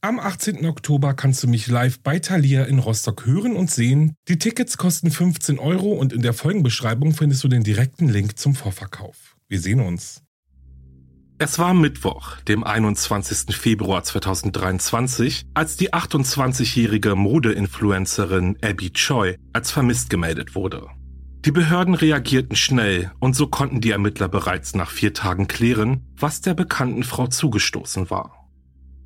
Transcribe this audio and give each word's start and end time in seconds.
Am 0.00 0.20
18. 0.20 0.64
Oktober 0.64 1.12
kannst 1.12 1.42
du 1.42 1.48
mich 1.48 1.66
live 1.66 1.98
bei 1.98 2.20
Thalia 2.20 2.62
in 2.66 2.78
Rostock 2.78 3.26
hören 3.26 3.56
und 3.56 3.68
sehen. 3.68 4.14
Die 4.28 4.38
Tickets 4.38 4.78
kosten 4.78 5.10
15 5.10 5.58
Euro 5.58 5.90
und 5.90 6.12
in 6.12 6.22
der 6.22 6.34
Folgenbeschreibung 6.34 7.14
findest 7.14 7.42
du 7.42 7.48
den 7.48 7.64
direkten 7.64 8.08
Link 8.08 8.38
zum 8.38 8.54
Vorverkauf. 8.54 9.36
Wir 9.48 9.58
sehen 9.60 9.80
uns. 9.80 10.22
Es 11.38 11.58
war 11.58 11.74
Mittwoch, 11.74 12.36
dem 12.42 12.62
21. 12.62 13.56
Februar 13.56 14.04
2023, 14.04 15.46
als 15.54 15.76
die 15.76 15.92
28-jährige 15.92 17.16
Modeinfluencerin 17.16 18.56
Abby 18.62 18.92
Choi 18.92 19.34
als 19.52 19.72
vermisst 19.72 20.10
gemeldet 20.10 20.54
wurde. 20.54 20.86
Die 21.44 21.52
Behörden 21.52 21.94
reagierten 21.94 22.54
schnell 22.54 23.10
und 23.18 23.34
so 23.34 23.48
konnten 23.48 23.80
die 23.80 23.90
Ermittler 23.90 24.28
bereits 24.28 24.76
nach 24.76 24.92
vier 24.92 25.12
Tagen 25.12 25.48
klären, 25.48 26.06
was 26.16 26.40
der 26.40 26.54
bekannten 26.54 27.02
Frau 27.02 27.26
zugestoßen 27.26 28.10
war. 28.10 28.37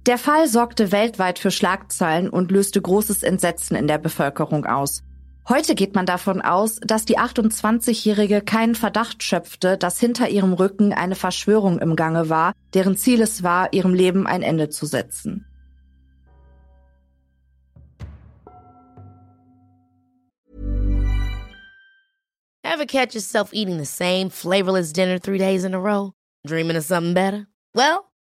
Der 0.06 0.18
Fall 0.18 0.48
sorgte 0.48 0.90
weltweit 0.90 1.38
für 1.38 1.52
Schlagzeilen 1.52 2.28
und 2.28 2.50
löste 2.50 2.82
großes 2.82 3.22
Entsetzen 3.22 3.76
in 3.76 3.86
der 3.86 3.98
Bevölkerung 3.98 4.66
aus. 4.66 5.04
Heute 5.48 5.76
geht 5.76 5.94
man 5.94 6.06
davon 6.06 6.40
aus, 6.40 6.80
dass 6.80 7.04
die 7.04 7.18
28-Jährige 7.18 8.40
keinen 8.42 8.74
Verdacht 8.74 9.22
schöpfte, 9.22 9.78
dass 9.78 10.00
hinter 10.00 10.28
ihrem 10.28 10.54
Rücken 10.54 10.92
eine 10.92 11.14
Verschwörung 11.14 11.78
im 11.78 11.94
Gange 11.94 12.28
war, 12.28 12.52
deren 12.74 12.96
Ziel 12.96 13.20
es 13.20 13.44
war, 13.44 13.72
ihrem 13.72 13.94
Leben 13.94 14.26
ein 14.26 14.42
Ende 14.42 14.70
zu 14.70 14.86
setzen. 14.86 15.46
Ever 22.64 22.86
catch 22.86 23.14
yourself 23.14 23.52
eating 23.52 23.78
the 23.78 23.84
same 23.84 24.30
flavorless 24.30 24.92
dinner 24.92 25.20
three 25.20 25.38
days 25.38 25.62
in 25.62 25.74
a 25.74 25.78
row? 25.78 26.12
Dreaming 26.44 26.76
of 26.76 26.84
something 26.84 27.14
better? 27.14 27.46
Well, 27.74 28.11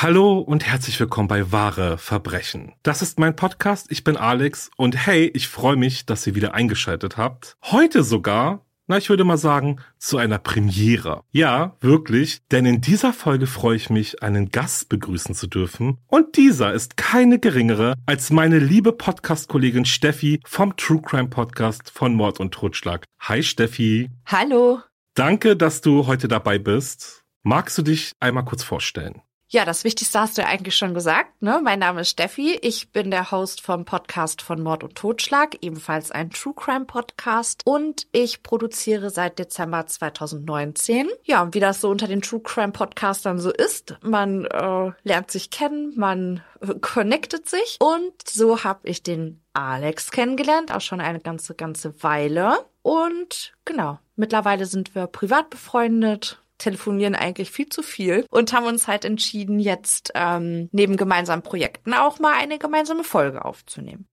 Hallo 0.00 0.38
und 0.38 0.64
herzlich 0.64 1.00
willkommen 1.00 1.26
bei 1.26 1.50
Wahre 1.50 1.98
Verbrechen. 1.98 2.72
Das 2.84 3.02
ist 3.02 3.18
mein 3.18 3.34
Podcast, 3.34 3.88
ich 3.90 4.04
bin 4.04 4.16
Alex 4.16 4.70
und 4.76 4.94
hey, 4.94 5.26
ich 5.34 5.48
freue 5.48 5.74
mich, 5.74 6.06
dass 6.06 6.24
ihr 6.24 6.36
wieder 6.36 6.54
eingeschaltet 6.54 7.16
habt. 7.16 7.56
Heute 7.64 8.04
sogar, 8.04 8.64
na 8.86 8.96
ich 8.96 9.10
würde 9.10 9.24
mal 9.24 9.38
sagen, 9.38 9.80
zu 9.98 10.16
einer 10.16 10.38
Premiere. 10.38 11.24
Ja, 11.32 11.74
wirklich, 11.80 12.46
denn 12.52 12.64
in 12.64 12.80
dieser 12.80 13.12
Folge 13.12 13.48
freue 13.48 13.74
ich 13.74 13.90
mich, 13.90 14.22
einen 14.22 14.50
Gast 14.50 14.88
begrüßen 14.88 15.34
zu 15.34 15.48
dürfen. 15.48 15.98
Und 16.06 16.36
dieser 16.36 16.72
ist 16.72 16.96
keine 16.96 17.40
geringere 17.40 17.94
als 18.06 18.30
meine 18.30 18.60
liebe 18.60 18.92
Podcast-Kollegin 18.92 19.84
Steffi 19.84 20.38
vom 20.44 20.76
True 20.76 21.02
Crime 21.02 21.28
Podcast 21.28 21.90
von 21.90 22.14
Mord 22.14 22.38
und 22.38 22.54
Totschlag. 22.54 23.04
Hi 23.18 23.42
Steffi. 23.42 24.10
Hallo. 24.26 24.78
Danke, 25.14 25.56
dass 25.56 25.80
du 25.80 26.06
heute 26.06 26.28
dabei 26.28 26.60
bist. 26.60 27.24
Magst 27.42 27.76
du 27.78 27.82
dich 27.82 28.12
einmal 28.20 28.44
kurz 28.44 28.62
vorstellen? 28.62 29.22
Ja, 29.50 29.64
das 29.64 29.82
Wichtigste 29.82 30.20
hast 30.20 30.36
du 30.36 30.42
ja 30.42 30.48
eigentlich 30.48 30.76
schon 30.76 30.92
gesagt. 30.92 31.40
Ne? 31.40 31.58
Mein 31.64 31.78
Name 31.78 32.02
ist 32.02 32.10
Steffi. 32.10 32.58
Ich 32.60 32.92
bin 32.92 33.10
der 33.10 33.30
Host 33.30 33.62
vom 33.62 33.86
Podcast 33.86 34.42
von 34.42 34.62
Mord 34.62 34.84
und 34.84 34.94
Totschlag, 34.94 35.56
ebenfalls 35.62 36.10
ein 36.10 36.28
True 36.28 36.52
Crime 36.54 36.84
Podcast. 36.84 37.62
Und 37.64 38.06
ich 38.12 38.42
produziere 38.42 39.08
seit 39.08 39.38
Dezember 39.38 39.86
2019. 39.86 41.08
Ja, 41.24 41.42
und 41.42 41.54
wie 41.54 41.60
das 41.60 41.80
so 41.80 41.88
unter 41.88 42.06
den 42.06 42.20
True 42.20 42.42
Crime 42.42 42.72
Podcastern 42.72 43.38
so 43.38 43.50
ist, 43.50 43.96
man 44.02 44.44
äh, 44.44 44.92
lernt 45.02 45.30
sich 45.30 45.48
kennen, 45.48 45.94
man 45.96 46.42
äh, 46.60 46.74
connectet 46.82 47.48
sich. 47.48 47.78
Und 47.80 48.28
so 48.28 48.64
habe 48.64 48.86
ich 48.86 49.02
den 49.02 49.40
Alex 49.54 50.10
kennengelernt, 50.10 50.72
auch 50.72 50.82
schon 50.82 51.00
eine 51.00 51.20
ganze, 51.20 51.54
ganze 51.54 52.02
Weile. 52.02 52.66
Und 52.82 53.54
genau, 53.64 53.98
mittlerweile 54.14 54.66
sind 54.66 54.94
wir 54.94 55.06
privat 55.06 55.48
befreundet 55.48 56.42
telefonieren 56.58 57.14
eigentlich 57.14 57.50
viel 57.50 57.68
zu 57.68 57.82
viel 57.82 58.26
und 58.30 58.52
haben 58.52 58.66
uns 58.66 58.86
halt 58.86 59.04
entschieden, 59.04 59.58
jetzt 59.60 60.12
ähm, 60.14 60.68
neben 60.72 60.96
gemeinsamen 60.96 61.42
Projekten 61.42 61.94
auch 61.94 62.18
mal 62.18 62.34
eine 62.34 62.58
gemeinsame 62.58 63.04
Folge 63.04 63.44
aufzunehmen. 63.44 64.06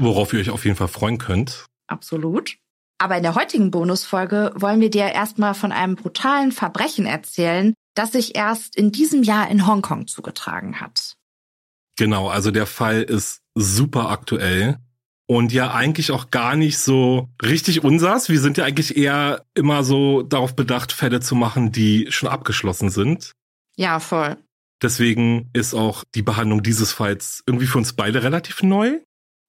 Worauf 0.00 0.32
ihr 0.32 0.40
euch 0.40 0.50
auf 0.50 0.64
jeden 0.64 0.76
Fall 0.76 0.88
freuen 0.88 1.18
könnt. 1.18 1.66
Absolut. 1.86 2.56
Aber 2.98 3.16
in 3.16 3.22
der 3.22 3.36
heutigen 3.36 3.70
Bonusfolge 3.70 4.52
wollen 4.56 4.80
wir 4.80 4.90
dir 4.90 5.06
erstmal 5.06 5.54
von 5.54 5.72
einem 5.72 5.94
brutalen 5.94 6.52
Verbrechen 6.52 7.06
erzählen, 7.06 7.74
das 7.94 8.12
sich 8.12 8.36
erst 8.36 8.76
in 8.76 8.92
diesem 8.92 9.22
Jahr 9.22 9.48
in 9.50 9.66
Hongkong 9.66 10.06
zugetragen 10.06 10.80
hat. 10.80 11.14
Genau, 11.96 12.28
also 12.28 12.50
der 12.50 12.66
Fall 12.66 13.02
ist 13.02 13.40
super 13.54 14.10
aktuell 14.10 14.78
und 15.30 15.52
ja 15.52 15.72
eigentlich 15.72 16.10
auch 16.10 16.30
gar 16.30 16.56
nicht 16.56 16.78
so 16.78 17.28
richtig 17.42 17.84
unsers. 17.84 18.30
Wir 18.30 18.40
sind 18.40 18.56
ja 18.56 18.64
eigentlich 18.64 18.96
eher 18.96 19.44
immer 19.54 19.84
so 19.84 20.22
darauf 20.22 20.56
bedacht, 20.56 20.90
Fälle 20.90 21.20
zu 21.20 21.34
machen, 21.34 21.70
die 21.70 22.06
schon 22.10 22.30
abgeschlossen 22.30 22.88
sind. 22.88 23.32
Ja, 23.76 24.00
voll. 24.00 24.36
Deswegen 24.82 25.50
ist 25.52 25.74
auch 25.74 26.04
die 26.14 26.22
Behandlung 26.22 26.62
dieses 26.62 26.92
Falls 26.92 27.42
irgendwie 27.46 27.66
für 27.66 27.78
uns 27.78 27.92
beide 27.92 28.22
relativ 28.22 28.62
neu. 28.62 29.00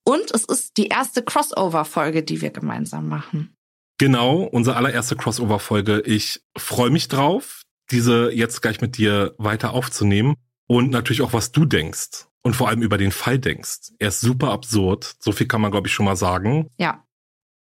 Und 0.03 0.31
es 0.33 0.43
ist 0.43 0.75
die 0.77 0.87
erste 0.87 1.23
Crossover-Folge, 1.23 2.23
die 2.23 2.41
wir 2.41 2.49
gemeinsam 2.49 3.07
machen. 3.07 3.55
Genau, 3.99 4.43
unsere 4.43 4.75
allererste 4.75 5.15
Crossover-Folge. 5.15 6.01
Ich 6.01 6.41
freue 6.57 6.89
mich 6.89 7.07
drauf, 7.07 7.61
diese 7.91 8.31
jetzt 8.31 8.61
gleich 8.61 8.81
mit 8.81 8.97
dir 8.97 9.33
weiter 9.37 9.73
aufzunehmen. 9.73 10.35
Und 10.67 10.89
natürlich 10.89 11.21
auch, 11.21 11.33
was 11.33 11.51
du 11.51 11.65
denkst 11.65 12.28
und 12.41 12.55
vor 12.55 12.69
allem 12.69 12.81
über 12.81 12.97
den 12.97 13.11
Fall 13.11 13.39
denkst. 13.39 13.91
Er 13.99 14.09
ist 14.09 14.21
super 14.21 14.51
absurd. 14.51 15.15
So 15.19 15.31
viel 15.31 15.47
kann 15.47 15.61
man, 15.61 15.71
glaube 15.71 15.87
ich, 15.87 15.93
schon 15.93 16.05
mal 16.05 16.15
sagen. 16.15 16.69
Ja. 16.77 17.05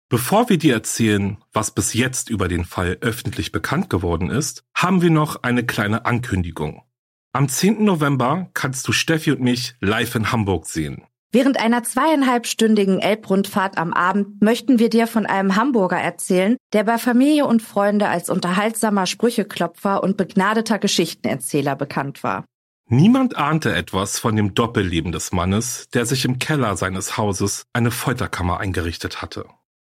Bevor 0.10 0.50
wir 0.50 0.58
dir 0.58 0.74
erzählen, 0.74 1.38
was 1.54 1.72
bis 1.72 1.94
jetzt 1.94 2.30
über 2.30 2.48
den 2.48 2.66
Fall 2.66 2.98
öffentlich 3.02 3.52
bekannt 3.52 3.90
geworden 3.90 4.30
ist, 4.30 4.64
haben 4.74 5.02
wir 5.02 5.12
noch 5.12 5.44
eine 5.44 5.64
kleine 5.66 6.06
Ankündigung. 6.06 6.84
Am 7.32 7.48
10. 7.48 7.84
November 7.86 8.50
kannst 8.56 8.88
du 8.88 8.92
Steffi 8.92 9.32
und 9.32 9.42
mich 9.42 9.76
live 9.82 10.16
in 10.16 10.32
Hamburg 10.32 10.66
sehen. 10.66 11.04
Während 11.32 11.60
einer 11.60 11.84
zweieinhalbstündigen 11.84 12.98
Elbrundfahrt 12.98 13.78
am 13.78 13.94
Abend 13.94 14.42
möchten 14.42 14.80
wir 14.80 14.90
dir 14.90 15.06
von 15.06 15.28
einem 15.28 15.56
Hamburger 15.56 16.00
erzählen, 16.00 16.58
der 16.74 16.86
bei 16.86 16.98
Familie 16.98 17.46
und 17.46 17.62
Freunde 17.62 18.08
als 18.08 18.32
unterhaltsamer 18.32 19.06
Sprücheklopfer 19.06 20.02
und 20.02 20.18
begnadeter 20.18 20.80
Geschichtenerzähler 20.80 21.76
bekannt 21.76 22.24
war. 22.24 22.46
Niemand 22.92 23.38
ahnte 23.38 23.76
etwas 23.76 24.18
von 24.18 24.36
dem 24.36 24.56
Doppelleben 24.56 25.12
des 25.12 25.32
Mannes, 25.32 25.90
der 25.94 26.08
sich 26.08 26.26
im 26.26 26.40
Keller 26.40 26.76
seines 26.76 27.18
Hauses 27.18 27.68
eine 27.72 27.92
Folterkammer 27.92 28.60
eingerichtet 28.60 29.22
hatte. 29.22 29.46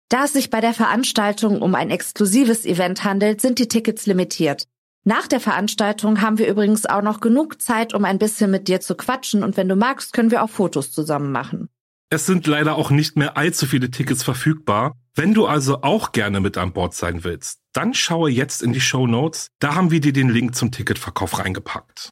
Da 0.09 0.27
es 0.27 0.33
sich 0.33 0.49
bei 0.49 0.61
der 0.61 0.75
Veranstaltung 0.75 1.61
um 1.61 1.75
ein 1.75 1.91
exklusives 1.91 2.65
Event 2.65 3.03
handelt, 3.03 3.41
sind 3.41 3.59
die 3.59 3.67
Tickets 3.67 4.07
limitiert. 4.07 4.69
Nach 5.03 5.27
der 5.27 5.41
Veranstaltung 5.41 6.21
haben 6.21 6.39
wir 6.39 6.47
übrigens 6.47 6.87
auch 6.87 7.03
noch 7.03 7.21
genug 7.21 7.61
Zeit, 7.61 7.95
um 7.95 8.05
ein 8.05 8.21
bisschen 8.21 8.53
mit 8.53 8.69
dir 8.69 8.81
zu 8.81 8.95
quatschen 8.95 9.43
und 9.43 9.57
wenn 9.57 9.69
du 9.69 9.75
magst, 9.75 10.13
können 10.13 10.31
wir 10.31 10.45
auch 10.45 10.51
Fotos 10.51 10.93
zusammen 10.93 11.33
machen. 11.33 11.69
Es 12.11 12.27
sind 12.27 12.47
leider 12.47 12.77
auch 12.77 12.91
nicht 12.91 13.17
mehr 13.17 13.37
allzu 13.37 13.67
viele 13.67 13.91
Tickets 13.91 14.23
verfügbar. 14.23 14.95
Wenn 15.17 15.35
du 15.35 15.47
also 15.47 15.83
auch 15.83 16.13
gerne 16.13 16.39
mit 16.39 16.57
an 16.57 16.73
Bord 16.73 16.95
sein 16.95 17.25
willst, 17.25 17.59
dann 17.73 17.93
schaue 17.93 18.31
jetzt 18.31 18.63
in 18.63 18.73
die 18.73 18.81
Show 18.81 19.09
Notes. 19.09 19.49
Da 19.59 19.75
haben 19.75 19.91
wir 19.91 20.01
dir 20.01 20.13
den 20.13 20.29
Link 20.29 20.55
zum 20.55 20.71
Ticketverkauf 20.71 21.41
reingepackt. 21.41 22.11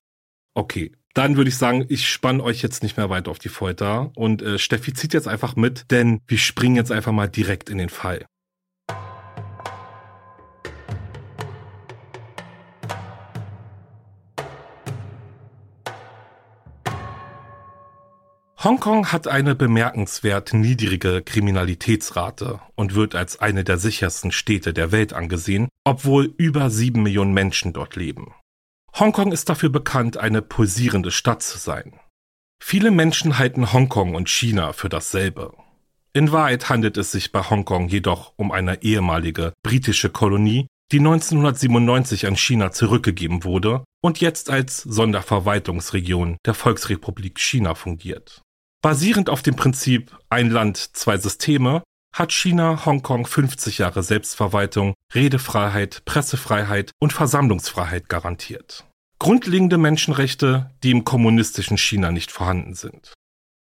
Okay, 0.55 0.93
dann 1.15 1.37
würde 1.37 1.49
ich 1.49 1.57
sagen, 1.57 1.87
ich 1.89 2.09
spanne 2.09 2.43
euch 2.43 2.63
jetzt 2.63 2.83
nicht 2.83 2.99
mehr 2.99 3.09
weiter 3.09 3.31
auf 3.31 3.39
die 3.39 3.49
Folter 3.49 4.13
und 4.17 4.43
äh, 4.43 4.59
Steffi 4.59 4.93
zieht 4.93 5.15
jetzt 5.15 5.29
einfach 5.29 5.57
mit, 5.57 5.91
denn 5.91 6.21
wir 6.27 6.39
springen 6.39 6.77
jetzt 6.77 6.93
einfach 6.93 7.13
mal 7.13 7.29
direkt 7.29 7.71
in 7.71 7.79
den 7.79 7.89
Fall. 7.89 8.27
Hongkong 18.63 19.11
hat 19.11 19.27
eine 19.27 19.57
bemerkenswert 19.57 20.55
niedrige 20.55 21.23
Kriminalitätsrate 21.23 22.61
und 22.77 22.95
wird 22.95 23.17
als 23.17 23.41
eine 23.41 23.65
der 23.65 23.77
sichersten 23.77 24.31
Städte 24.31 24.73
der 24.73 24.93
Welt 24.93 25.15
angesehen, 25.15 25.69
obwohl 25.83 26.33
über 26.37 26.71
sieben 26.71 27.03
Millionen 27.03 27.33
Menschen 27.33 27.73
dort 27.73 27.97
leben. 27.97 28.35
Hongkong 28.99 29.33
ist 29.33 29.49
dafür 29.49 29.71
bekannt, 29.71 30.19
eine 30.19 30.43
pulsierende 30.43 31.11
Stadt 31.11 31.43
zu 31.43 31.59
sein. 31.59 31.99
Viele 32.63 32.91
Menschen 32.91 33.39
halten 33.39 33.73
Hongkong 33.73 34.15
und 34.15 34.29
China 34.29 34.73
für 34.73 34.89
dasselbe. 34.89 35.55
In 36.13 36.31
Wahrheit 36.31 36.69
handelt 36.69 36.99
es 36.99 37.11
sich 37.11 37.33
bei 37.33 37.41
Hongkong 37.41 37.89
jedoch 37.89 38.35
um 38.37 38.53
eine 38.53 38.83
ehemalige 38.83 39.55
britische 39.63 40.11
Kolonie, 40.11 40.67
die 40.93 40.99
1997 40.99 42.27
an 42.27 42.37
China 42.37 42.71
zurückgegeben 42.71 43.45
wurde 43.45 43.83
und 44.03 44.21
jetzt 44.21 44.51
als 44.51 44.83
Sonderverwaltungsregion 44.83 46.37
der 46.45 46.53
Volksrepublik 46.53 47.41
China 47.41 47.75
fungiert. 47.75 48.43
Basierend 48.83 49.31
auf 49.31 49.43
dem 49.43 49.57
Prinzip 49.57 50.15
ein 50.29 50.51
Land, 50.51 50.77
zwei 50.77 51.17
Systeme 51.17 51.83
hat 52.13 52.33
China 52.33 52.85
Hongkong 52.85 53.27
50 53.27 53.79
Jahre 53.79 54.03
Selbstverwaltung, 54.03 54.95
Redefreiheit, 55.15 56.05
Pressefreiheit 56.05 56.93
und 56.99 57.13
Versammlungsfreiheit 57.13 58.09
garantiert. 58.09 58.85
Grundlegende 59.19 59.79
Menschenrechte, 59.79 60.71
die 60.83 60.91
im 60.91 61.05
kommunistischen 61.05 61.79
China 61.79 62.11
nicht 62.11 62.33
vorhanden 62.33 62.75
sind. 62.75 63.15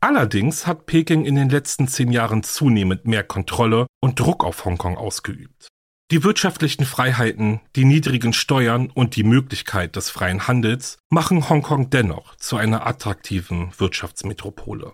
Allerdings 0.01 0.67
hat 0.67 0.87
Peking 0.87 1.25
in 1.25 1.37
den 1.37 1.49
letzten 1.49 1.89
zehn 1.89 2.13
Jahren 2.13 2.43
zunehmend 2.43 3.07
mehr 3.07 3.25
Kontrolle 3.25 3.87
und 4.01 4.21
Druck 4.21 4.45
auf 4.45 4.65
Hongkong 4.65 4.97
ausgeübt. 4.97 5.69
Die 6.13 6.23
wirtschaftlichen 6.23 6.85
Freiheiten, 6.85 7.61
die 7.75 7.85
niedrigen 7.85 8.33
Steuern 8.33 8.91
und 8.91 9.17
die 9.17 9.25
Möglichkeit 9.25 9.97
des 9.97 10.11
freien 10.11 10.47
Handels 10.47 10.99
machen 11.11 11.49
Hongkong 11.49 11.91
dennoch 11.91 12.37
zu 12.37 12.57
einer 12.57 12.87
attraktiven 12.87 13.73
Wirtschaftsmetropole. 13.77 14.93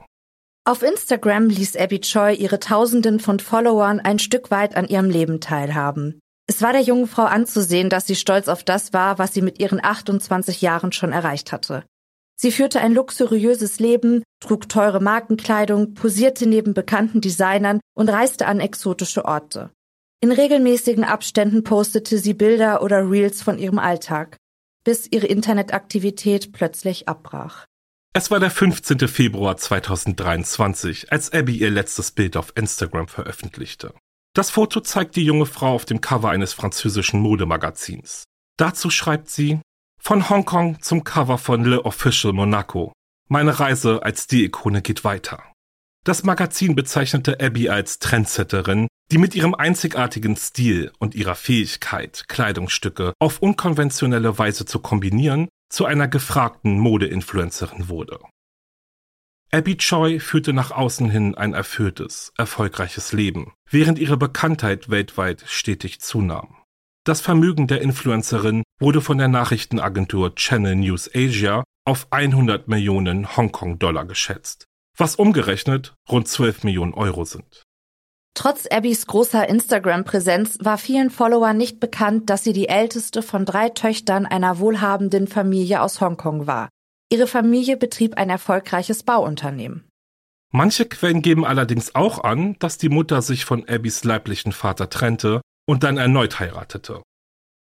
Auf 0.64 0.84
Instagram 0.84 1.48
ließ 1.48 1.74
Abby 1.76 1.98
Choi 1.98 2.34
ihre 2.34 2.60
Tausenden 2.60 3.18
von 3.18 3.40
Followern 3.40 3.98
ein 3.98 4.20
Stück 4.20 4.52
weit 4.52 4.76
an 4.76 4.86
ihrem 4.86 5.10
Leben 5.10 5.40
teilhaben. 5.40 6.20
Es 6.46 6.62
war 6.62 6.72
der 6.72 6.82
jungen 6.82 7.08
Frau 7.08 7.24
anzusehen, 7.24 7.90
dass 7.90 8.06
sie 8.06 8.14
stolz 8.14 8.46
auf 8.46 8.62
das 8.62 8.92
war, 8.92 9.18
was 9.18 9.34
sie 9.34 9.42
mit 9.42 9.58
ihren 9.58 9.84
28 9.84 10.62
Jahren 10.62 10.92
schon 10.92 11.10
erreicht 11.10 11.50
hatte. 11.50 11.82
Sie 12.36 12.52
führte 12.52 12.80
ein 12.80 12.94
luxuriöses 12.94 13.80
Leben, 13.80 14.22
trug 14.40 14.68
teure 14.68 15.00
Markenkleidung, 15.00 15.94
posierte 15.94 16.48
neben 16.48 16.74
bekannten 16.74 17.20
Designern 17.20 17.80
und 17.96 18.08
reiste 18.08 18.46
an 18.46 18.60
exotische 18.60 19.24
Orte. 19.24 19.70
In 20.20 20.30
regelmäßigen 20.30 21.02
Abständen 21.02 21.64
postete 21.64 22.18
sie 22.18 22.34
Bilder 22.34 22.84
oder 22.84 23.10
Reels 23.10 23.42
von 23.42 23.58
ihrem 23.58 23.80
Alltag, 23.80 24.36
bis 24.84 25.08
ihre 25.10 25.26
Internetaktivität 25.26 26.52
plötzlich 26.52 27.08
abbrach. 27.08 27.66
Es 28.14 28.30
war 28.30 28.40
der 28.40 28.50
15. 28.50 29.08
Februar 29.08 29.56
2023, 29.56 31.10
als 31.10 31.32
Abby 31.32 31.56
ihr 31.56 31.70
letztes 31.70 32.10
Bild 32.10 32.36
auf 32.36 32.52
Instagram 32.56 33.08
veröffentlichte. 33.08 33.94
Das 34.34 34.50
Foto 34.50 34.80
zeigt 34.80 35.16
die 35.16 35.24
junge 35.24 35.46
Frau 35.46 35.74
auf 35.74 35.86
dem 35.86 36.02
Cover 36.02 36.28
eines 36.28 36.52
französischen 36.52 37.20
Modemagazins. 37.20 38.24
Dazu 38.58 38.90
schreibt 38.90 39.30
sie, 39.30 39.60
von 39.98 40.28
Hongkong 40.28 40.82
zum 40.82 41.04
Cover 41.04 41.38
von 41.38 41.64
Le 41.64 41.86
Official 41.86 42.34
Monaco. 42.34 42.92
Meine 43.30 43.58
Reise 43.58 44.02
als 44.02 44.24
Stilikone 44.24 44.82
geht 44.82 45.04
weiter. 45.04 45.42
Das 46.04 46.22
Magazin 46.22 46.74
bezeichnete 46.74 47.40
Abby 47.40 47.70
als 47.70 47.98
Trendsetterin, 47.98 48.88
die 49.10 49.18
mit 49.18 49.34
ihrem 49.34 49.54
einzigartigen 49.54 50.36
Stil 50.36 50.92
und 50.98 51.14
ihrer 51.14 51.34
Fähigkeit, 51.34 52.24
Kleidungsstücke 52.28 53.14
auf 53.20 53.40
unkonventionelle 53.40 54.36
Weise 54.38 54.66
zu 54.66 54.80
kombinieren, 54.80 55.48
zu 55.72 55.86
einer 55.86 56.06
gefragten 56.06 56.78
Modeinfluencerin 56.78 57.88
wurde. 57.88 58.20
Abby 59.50 59.76
Choi 59.78 60.20
führte 60.20 60.52
nach 60.52 60.70
außen 60.70 61.10
hin 61.10 61.34
ein 61.34 61.54
erfülltes, 61.54 62.32
erfolgreiches 62.36 63.12
Leben, 63.12 63.52
während 63.70 63.98
ihre 63.98 64.16
Bekanntheit 64.16 64.90
weltweit 64.90 65.44
stetig 65.46 66.00
zunahm. 66.00 66.56
Das 67.04 67.20
Vermögen 67.20 67.66
der 67.66 67.80
Influencerin 67.80 68.62
wurde 68.80 69.00
von 69.00 69.18
der 69.18 69.28
Nachrichtenagentur 69.28 70.34
Channel 70.34 70.76
News 70.76 71.10
Asia 71.14 71.64
auf 71.84 72.06
100 72.10 72.68
Millionen 72.68 73.36
Hongkong-Dollar 73.36 74.04
geschätzt, 74.04 74.66
was 74.96 75.16
umgerechnet 75.16 75.94
rund 76.08 76.28
12 76.28 76.64
Millionen 76.64 76.94
Euro 76.94 77.24
sind. 77.24 77.61
Trotz 78.34 78.66
Abbys 78.66 79.06
großer 79.06 79.48
Instagram-Präsenz 79.48 80.58
war 80.60 80.78
vielen 80.78 81.10
Followern 81.10 81.56
nicht 81.56 81.80
bekannt, 81.80 82.30
dass 82.30 82.44
sie 82.44 82.54
die 82.54 82.68
älteste 82.68 83.22
von 83.22 83.44
drei 83.44 83.68
Töchtern 83.68 84.24
einer 84.24 84.58
wohlhabenden 84.58 85.28
Familie 85.28 85.82
aus 85.82 86.00
Hongkong 86.00 86.46
war. 86.46 86.68
Ihre 87.10 87.26
Familie 87.26 87.76
betrieb 87.76 88.16
ein 88.16 88.30
erfolgreiches 88.30 89.02
Bauunternehmen. 89.02 89.86
Manche 90.50 90.86
Quellen 90.86 91.20
geben 91.20 91.44
allerdings 91.44 91.94
auch 91.94 92.24
an, 92.24 92.56
dass 92.58 92.78
die 92.78 92.88
Mutter 92.88 93.20
sich 93.20 93.44
von 93.44 93.68
Abbys 93.68 94.04
leiblichen 94.04 94.52
Vater 94.52 94.88
trennte 94.88 95.42
und 95.66 95.82
dann 95.82 95.98
erneut 95.98 96.40
heiratete. 96.40 97.02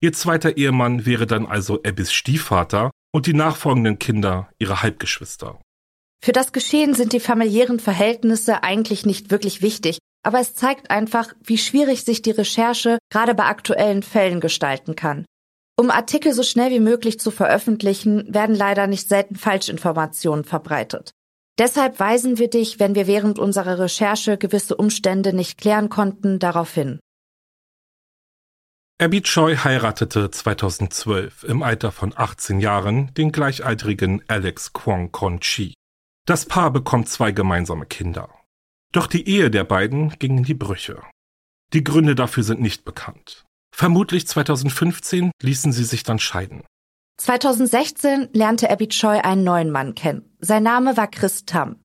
Ihr 0.00 0.12
zweiter 0.12 0.56
Ehemann 0.56 1.06
wäre 1.06 1.26
dann 1.26 1.46
also 1.46 1.82
Abbys 1.82 2.12
Stiefvater 2.12 2.90
und 3.12 3.26
die 3.26 3.34
nachfolgenden 3.34 3.98
Kinder 3.98 4.48
ihre 4.58 4.82
Halbgeschwister. 4.82 5.60
Für 6.22 6.32
das 6.32 6.52
Geschehen 6.52 6.94
sind 6.94 7.12
die 7.12 7.20
familiären 7.20 7.80
Verhältnisse 7.80 8.62
eigentlich 8.62 9.06
nicht 9.06 9.30
wirklich 9.30 9.62
wichtig, 9.62 9.98
aber 10.22 10.40
es 10.40 10.54
zeigt 10.54 10.90
einfach, 10.90 11.32
wie 11.42 11.58
schwierig 11.58 12.04
sich 12.04 12.22
die 12.22 12.30
Recherche 12.30 12.98
gerade 13.10 13.34
bei 13.34 13.44
aktuellen 13.44 14.02
Fällen 14.02 14.40
gestalten 14.40 14.96
kann. 14.96 15.24
Um 15.76 15.90
Artikel 15.90 16.32
so 16.32 16.42
schnell 16.42 16.70
wie 16.70 16.80
möglich 16.80 17.20
zu 17.20 17.30
veröffentlichen, 17.30 18.34
werden 18.34 18.56
leider 18.56 18.86
nicht 18.88 19.08
selten 19.08 19.36
Falschinformationen 19.36 20.44
verbreitet. 20.44 21.12
Deshalb 21.58 21.98
weisen 21.98 22.38
wir 22.38 22.48
dich, 22.48 22.78
wenn 22.78 22.94
wir 22.94 23.06
während 23.06 23.38
unserer 23.38 23.78
Recherche 23.78 24.38
gewisse 24.38 24.76
Umstände 24.76 25.32
nicht 25.32 25.58
klären 25.58 25.88
konnten, 25.88 26.38
darauf 26.38 26.72
hin. 26.72 27.00
Abby 29.00 29.22
Choi 29.22 29.56
heiratete 29.56 30.30
2012 30.30 31.44
im 31.44 31.62
Alter 31.62 31.92
von 31.92 32.12
18 32.16 32.58
Jahren 32.58 33.14
den 33.14 33.30
gleichaltrigen 33.30 34.22
Alex 34.26 34.72
Kwong 34.72 35.12
Kon 35.12 35.38
Chi. 35.38 35.74
Das 36.26 36.46
Paar 36.46 36.72
bekommt 36.72 37.08
zwei 37.08 37.30
gemeinsame 37.30 37.86
Kinder. 37.86 38.28
Doch 38.92 39.06
die 39.06 39.28
Ehe 39.28 39.50
der 39.50 39.64
beiden 39.64 40.10
ging 40.18 40.38
in 40.38 40.44
die 40.44 40.54
Brüche. 40.54 41.02
Die 41.72 41.84
Gründe 41.84 42.14
dafür 42.14 42.42
sind 42.42 42.60
nicht 42.60 42.84
bekannt. 42.84 43.44
Vermutlich 43.74 44.26
2015 44.26 45.30
ließen 45.42 45.72
sie 45.72 45.84
sich 45.84 46.02
dann 46.02 46.18
scheiden. 46.18 46.64
2016 47.18 48.30
lernte 48.32 48.70
Abby 48.70 48.88
Choi 48.88 49.20
einen 49.20 49.44
neuen 49.44 49.70
Mann 49.70 49.94
kennen. 49.94 50.34
Sein 50.40 50.62
Name 50.62 50.96
war 50.96 51.08
Chris 51.08 51.44
Tam. 51.44 51.82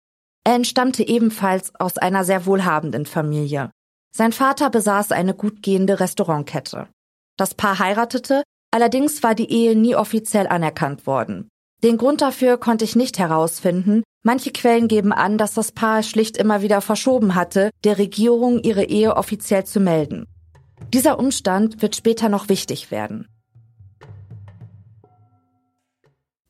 Er 0.45 0.55
entstammte 0.55 1.07
ebenfalls 1.07 1.75
aus 1.77 1.99
einer 1.99 2.25
sehr 2.25 2.47
wohlhabenden 2.47 3.07
Familie. 3.07 3.71
Sein 4.15 4.33
Vater 4.33 4.71
besaß 4.71 5.13
eine 5.13 5.35
gut 5.35 5.63
gehende 5.63 6.01
Restaurantkette. 6.01 6.89
Das 7.37 7.55
Paar 7.55 7.79
heiratete, 7.79 8.43
allerdings 8.73 9.23
war 9.23 9.35
die 9.35 9.51
Ehe 9.51 9.77
nie 9.77 9.95
offiziell 9.95 10.47
anerkannt 10.47 11.07
worden. 11.07 11.49
Den 11.83 11.97
Grund 11.97 12.21
dafür 12.21 12.59
konnte 12.59 12.85
ich 12.85 12.97
nicht 12.97 13.19
herausfinden. 13.19 14.03
Manche 14.23 14.51
Quellen 14.51 14.87
geben 14.87 15.13
an, 15.13 15.39
dass 15.39 15.55
das 15.55 15.73
Paar 15.73 16.03
schlicht 16.03 16.37
immer 16.37 16.61
wieder 16.61 16.81
verschoben 16.83 17.35
hatte, 17.35 17.71
der 17.85 17.99
Regierung 17.99 18.63
ihre 18.63 18.85
Ehe 18.85 19.17
offiziell 19.17 19.65
zu 19.65 19.81
melden. 19.81 20.27
Dieser 20.93 21.19
Umstand 21.19 21.81
wird 21.81 21.97
später 21.97 22.29
noch 22.29 22.49
wichtig 22.49 22.91
werden. 22.91 23.27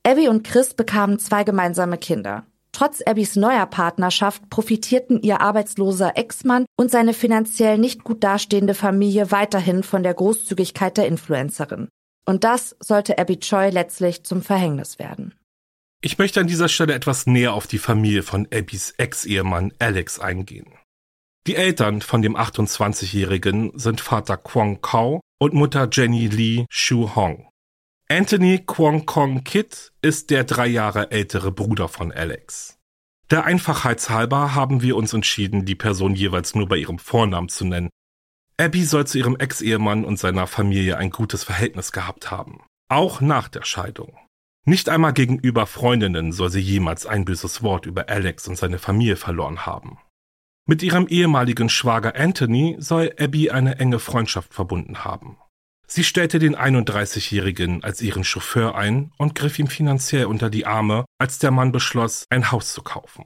Abby 0.03 0.29
und 0.29 0.43
Chris 0.45 0.75
bekamen 0.75 1.19
zwei 1.19 1.45
gemeinsame 1.45 1.99
Kinder. 1.99 2.45
Trotz 2.73 3.03
Abbys 3.03 3.37
neuer 3.37 3.67
Partnerschaft 3.67 4.49
profitierten 4.49 5.21
ihr 5.23 5.41
arbeitsloser 5.41 6.17
Ex-Mann 6.17 6.65
und 6.77 6.91
seine 6.91 7.13
finanziell 7.13 7.79
nicht 7.79 8.03
gut 8.03 8.25
dastehende 8.25 8.75
Familie 8.75 9.31
weiterhin 9.31 9.83
von 9.83 10.03
der 10.03 10.15
Großzügigkeit 10.15 10.97
der 10.97 11.07
Influencerin. 11.07 11.89
Und 12.27 12.45
das 12.45 12.77
sollte 12.81 13.19
Abby 13.19 13.39
Choi 13.39 13.71
letztlich 13.71 14.25
zum 14.25 14.43
Verhängnis 14.43 14.99
werden. 14.99 15.35
Ich 16.03 16.17
möchte 16.17 16.41
an 16.41 16.47
dieser 16.47 16.69
Stelle 16.69 16.95
etwas 16.95 17.27
näher 17.27 17.53
auf 17.53 17.67
die 17.67 17.79
Familie 17.79 18.23
von 18.23 18.49
Abbys 18.51 18.95
Ex-Ehemann 18.97 19.75
Alex 19.79 20.19
eingehen. 20.19 20.73
Die 21.47 21.57
Eltern 21.57 22.01
von 22.01 22.23
dem 22.23 22.37
28-Jährigen 22.37 23.79
sind 23.79 24.01
Vater 24.01 24.39
Kwong 24.39 24.81
Kao 24.81 25.21
und 25.39 25.53
Mutter 25.53 25.89
Jenny 25.93 26.27
Lee 26.29 26.65
Shu 26.71 27.15
Hong. 27.15 27.51
Anthony 28.09 28.63
Kwong 28.67 29.05
Kong 29.05 29.45
Kit 29.45 29.93
ist 30.01 30.31
der 30.31 30.45
drei 30.45 30.69
Jahre 30.69 31.11
ältere 31.11 31.53
Bruder 31.53 31.89
von 31.89 32.13
Alex. 32.13 32.79
Der 33.31 33.45
Einfachheit 33.45 34.09
halber 34.09 34.55
haben 34.55 34.81
wir 34.81 34.97
uns 34.97 35.13
entschieden, 35.13 35.67
die 35.67 35.75
Person 35.75 36.15
jeweils 36.15 36.55
nur 36.55 36.67
bei 36.67 36.79
ihrem 36.79 36.99
Vornamen 36.99 37.51
zu 37.51 37.67
nennen. 37.67 37.91
Abby 38.57 38.85
soll 38.85 39.07
zu 39.07 39.19
ihrem 39.19 39.37
Ex-Ehemann 39.37 40.07
und 40.07 40.19
seiner 40.19 40.47
Familie 40.47 40.97
ein 40.97 41.11
gutes 41.11 41.45
Verhältnis 41.45 41.93
gehabt 41.93 42.31
haben. 42.31 42.63
Auch 42.89 43.21
nach 43.21 43.49
der 43.49 43.65
Scheidung. 43.65 44.19
Nicht 44.67 44.89
einmal 44.89 45.13
gegenüber 45.13 45.67
Freundinnen 45.67 46.33
soll 46.33 46.51
sie 46.51 46.61
jemals 46.61 47.07
ein 47.07 47.25
böses 47.25 47.63
Wort 47.63 47.87
über 47.87 48.09
Alex 48.09 48.47
und 48.47 48.57
seine 48.57 48.79
Familie 48.79 49.17
verloren 49.17 49.65
haben. 49.67 49.99
Mit 50.67 50.83
ihrem 50.83 51.07
ehemaligen 51.09 51.69
Schwager 51.69 52.15
Anthony 52.15 52.77
soll 52.79 53.13
Abby 53.19 53.51
eine 53.51 53.79
enge 53.79 53.99
Freundschaft 53.99 54.55
verbunden 54.55 55.05
haben. 55.05 55.39
Sie 55.89 56.05
stellte 56.05 56.39
den 56.39 56.55
31-Jährigen 56.55 57.83
als 57.83 58.01
ihren 58.01 58.23
Chauffeur 58.23 58.77
ein 58.77 59.11
und 59.19 59.35
griff 59.35 59.59
ihm 59.59 59.67
finanziell 59.67 60.27
unter 60.27 60.49
die 60.49 60.65
Arme, 60.65 61.05
als 61.19 61.41
der 61.41 61.51
Mann 61.51 61.73
beschloss, 61.73 62.27
ein 62.31 62.53
Haus 62.53 62.73
zu 62.73 62.83
kaufen. 62.83 63.25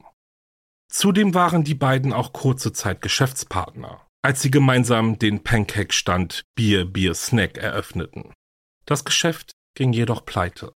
Zudem 0.91 1.35
waren 1.35 1.65
die 1.65 1.75
beiden 1.75 2.15
auch 2.15 2.33
kurze 2.33 2.73
Zeit 2.73 3.03
Geschäftspartner, 3.03 4.07
als 4.23 4.41
sie 4.41 4.51
gemeinsam 4.51 5.19
den 5.19 5.43
Pancake-Stand 5.43 6.45
Bier, 6.55 6.87
Bier, 6.87 7.15
Snack 7.15 7.59
eröffneten. 7.59 8.33
Das 8.87 9.05
Geschäft 9.05 9.51
ging 9.75 9.93
jedoch 9.93 10.25
pleite. 10.25 10.73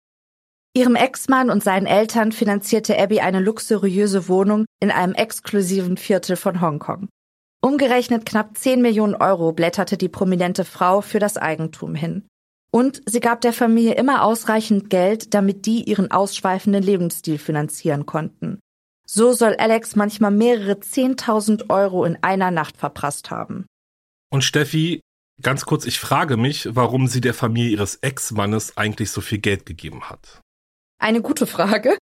Ihrem 0.78 0.96
Ex-Mann 0.96 1.50
und 1.50 1.64
seinen 1.64 1.86
Eltern 1.86 2.34
finanzierte 2.34 3.00
Abby 3.00 3.22
eine 3.22 3.40
luxuriöse 3.40 4.28
Wohnung 4.28 4.66
in 4.82 4.92
einem 4.92 5.14
exklusiven 5.14 5.96
Viertel 5.96 6.36
von 6.36 6.60
Hongkong. 6.60 7.08
Umgerechnet 7.62 8.26
knapp 8.26 8.58
10 8.58 8.82
Millionen 8.82 9.16
Euro 9.16 9.54
blätterte 9.54 9.98
die 9.98 10.10
prominente 10.10 10.66
Frau 10.66 11.00
für 11.00 11.20
das 11.20 11.38
Eigentum 11.38 11.96
hin. 11.96 12.28
Und 12.72 13.02
sie 13.06 13.22
gab 13.22 13.40
der 13.40 13.54
Familie 13.54 13.96
immer 13.96 14.24
ausreichend 14.24 14.90
Geld, 14.90 15.34
damit 15.34 15.66
die 15.66 15.84
ihren 15.84 16.12
ausschweifenden 16.12 16.84
Lebensstil 16.84 17.38
finanzieren 17.38 18.06
konnten. 18.06 18.60
So 19.08 19.32
soll 19.32 19.56
Alex 19.56 19.96
manchmal 19.96 20.32
mehrere 20.32 20.74
10.000 20.74 21.70
Euro 21.70 22.04
in 22.04 22.18
einer 22.22 22.52
Nacht 22.52 22.76
verprasst 22.76 23.32
haben. 23.32 23.66
Und 24.30 24.44
Steffi, 24.44 25.00
ganz 25.42 25.66
kurz, 25.66 25.86
ich 25.86 26.00
frage 26.00 26.36
mich, 26.36 26.68
warum 26.76 27.08
sie 27.08 27.22
der 27.22 27.34
Familie 27.34 27.72
ihres 27.72 27.96
Ex-Mannes 27.96 28.76
eigentlich 28.76 29.12
so 29.12 29.22
viel 29.22 29.38
Geld 29.38 29.66
gegeben 29.66 30.10
hat. 30.10 30.42
Eine 31.00 31.22
gute 31.22 31.46
Frage. 31.46 31.98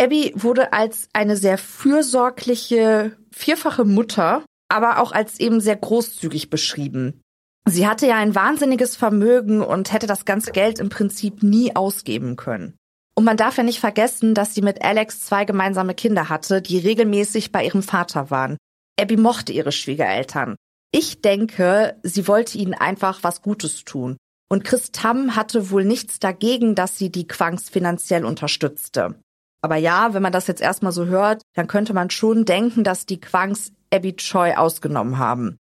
Abby 0.00 0.32
wurde 0.36 0.72
als 0.72 1.08
eine 1.12 1.36
sehr 1.36 1.58
fürsorgliche, 1.58 3.16
vierfache 3.32 3.84
Mutter, 3.84 4.44
aber 4.68 5.00
auch 5.00 5.12
als 5.12 5.40
eben 5.40 5.60
sehr 5.60 5.76
großzügig 5.76 6.50
beschrieben. 6.50 7.20
Sie 7.68 7.86
hatte 7.86 8.06
ja 8.06 8.16
ein 8.16 8.34
wahnsinniges 8.34 8.96
Vermögen 8.96 9.62
und 9.62 9.92
hätte 9.92 10.06
das 10.06 10.24
ganze 10.24 10.52
Geld 10.52 10.78
im 10.78 10.88
Prinzip 10.88 11.42
nie 11.42 11.76
ausgeben 11.76 12.36
können. 12.36 12.74
Und 13.14 13.24
man 13.24 13.36
darf 13.36 13.56
ja 13.56 13.64
nicht 13.64 13.80
vergessen, 13.80 14.32
dass 14.32 14.54
sie 14.54 14.62
mit 14.62 14.82
Alex 14.82 15.20
zwei 15.20 15.44
gemeinsame 15.44 15.94
Kinder 15.94 16.28
hatte, 16.28 16.62
die 16.62 16.78
regelmäßig 16.78 17.50
bei 17.50 17.64
ihrem 17.64 17.82
Vater 17.82 18.30
waren. 18.30 18.56
Abby 18.98 19.16
mochte 19.16 19.52
ihre 19.52 19.72
Schwiegereltern. 19.72 20.56
Ich 20.92 21.20
denke, 21.20 21.98
sie 22.02 22.28
wollte 22.28 22.56
ihnen 22.56 22.74
einfach 22.74 23.22
was 23.22 23.42
Gutes 23.42 23.84
tun. 23.84 24.16
Und 24.50 24.64
Chris 24.64 24.92
Tam 24.92 25.36
hatte 25.36 25.70
wohl 25.70 25.84
nichts 25.84 26.18
dagegen, 26.20 26.74
dass 26.74 26.96
sie 26.96 27.10
die 27.10 27.26
Quangs 27.26 27.68
finanziell 27.68 28.24
unterstützte. 28.24 29.20
Aber 29.60 29.76
ja, 29.76 30.14
wenn 30.14 30.22
man 30.22 30.32
das 30.32 30.46
jetzt 30.46 30.62
erstmal 30.62 30.92
so 30.92 31.06
hört, 31.06 31.42
dann 31.54 31.66
könnte 31.66 31.92
man 31.92 32.10
schon 32.10 32.44
denken, 32.44 32.84
dass 32.84 33.06
die 33.06 33.20
Quangs 33.20 33.72
Abby 33.92 34.14
Choi 34.16 34.54
ausgenommen 34.54 35.18
haben. 35.18 35.58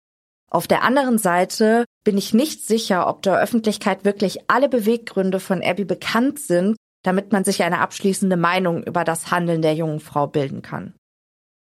Auf 0.50 0.68
der 0.68 0.82
anderen 0.82 1.18
Seite 1.18 1.84
bin 2.04 2.16
ich 2.16 2.32
nicht 2.32 2.64
sicher, 2.64 3.08
ob 3.08 3.22
der 3.22 3.40
Öffentlichkeit 3.40 4.04
wirklich 4.04 4.48
alle 4.48 4.68
Beweggründe 4.68 5.40
von 5.40 5.62
Abby 5.62 5.84
bekannt 5.84 6.38
sind, 6.38 6.76
damit 7.02 7.32
man 7.32 7.44
sich 7.44 7.62
eine 7.62 7.80
abschließende 7.80 8.36
Meinung 8.36 8.84
über 8.84 9.04
das 9.04 9.30
Handeln 9.30 9.62
der 9.62 9.74
jungen 9.74 10.00
Frau 10.00 10.26
bilden 10.26 10.62
kann. 10.62 10.94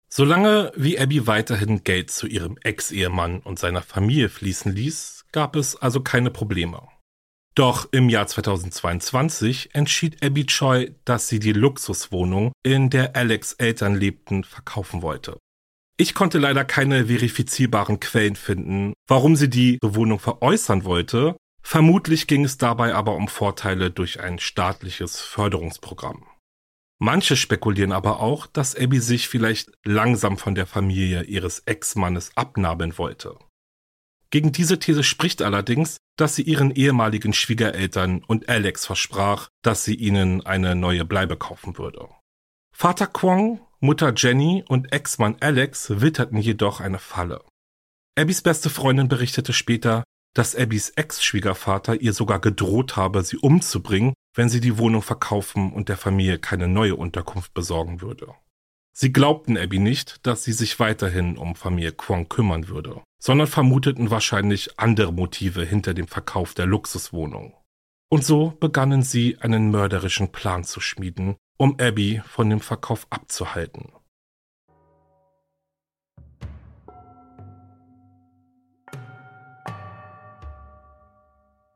Solange 0.09 0.73
wie 0.77 0.99
Abby 0.99 1.27
weiterhin 1.27 1.85
Geld 1.85 2.11
zu 2.11 2.27
ihrem 2.27 2.59
Ex-Ehemann 2.63 3.41
und 3.41 3.59
seiner 3.59 3.83
Familie 3.83 4.29
fließen 4.29 4.73
ließ, 4.73 5.25
gab 5.33 5.57
es 5.57 5.75
also 5.77 6.03
keine 6.03 6.31
Probleme. 6.31 6.83
Doch 7.55 7.87
im 7.93 8.09
Jahr 8.09 8.27
2022 8.27 9.75
entschied 9.75 10.23
Abby 10.23 10.47
Choi, 10.47 10.93
dass 11.05 11.29
sie 11.29 11.39
die 11.39 11.53
Luxuswohnung, 11.53 12.53
in 12.63 12.89
der 12.89 13.15
Alex 13.15 13.53
Eltern 13.55 13.95
lebten, 13.95 14.43
verkaufen 14.43 15.03
wollte. 15.03 15.39
Ich 15.99 16.15
konnte 16.15 16.39
leider 16.39 16.65
keine 16.65 17.07
verifizierbaren 17.07 18.01
Quellen 18.01 18.37
finden, 18.37 18.95
warum 19.07 19.37
sie 19.37 19.51
die 19.51 19.79
Wohnung 19.83 20.19
veräußern 20.19 20.85
wollte. 20.85 21.37
Vermutlich 21.63 22.27
ging 22.27 22.45
es 22.45 22.57
dabei 22.57 22.95
aber 22.95 23.15
um 23.15 23.29
Vorteile 23.29 23.91
durch 23.91 24.21
ein 24.21 24.39
staatliches 24.39 25.21
Förderungsprogramm. 25.21 26.27
Manche 26.99 27.37
spekulieren 27.37 27.93
aber 27.93 28.21
auch, 28.21 28.47
dass 28.47 28.75
Abby 28.75 29.01
sich 29.01 29.29
vielleicht 29.29 29.71
langsam 29.85 30.39
von 30.39 30.55
der 30.55 30.67
Familie 30.67 31.25
ihres 31.25 31.61
Ex-Mannes 31.61 32.31
abnabeln 32.37 32.97
wollte. 32.97 33.37
Gegen 34.31 34.53
diese 34.53 34.79
These 34.79 35.03
spricht 35.03 35.43
allerdings, 35.43 35.99
dass 36.17 36.35
sie 36.35 36.43
ihren 36.43 36.71
ehemaligen 36.71 37.33
Schwiegereltern 37.33 38.23
und 38.27 38.49
Alex 38.49 38.87
versprach, 38.87 39.49
dass 39.63 39.85
sie 39.85 39.95
ihnen 39.95 40.45
eine 40.45 40.75
neue 40.75 41.05
Bleibe 41.05 41.37
kaufen 41.37 41.79
würde. 41.79 42.09
Vater 42.75 43.07
Kwong, 43.07 43.61
Mutter 43.81 44.13
Jenny 44.17 44.65
und 44.69 44.93
Ex-Mann 44.93 45.37
Alex 45.41 46.01
witterten 46.01 46.39
jedoch 46.39 46.81
eine 46.81 46.99
Falle. 46.99 47.45
Abbys 48.19 48.43
beste 48.43 48.71
Freundin 48.71 49.09
berichtete 49.09 49.53
später, 49.53 50.05
dass 50.35 50.57
Abbys 50.57 50.91
Ex-Schwiegervater 50.91 52.01
ihr 52.01 52.13
sogar 52.13 52.41
gedroht 52.41 52.97
habe, 52.97 53.23
sie 53.23 53.39
umzubringen, 53.39 54.15
wenn 54.35 54.49
sie 54.49 54.61
die 54.61 54.79
Wohnung 54.79 55.03
verkaufen 55.03 55.73
und 55.73 55.89
der 55.89 55.97
Familie 55.97 56.39
keine 56.39 56.69
neue 56.69 56.97
Unterkunft 56.97 57.55
besorgen 57.55 58.01
würde. 58.01 58.35
Sie 58.93 59.13
glaubten 59.13 59.57
Abby 59.57 59.79
nicht, 59.79 60.27
dass 60.27 60.45
sie 60.45 60.53
sich 60.53 60.79
weiterhin 60.79 61.37
um 61.37 61.55
Familie 61.55 61.93
Kwong 61.93 62.29
kümmern 62.29 62.69
würde 62.69 63.03
sondern 63.23 63.47
vermuteten 63.47 64.11
wahrscheinlich 64.11 64.81
andere 64.81 65.13
Motive 65.13 65.65
hinter 65.65 65.95
dem 65.95 66.09
Verkauf 66.09 66.55
der 66.55 66.67
Luxuswohnung. 66.67 67.55
Und 68.11 68.25
so 68.25 68.51
begannen 68.59 69.03
sie 69.03 69.39
einen 69.41 69.71
mörderischen 69.71 70.33
Plan 70.33 70.65
zu 70.65 70.81
schmieden, 70.81 71.37
um 71.57 71.79
Abby 71.79 72.21
von 72.27 72.51
dem 72.51 72.59
Verkauf 72.59 73.07
abzuhalten. 73.11 73.93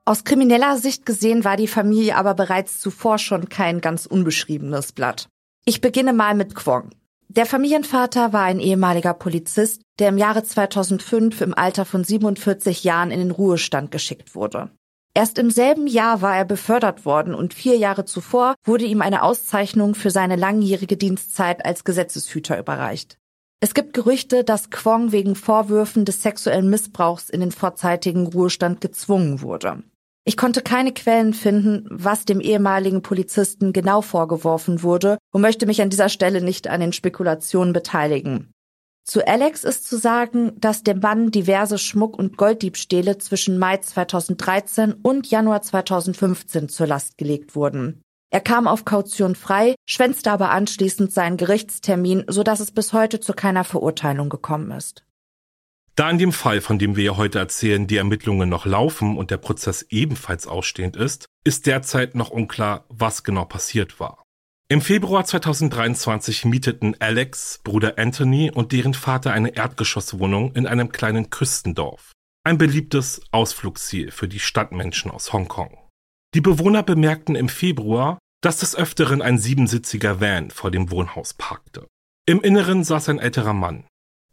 Aus 0.04 0.24
krimineller 0.24 0.78
Sicht 0.78 1.06
gesehen 1.06 1.44
war 1.44 1.56
die 1.56 1.68
Familie 1.68 2.16
aber 2.16 2.34
bereits 2.34 2.80
zuvor 2.80 3.18
schon 3.18 3.48
kein 3.48 3.80
ganz 3.80 4.06
unbeschriebenes 4.06 4.90
Blatt. 4.92 5.28
Ich 5.64 5.80
beginne 5.80 6.12
mal 6.12 6.34
mit 6.34 6.56
Kwong. 6.56 6.90
Der 7.28 7.44
Familienvater 7.44 8.32
war 8.32 8.42
ein 8.42 8.60
ehemaliger 8.60 9.12
Polizist, 9.12 9.82
der 9.98 10.10
im 10.10 10.18
Jahre 10.18 10.44
2005 10.44 11.40
im 11.40 11.54
Alter 11.54 11.84
von 11.84 12.04
47 12.04 12.84
Jahren 12.84 13.10
in 13.10 13.18
den 13.18 13.30
Ruhestand 13.30 13.90
geschickt 13.90 14.34
wurde. 14.34 14.70
Erst 15.12 15.38
im 15.38 15.50
selben 15.50 15.86
Jahr 15.86 16.20
war 16.22 16.36
er 16.36 16.44
befördert 16.44 17.04
worden 17.04 17.34
und 17.34 17.54
vier 17.54 17.76
Jahre 17.76 18.04
zuvor 18.04 18.54
wurde 18.64 18.84
ihm 18.84 19.02
eine 19.02 19.22
Auszeichnung 19.22 19.94
für 19.94 20.10
seine 20.10 20.36
langjährige 20.36 20.96
Dienstzeit 20.96 21.64
als 21.64 21.84
Gesetzeshüter 21.84 22.58
überreicht. 22.58 23.18
Es 23.58 23.72
gibt 23.72 23.94
Gerüchte, 23.94 24.44
dass 24.44 24.70
Kwong 24.70 25.12
wegen 25.12 25.34
Vorwürfen 25.34 26.04
des 26.04 26.22
sexuellen 26.22 26.68
Missbrauchs 26.68 27.30
in 27.30 27.40
den 27.40 27.50
vorzeitigen 27.50 28.26
Ruhestand 28.26 28.82
gezwungen 28.82 29.40
wurde. 29.40 29.82
Ich 30.28 30.36
konnte 30.36 30.60
keine 30.60 30.92
Quellen 30.92 31.34
finden, 31.34 31.86
was 31.88 32.24
dem 32.24 32.40
ehemaligen 32.40 33.00
Polizisten 33.00 33.72
genau 33.72 34.02
vorgeworfen 34.02 34.82
wurde 34.82 35.18
und 35.32 35.40
möchte 35.40 35.66
mich 35.66 35.80
an 35.80 35.88
dieser 35.88 36.08
Stelle 36.08 36.40
nicht 36.40 36.66
an 36.66 36.80
den 36.80 36.92
Spekulationen 36.92 37.72
beteiligen. 37.72 38.50
Zu 39.04 39.24
Alex 39.24 39.62
ist 39.62 39.88
zu 39.88 39.96
sagen, 39.96 40.50
dass 40.58 40.82
dem 40.82 40.98
Mann 40.98 41.30
diverse 41.30 41.78
Schmuck- 41.78 42.18
und 42.18 42.36
Golddiebstähle 42.36 43.18
zwischen 43.18 43.56
Mai 43.56 43.76
2013 43.76 44.94
und 44.94 45.30
Januar 45.30 45.62
2015 45.62 46.68
zur 46.68 46.88
Last 46.88 47.18
gelegt 47.18 47.54
wurden. 47.54 48.02
Er 48.32 48.40
kam 48.40 48.66
auf 48.66 48.84
Kaution 48.84 49.36
frei, 49.36 49.76
schwänzte 49.88 50.32
aber 50.32 50.50
anschließend 50.50 51.12
seinen 51.12 51.36
Gerichtstermin, 51.36 52.24
sodass 52.26 52.58
es 52.58 52.72
bis 52.72 52.92
heute 52.92 53.20
zu 53.20 53.32
keiner 53.32 53.62
Verurteilung 53.62 54.28
gekommen 54.28 54.72
ist. 54.72 55.04
Da 55.96 56.10
in 56.10 56.18
dem 56.18 56.32
Fall, 56.32 56.60
von 56.60 56.78
dem 56.78 56.94
wir 56.94 57.04
ja 57.04 57.16
heute 57.16 57.38
erzählen, 57.38 57.86
die 57.86 57.96
Ermittlungen 57.96 58.50
noch 58.50 58.66
laufen 58.66 59.16
und 59.16 59.30
der 59.30 59.38
Prozess 59.38 59.86
ebenfalls 59.88 60.46
ausstehend 60.46 60.94
ist, 60.94 61.24
ist 61.42 61.66
derzeit 61.66 62.14
noch 62.14 62.28
unklar, 62.28 62.84
was 62.90 63.24
genau 63.24 63.46
passiert 63.46 63.98
war. 63.98 64.22
Im 64.68 64.82
Februar 64.82 65.24
2023 65.24 66.44
mieteten 66.44 67.00
Alex, 67.00 67.60
Bruder 67.64 67.98
Anthony 67.98 68.50
und 68.50 68.72
deren 68.72 68.92
Vater 68.92 69.32
eine 69.32 69.56
Erdgeschosswohnung 69.56 70.54
in 70.54 70.66
einem 70.66 70.92
kleinen 70.92 71.30
Küstendorf. 71.30 72.12
Ein 72.44 72.58
beliebtes 72.58 73.22
Ausflugsziel 73.30 74.10
für 74.10 74.28
die 74.28 74.40
Stadtmenschen 74.40 75.10
aus 75.10 75.32
Hongkong. 75.32 75.78
Die 76.34 76.42
Bewohner 76.42 76.82
bemerkten 76.82 77.36
im 77.36 77.48
Februar, 77.48 78.18
dass 78.42 78.58
des 78.58 78.76
Öfteren 78.76 79.22
ein 79.22 79.38
siebensitziger 79.38 80.20
Van 80.20 80.50
vor 80.50 80.70
dem 80.70 80.90
Wohnhaus 80.90 81.32
parkte. 81.32 81.86
Im 82.26 82.42
Inneren 82.42 82.84
saß 82.84 83.08
ein 83.08 83.18
älterer 83.18 83.54
Mann, 83.54 83.84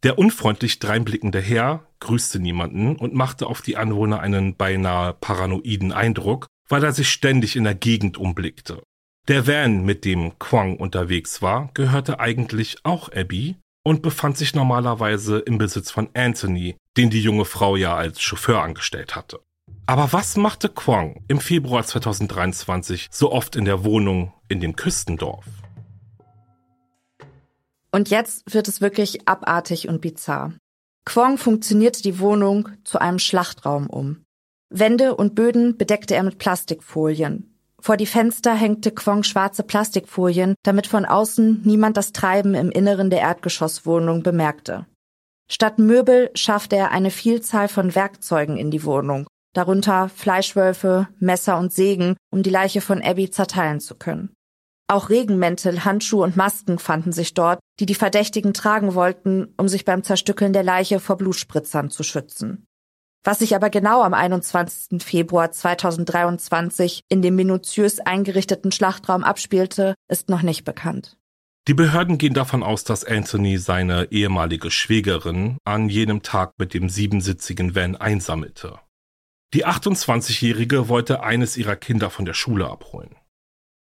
der 0.04 0.20
unfreundlich 0.20 0.80
dreinblickende 0.80 1.40
Herr 1.40 1.88
grüßte 2.00 2.40
niemanden 2.40 2.96
und 2.96 3.14
machte 3.14 3.48
auf 3.48 3.62
die 3.62 3.78
Anwohner 3.78 4.20
einen 4.20 4.56
beinahe 4.56 5.14
paranoiden 5.14 5.92
Eindruck, 5.92 6.48
weil 6.68 6.84
er 6.84 6.92
sich 6.92 7.10
ständig 7.10 7.56
in 7.56 7.64
der 7.64 7.76
Gegend 7.76 8.18
umblickte. 8.18 8.84
Der 9.30 9.48
Van, 9.48 9.86
mit 9.86 10.04
dem 10.04 10.38
Quang 10.38 10.76
unterwegs 10.76 11.42
war, 11.42 11.70
gehörte 11.74 12.20
eigentlich 12.20 12.78
auch 12.84 13.10
Abby 13.10 13.56
und 13.86 14.02
befand 14.02 14.38
sich 14.38 14.54
normalerweise 14.54 15.40
im 15.40 15.58
Besitz 15.58 15.92
von 15.92 16.10
Anthony, 16.14 16.76
den 16.98 17.10
die 17.10 17.22
junge 17.22 17.46
Frau 17.46 17.78
ja 17.78 17.96
als 17.96 18.22
Chauffeur 18.22 18.62
angestellt 18.62 19.16
hatte. 19.16 19.40
Aber 19.86 20.12
was 20.12 20.36
machte 20.36 20.70
Quang 20.70 21.24
im 21.28 21.40
Februar 21.40 21.86
2023 21.86 23.08
so 23.12 23.32
oft 23.32 23.56
in 23.56 23.66
der 23.66 23.84
Wohnung 23.84 24.34
in 24.50 24.60
dem 24.60 24.76
Küstendorf? 24.76 25.46
Und 27.94 28.10
jetzt 28.10 28.54
wird 28.54 28.68
es 28.68 28.82
wirklich 28.82 29.28
abartig 29.28 29.88
und 29.88 30.02
bizarr. 30.02 30.54
Kwong 31.06 31.38
funktionierte 31.38 32.02
die 32.02 32.20
Wohnung 32.20 32.70
zu 32.84 33.00
einem 33.00 33.20
Schlachtraum 33.20 33.88
um. 33.88 34.24
Wände 34.70 35.16
und 35.16 35.36
Böden 35.36 35.78
bedeckte 35.78 36.16
er 36.16 36.24
mit 36.24 36.40
Plastikfolien. 36.40 37.56
Vor 37.80 37.98
die 37.98 38.08
Fenster 38.08 38.56
hängte 38.56 38.92
Quong 38.92 39.24
schwarze 39.24 39.62
Plastikfolien, 39.62 40.56
damit 40.64 40.88
von 40.88 41.06
außen 41.06 41.62
niemand 41.66 41.98
das 41.98 42.14
Treiben 42.14 42.56
im 42.56 42.72
Inneren 42.72 43.10
der 43.10 43.20
Erdgeschosswohnung 43.20 44.24
bemerkte. 44.24 44.88
Statt 45.52 45.78
Möbel 45.78 46.32
schaffte 46.34 46.78
er 46.78 46.92
eine 46.92 47.12
Vielzahl 47.12 47.68
von 47.68 47.94
Werkzeugen 47.94 48.58
in 48.58 48.72
die 48.72 48.86
Wohnung, 48.86 49.28
darunter 49.54 50.10
Fleischwölfe, 50.10 51.10
Messer 51.20 51.60
und 51.60 51.72
Sägen, 51.72 52.16
um 52.32 52.42
die 52.42 52.50
Leiche 52.50 52.82
von 52.82 53.04
Abby 53.04 53.30
zerteilen 53.30 53.82
zu 53.82 53.96
können. 53.96 54.34
Auch 54.88 55.10
Regenmäntel, 55.10 55.86
Handschuhe 55.86 56.24
und 56.24 56.36
Masken 56.36 56.78
fanden 56.78 57.12
sich 57.12 57.34
dort, 57.34 57.60
die 57.80 57.86
die 57.86 57.96
Verdächtigen 57.96 58.54
tragen 58.54 58.96
wollten, 58.96 59.54
um 59.58 59.68
sich 59.68 59.86
beim 59.86 60.04
Zerstückeln 60.04 60.54
der 60.54 60.64
Leiche 60.64 61.00
vor 61.00 61.18
Blutspritzern 61.18 61.90
zu 61.90 62.04
schützen. 62.04 62.66
Was 63.24 63.40
sich 63.40 63.56
aber 63.56 63.70
genau 63.70 64.04
am 64.04 64.14
21. 64.14 65.02
Februar 65.02 65.50
2023 65.50 67.04
in 67.08 67.22
dem 67.22 67.36
minutiös 67.36 68.02
eingerichteten 68.02 68.74
Schlachtraum 68.74 69.24
abspielte, 69.24 69.96
ist 70.10 70.28
noch 70.28 70.42
nicht 70.42 70.66
bekannt. 70.66 71.18
Die 71.70 71.74
Behörden 71.74 72.18
gehen 72.18 72.34
davon 72.34 72.62
aus, 72.62 72.84
dass 72.84 73.06
Anthony 73.06 73.58
seine 73.58 74.12
ehemalige 74.12 74.70
Schwägerin 74.70 75.58
an 75.64 75.88
jenem 75.88 76.22
Tag 76.22 76.56
mit 76.58 76.74
dem 76.74 76.90
siebensitzigen 76.90 77.74
Van 77.74 77.96
einsammelte. 77.96 78.80
Die 79.54 79.66
28-Jährige 79.66 80.90
wollte 80.90 81.24
eines 81.24 81.56
ihrer 81.56 81.78
Kinder 81.78 82.10
von 82.10 82.26
der 82.26 82.34
Schule 82.34 82.70
abholen. 82.70 83.16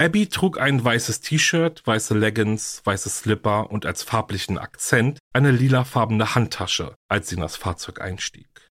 Abby 0.00 0.28
trug 0.30 0.58
ein 0.58 0.82
weißes 0.82 1.20
T-Shirt, 1.20 1.86
weiße 1.86 2.16
Leggings, 2.16 2.80
weiße 2.84 3.10
Slipper 3.10 3.70
und 3.70 3.84
als 3.84 4.02
farblichen 4.02 4.56
Akzent 4.56 5.18
eine 5.34 5.50
lilafarbene 5.50 6.34
Handtasche, 6.34 6.94
als 7.10 7.28
sie 7.28 7.34
in 7.34 7.42
das 7.42 7.56
Fahrzeug 7.56 8.00
einstieg. 8.00 8.70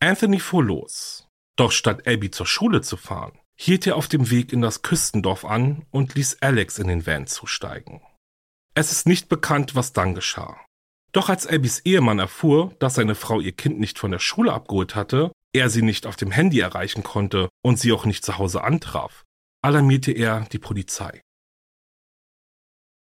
Anthony 0.00 0.40
fuhr 0.40 0.64
los. 0.64 1.28
Doch 1.56 1.70
statt 1.70 2.08
Abby 2.08 2.30
zur 2.30 2.46
Schule 2.46 2.80
zu 2.80 2.96
fahren, 2.96 3.38
hielt 3.58 3.86
er 3.86 3.96
auf 3.96 4.08
dem 4.08 4.30
Weg 4.30 4.54
in 4.54 4.62
das 4.62 4.80
Küstendorf 4.80 5.44
an 5.44 5.84
und 5.90 6.14
ließ 6.14 6.38
Alex 6.40 6.78
in 6.78 6.88
den 6.88 7.06
Van 7.06 7.26
zusteigen. 7.26 8.00
Es 8.74 8.90
ist 8.90 9.06
nicht 9.06 9.28
bekannt, 9.28 9.74
was 9.74 9.92
dann 9.92 10.14
geschah. 10.14 10.64
Doch 11.12 11.28
als 11.28 11.46
Abbys 11.46 11.80
Ehemann 11.80 12.20
erfuhr, 12.20 12.74
dass 12.78 12.94
seine 12.94 13.16
Frau 13.16 13.40
ihr 13.40 13.52
Kind 13.52 13.80
nicht 13.80 13.98
von 13.98 14.12
der 14.12 14.18
Schule 14.18 14.54
abgeholt 14.54 14.94
hatte, 14.94 15.30
er 15.52 15.68
sie 15.68 15.82
nicht 15.82 16.06
auf 16.06 16.16
dem 16.16 16.30
Handy 16.30 16.60
erreichen 16.60 17.02
konnte 17.02 17.50
und 17.62 17.78
sie 17.78 17.92
auch 17.92 18.06
nicht 18.06 18.24
zu 18.24 18.38
Hause 18.38 18.64
antraf, 18.64 19.26
alarmierte 19.62 20.12
er 20.12 20.46
die 20.52 20.58
Polizei. 20.58 21.22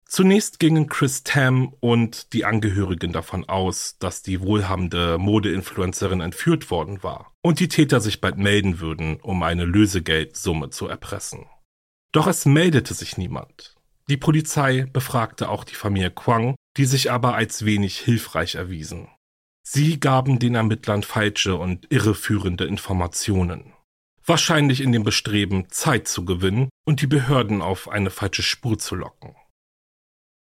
Zunächst 0.06 0.58
gingen 0.58 0.88
Chris 0.88 1.22
Tam 1.22 1.72
und 1.78 2.32
die 2.32 2.44
Angehörigen 2.44 3.12
davon 3.12 3.48
aus, 3.48 3.96
dass 4.00 4.22
die 4.22 4.40
wohlhabende 4.40 5.18
Modeinfluencerin 5.18 6.20
entführt 6.20 6.68
worden 6.72 7.04
war 7.04 7.32
und 7.42 7.60
die 7.60 7.68
Täter 7.68 8.00
sich 8.00 8.20
bald 8.20 8.36
melden 8.36 8.80
würden, 8.80 9.20
um 9.20 9.44
eine 9.44 9.64
Lösegeldsumme 9.64 10.70
zu 10.70 10.88
erpressen. 10.88 11.46
Doch 12.10 12.26
es 12.26 12.44
meldete 12.44 12.92
sich 12.92 13.18
niemand. 13.18 13.76
Die 14.08 14.16
Polizei 14.16 14.86
befragte 14.92 15.48
auch 15.48 15.62
die 15.62 15.76
Familie 15.76 16.10
Quang, 16.10 16.56
die 16.76 16.86
sich 16.86 17.12
aber 17.12 17.36
als 17.36 17.64
wenig 17.64 17.96
hilfreich 18.00 18.56
erwiesen. 18.56 19.06
Sie 19.62 20.00
gaben 20.00 20.40
den 20.40 20.56
Ermittlern 20.56 21.04
falsche 21.04 21.54
und 21.54 21.86
irreführende 21.92 22.64
Informationen 22.64 23.74
wahrscheinlich 24.24 24.80
in 24.80 24.92
dem 24.92 25.02
Bestreben, 25.02 25.68
Zeit 25.70 26.08
zu 26.08 26.24
gewinnen 26.24 26.68
und 26.86 27.02
die 27.02 27.06
Behörden 27.06 27.62
auf 27.62 27.88
eine 27.88 28.10
falsche 28.10 28.42
Spur 28.42 28.78
zu 28.78 28.94
locken. 28.94 29.34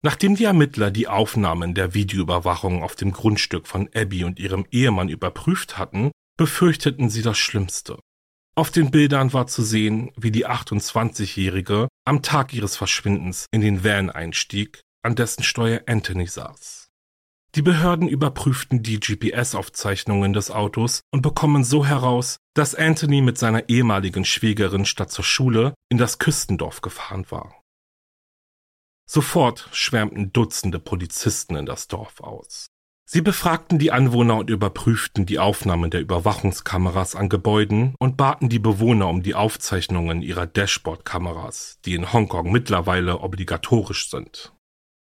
Nachdem 0.02 0.36
die 0.36 0.44
Ermittler 0.44 0.90
die 0.90 1.08
Aufnahmen 1.08 1.74
der 1.74 1.92
Videoüberwachung 1.92 2.82
auf 2.82 2.94
dem 2.94 3.12
Grundstück 3.12 3.66
von 3.66 3.88
Abby 3.94 4.24
und 4.24 4.38
ihrem 4.38 4.64
Ehemann 4.70 5.08
überprüft 5.08 5.76
hatten, 5.76 6.12
befürchteten 6.36 7.10
sie 7.10 7.22
das 7.22 7.36
Schlimmste. 7.36 7.98
Auf 8.56 8.70
den 8.70 8.90
Bildern 8.90 9.32
war 9.32 9.46
zu 9.46 9.62
sehen, 9.62 10.10
wie 10.16 10.30
die 10.30 10.46
28-Jährige 10.46 11.88
am 12.04 12.22
Tag 12.22 12.54
ihres 12.54 12.76
Verschwindens 12.76 13.46
in 13.52 13.60
den 13.60 13.84
Van 13.84 14.10
einstieg, 14.10 14.80
an 15.02 15.14
dessen 15.14 15.42
Steuer 15.42 15.82
Anthony 15.86 16.26
saß. 16.26 16.77
Die 17.54 17.62
Behörden 17.62 18.08
überprüften 18.08 18.82
die 18.82 19.00
GPS-Aufzeichnungen 19.00 20.32
des 20.32 20.50
Autos 20.50 21.00
und 21.10 21.22
bekommen 21.22 21.64
so 21.64 21.84
heraus, 21.84 22.38
dass 22.54 22.74
Anthony 22.74 23.22
mit 23.22 23.38
seiner 23.38 23.68
ehemaligen 23.68 24.24
Schwägerin 24.24 24.84
statt 24.84 25.10
zur 25.10 25.24
Schule 25.24 25.74
in 25.88 25.96
das 25.96 26.18
Küstendorf 26.18 26.82
gefahren 26.82 27.24
war. 27.30 27.62
Sofort 29.10 29.70
schwärmten 29.72 30.32
Dutzende 30.34 30.78
Polizisten 30.78 31.56
in 31.56 31.64
das 31.64 31.88
Dorf 31.88 32.20
aus. 32.20 32.68
Sie 33.10 33.22
befragten 33.22 33.78
die 33.78 33.90
Anwohner 33.90 34.36
und 34.36 34.50
überprüften 34.50 35.24
die 35.24 35.38
Aufnahmen 35.38 35.90
der 35.90 36.02
Überwachungskameras 36.02 37.14
an 37.14 37.30
Gebäuden 37.30 37.94
und 37.98 38.18
baten 38.18 38.50
die 38.50 38.58
Bewohner 38.58 39.08
um 39.08 39.22
die 39.22 39.34
Aufzeichnungen 39.34 40.20
ihrer 40.20 40.46
Dashboard-Kameras, 40.46 41.78
die 41.86 41.94
in 41.94 42.12
Hongkong 42.12 42.52
mittlerweile 42.52 43.20
obligatorisch 43.20 44.10
sind. 44.10 44.52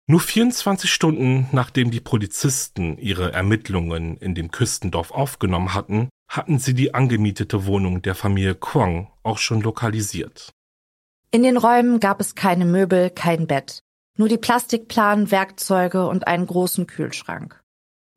Nur 0.09 0.21
24 0.21 0.93
Stunden 0.93 1.49
nachdem 1.53 1.91
die 1.91 2.01
Polizisten 2.01 2.99
ihre 2.99 3.33
Ermittlungen 3.33 4.17
in 4.17 4.35
dem 4.35 4.51
Küstendorf 4.51 5.12
aufgenommen 5.12 5.75
hatten, 5.75 6.09
hatten 6.29 6.59
sie 6.59 6.75
die 6.75 6.93
angemietete 6.93 7.67
Wohnung 7.67 8.03
der 8.03 8.15
Familie 8.15 8.55
Kwong 8.55 9.12
auch 9.23 9.38
schon 9.38 9.61
lokalisiert. 9.61 10.51
In 11.31 11.45
den 11.45 11.57
Räumen 11.57 12.01
gab 12.01 12.21
es 12.21 12.35
keine 12.35 12.65
Möbel, 12.65 13.11
kein 13.11 13.47
Bett, 13.47 13.81
nur 14.19 14.29
die 14.29 14.38
Plastikplanen, 14.38 15.31
Werkzeuge 15.31 16.07
und 16.09 16.27
einen 16.27 16.47
großen 16.47 16.87
Kühlschrank. 16.87 17.62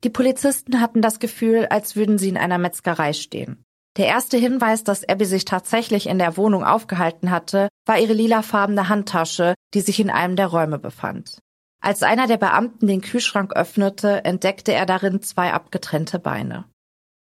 Die 0.02 0.10
Polizisten 0.10 0.80
hatten 0.80 1.02
das 1.02 1.20
Gefühl, 1.20 1.66
als 1.66 1.96
würden 1.96 2.18
sie 2.18 2.28
in 2.28 2.36
einer 2.36 2.58
Metzgerei 2.58 3.12
stehen. 3.12 3.64
Der 3.96 4.06
erste 4.06 4.36
Hinweis, 4.36 4.84
dass 4.84 5.08
Abby 5.08 5.24
sich 5.24 5.46
tatsächlich 5.46 6.06
in 6.08 6.18
der 6.18 6.36
Wohnung 6.36 6.64
aufgehalten 6.64 7.30
hatte, 7.30 7.68
war 7.86 7.98
ihre 7.98 8.12
lilafarbene 8.12 8.88
Handtasche, 8.88 9.54
die 9.72 9.80
sich 9.80 10.00
in 10.00 10.10
einem 10.10 10.36
der 10.36 10.48
Räume 10.48 10.78
befand. 10.78 11.38
Als 11.86 12.02
einer 12.02 12.26
der 12.26 12.36
Beamten 12.36 12.88
den 12.88 13.00
Kühlschrank 13.00 13.54
öffnete, 13.54 14.24
entdeckte 14.24 14.72
er 14.72 14.86
darin 14.86 15.22
zwei 15.22 15.52
abgetrennte 15.52 16.18
Beine. 16.18 16.64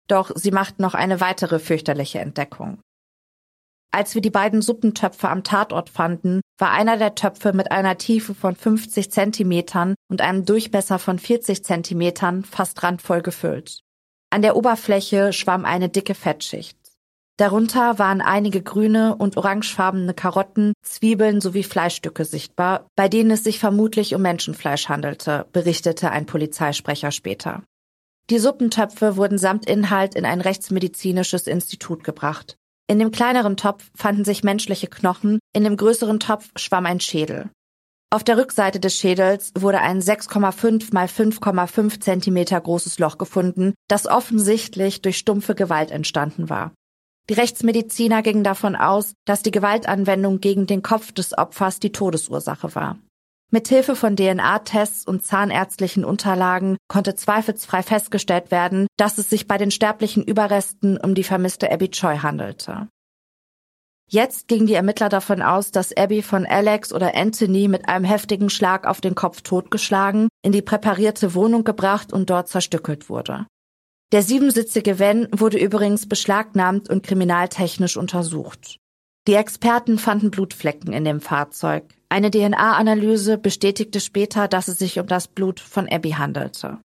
Doch 0.08 0.30
sie 0.36 0.52
machten 0.52 0.84
noch 0.84 0.94
eine 0.94 1.20
weitere 1.20 1.58
fürchterliche 1.58 2.20
Entdeckung. 2.20 2.80
Als 3.92 4.14
wir 4.14 4.22
die 4.22 4.30
beiden 4.30 4.62
Suppentöpfe 4.62 5.30
am 5.30 5.44
Tatort 5.44 5.90
fanden, 5.90 6.42
war 6.60 6.70
einer 6.70 6.98
der 6.98 7.16
Töpfe 7.16 7.54
mit 7.54 7.72
einer 7.72 7.98
Tiefe 7.98 8.36
von 8.36 8.56
50 8.56 9.12
Zentimetern 9.12 9.96
und 10.12 10.22
einem 10.22 10.46
Durchmesser 10.46 11.00
von 11.00 11.18
40 11.18 11.66
Zentimetern 11.66 12.44
fast 12.44 12.84
randvoll 12.84 13.24
gefüllt. 13.24 13.80
An 14.30 14.44
der 14.44 14.56
Oberfläche 14.56 15.34
schwamm 15.34 15.66
eine 15.66 15.90
dicke 15.90 16.14
Fettschicht. 16.14 16.78
Darunter 17.42 17.98
waren 17.98 18.22
einige 18.22 18.62
grüne 18.62 19.16
und 19.16 19.36
orangefarbene 19.36 20.14
Karotten, 20.14 20.74
Zwiebeln 20.84 21.42
sowie 21.42 21.64
Fleischstücke 21.64 22.24
sichtbar, 22.24 22.86
bei 22.96 23.10
denen 23.10 23.32
es 23.32 23.44
sich 23.44 23.58
vermutlich 23.58 24.14
um 24.14 24.22
Menschenfleisch 24.22 24.90
handelte, 24.90 25.48
berichtete 25.52 26.12
ein 26.12 26.28
Polizeisprecher 26.28 27.10
später. 27.10 27.64
Die 28.30 28.38
Suppentöpfe 28.38 29.18
wurden 29.18 29.40
samt 29.40 29.66
Inhalt 29.66 30.14
in 30.14 30.24
ein 30.24 30.40
rechtsmedizinisches 30.40 31.48
Institut 31.48 32.04
gebracht. 32.04 32.58
In 32.86 33.00
dem 33.00 33.10
kleineren 33.10 33.58
Topf 33.58 33.90
fanden 33.96 34.24
sich 34.24 34.44
menschliche 34.44 34.86
Knochen, 34.86 35.40
in 35.52 35.64
dem 35.64 35.78
größeren 35.78 36.20
Topf 36.20 36.48
schwamm 36.58 36.86
ein 36.86 37.00
Schädel. 37.00 37.50
Auf 38.12 38.24
der 38.24 38.38
Rückseite 38.38 38.80
des 38.80 38.96
Schädels 38.96 39.52
wurde 39.58 39.80
ein 39.80 40.00
6,5 40.00 40.94
mal 40.94 41.08
5,5 41.08 42.02
Zentimeter 42.02 42.62
großes 42.62 43.00
Loch 43.00 43.18
gefunden, 43.18 43.74
das 43.88 44.06
offensichtlich 44.06 45.02
durch 45.02 45.18
stumpfe 45.18 45.56
Gewalt 45.56 45.90
entstanden 45.90 46.48
war. 46.48 46.72
Die 47.32 47.36
Rechtsmediziner 47.36 48.24
gingen 48.24 48.44
davon 48.44 48.76
aus, 48.76 49.14
dass 49.24 49.42
die 49.42 49.52
Gewaltanwendung 49.52 50.42
gegen 50.42 50.68
den 50.68 50.82
Kopf 50.82 51.14
des 51.14 51.38
Opfers 51.38 51.80
die 51.80 51.94
Todesursache 51.94 52.76
war. 52.76 53.00
Mithilfe 53.52 53.96
von 53.96 54.18
DNA-Tests 54.18 55.08
und 55.08 55.26
zahnärztlichen 55.26 56.04
Unterlagen 56.04 56.76
konnte 56.90 57.16
zweifelsfrei 57.16 57.84
festgestellt 57.84 58.52
werden, 58.52 58.86
dass 58.98 59.18
es 59.18 59.30
sich 59.30 59.48
bei 59.48 59.58
den 59.58 59.72
sterblichen 59.72 60.26
Überresten 60.26 60.98
um 60.98 61.16
die 61.16 61.24
vermisste 61.24 61.72
Abby 61.72 61.88
Choi 61.88 62.18
handelte. 62.18 62.90
Jetzt 64.10 64.50
gingen 64.50 64.68
die 64.68 64.74
Ermittler 64.74 65.08
davon 65.08 65.42
aus, 65.42 65.72
dass 65.72 65.96
Abby 65.96 66.24
von 66.24 66.46
Alex 66.46 66.92
oder 66.92 67.16
Anthony 67.16 67.70
mit 67.70 67.88
einem 67.88 68.04
heftigen 68.04 68.50
Schlag 68.50 68.86
auf 68.86 69.00
den 69.00 69.16
Kopf 69.16 69.40
totgeschlagen, 69.40 70.28
in 70.44 70.52
die 70.52 70.62
präparierte 70.62 71.34
Wohnung 71.34 71.64
gebracht 71.64 72.12
und 72.12 72.30
dort 72.30 72.50
zerstückelt 72.50 73.08
wurde. 73.08 73.46
Der 74.12 74.24
siebensitzige 74.24 75.00
Van 75.00 75.28
wurde 75.32 75.58
übrigens 75.58 76.08
beschlagnahmt 76.08 76.90
und 76.90 77.02
kriminaltechnisch 77.02 77.96
untersucht. 77.96 78.78
Die 79.28 79.36
Experten 79.36 79.98
fanden 79.98 80.32
Blutflecken 80.32 80.92
in 80.92 81.06
dem 81.06 81.22
Fahrzeug. 81.22 81.86
Eine 82.10 82.30
DNA-Analyse 82.30 83.38
bestätigte 83.38 84.02
später, 84.02 84.50
dass 84.50 84.68
es 84.68 84.80
sich 84.80 85.00
um 85.00 85.08
das 85.08 85.30
Blut 85.30 85.62
von 85.62 85.88
Abby 85.88 86.12
handelte. 86.12 86.80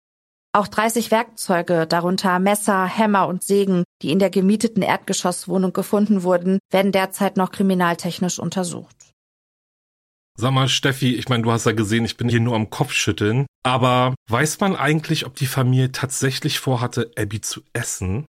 Auch 0.52 0.66
30 0.66 1.10
Werkzeuge, 1.10 1.86
darunter 1.86 2.38
Messer, 2.38 2.86
Hämmer 2.86 3.28
und 3.28 3.44
Sägen, 3.44 3.84
die 4.02 4.10
in 4.10 4.18
der 4.18 4.30
gemieteten 4.30 4.82
Erdgeschosswohnung 4.82 5.72
gefunden 5.72 6.24
wurden, 6.24 6.58
werden 6.70 6.90
derzeit 6.90 7.36
noch 7.36 7.52
kriminaltechnisch 7.52 8.38
untersucht. 8.38 9.01
Sag 10.38 10.52
mal, 10.52 10.68
Steffi, 10.68 11.14
ich 11.14 11.28
meine, 11.28 11.42
du 11.42 11.52
hast 11.52 11.66
ja 11.66 11.72
gesehen, 11.72 12.04
ich 12.04 12.16
bin 12.16 12.28
hier 12.28 12.40
nur 12.40 12.54
am 12.54 12.70
Kopfschütteln. 12.70 13.46
Aber 13.62 14.14
weiß 14.30 14.60
man 14.60 14.76
eigentlich, 14.76 15.26
ob 15.26 15.34
die 15.34 15.46
Familie 15.46 15.92
tatsächlich 15.92 16.58
vorhatte, 16.58 17.10
Abby 17.16 17.40
zu 17.40 17.60
essen? 17.72 18.26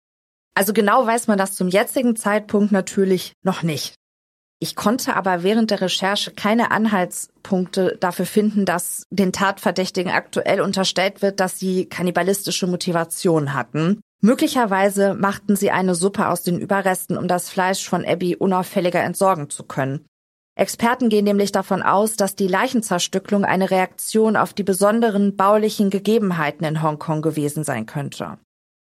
Also 0.56 0.74
genau 0.74 1.06
weiß 1.06 1.28
man 1.28 1.38
das 1.38 1.56
zum 1.56 1.70
jetzigen 1.70 2.16
Zeitpunkt 2.16 2.72
natürlich 2.72 3.34
noch 3.44 3.64
nicht. 3.64 3.96
Ich 4.60 4.76
konnte 4.76 5.16
aber 5.16 5.42
während 5.42 5.72
der 5.72 5.82
Recherche 5.82 6.32
keine 6.32 6.70
Anhaltspunkte 6.70 7.98
dafür 8.00 8.28
finden, 8.28 8.66
dass 8.66 9.06
den 9.10 9.34
Tatverdächtigen 9.34 10.12
aktuell 10.12 10.62
unterstellt 10.62 11.24
wird, 11.24 11.40
dass 11.40 11.58
sie 11.58 11.86
kannibalistische 11.86 12.68
Motivation 12.68 13.56
hatten. 13.56 14.02
Möglicherweise 14.22 15.16
machten 15.16 15.56
sie 15.56 15.72
eine 15.72 15.96
Suppe 15.96 16.28
aus 16.28 16.44
den 16.44 16.60
Überresten, 16.60 17.18
um 17.18 17.28
das 17.28 17.50
Fleisch 17.50 17.90
von 17.90 18.06
Abby 18.06 18.36
unauffälliger 18.36 19.02
entsorgen 19.02 19.50
zu 19.50 19.64
können. 19.64 20.06
Experten 20.62 21.10
gehen 21.10 21.26
nämlich 21.26 21.52
davon 21.52 21.82
aus, 21.82 22.18
dass 22.18 22.36
die 22.36 22.48
Leichenzerstücklung 22.48 23.46
eine 23.46 23.72
Reaktion 23.72 24.38
auf 24.38 24.54
die 24.54 24.62
besonderen 24.62 25.36
baulichen 25.36 25.90
Gegebenheiten 25.90 26.64
in 26.66 26.84
Hongkong 26.84 27.24
gewesen 27.24 27.64
sein 27.64 27.88
könnte. 27.88 28.38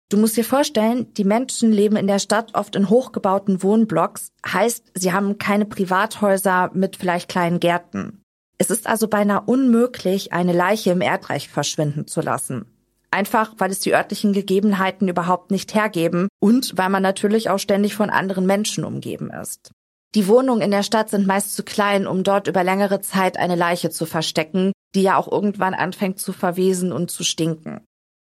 Du 0.08 0.16
musst 0.16 0.36
dir 0.36 0.44
vorstellen, 0.44 1.14
die 1.14 1.22
Menschen 1.22 1.70
leben 1.70 1.94
in 1.94 2.08
der 2.08 2.18
Stadt 2.18 2.56
oft 2.56 2.74
in 2.74 2.90
hochgebauten 2.90 3.62
Wohnblocks, 3.62 4.32
heißt, 4.44 4.90
sie 4.94 5.12
haben 5.12 5.38
keine 5.38 5.64
Privathäuser 5.64 6.72
mit 6.74 6.96
vielleicht 6.96 7.28
kleinen 7.28 7.60
Gärten. 7.60 8.20
Es 8.58 8.70
ist 8.70 8.88
also 8.88 9.06
beinahe 9.06 9.42
unmöglich, 9.46 10.32
eine 10.32 10.52
Leiche 10.52 10.90
im 10.90 11.02
Erdreich 11.02 11.48
verschwinden 11.48 12.08
zu 12.08 12.20
lassen. 12.20 12.66
Einfach, 13.12 13.54
weil 13.58 13.70
es 13.70 13.78
die 13.78 13.94
örtlichen 13.94 14.32
Gegebenheiten 14.32 15.06
überhaupt 15.06 15.52
nicht 15.52 15.72
hergeben 15.72 16.26
und 16.40 16.72
weil 16.76 16.88
man 16.88 17.04
natürlich 17.04 17.48
auch 17.48 17.58
ständig 17.58 17.94
von 17.94 18.10
anderen 18.10 18.44
Menschen 18.44 18.82
umgeben 18.82 19.30
ist. 19.30 19.70
Die 20.14 20.26
Wohnungen 20.26 20.60
in 20.60 20.72
der 20.72 20.82
Stadt 20.82 21.08
sind 21.08 21.26
meist 21.26 21.54
zu 21.54 21.62
klein, 21.62 22.06
um 22.06 22.24
dort 22.24 22.48
über 22.48 22.64
längere 22.64 23.00
Zeit 23.00 23.36
eine 23.36 23.54
Leiche 23.54 23.90
zu 23.90 24.06
verstecken, 24.06 24.72
die 24.94 25.02
ja 25.02 25.16
auch 25.16 25.30
irgendwann 25.30 25.74
anfängt 25.74 26.18
zu 26.18 26.32
verwesen 26.32 26.92
und 26.92 27.10
zu 27.10 27.22
stinken. 27.22 27.86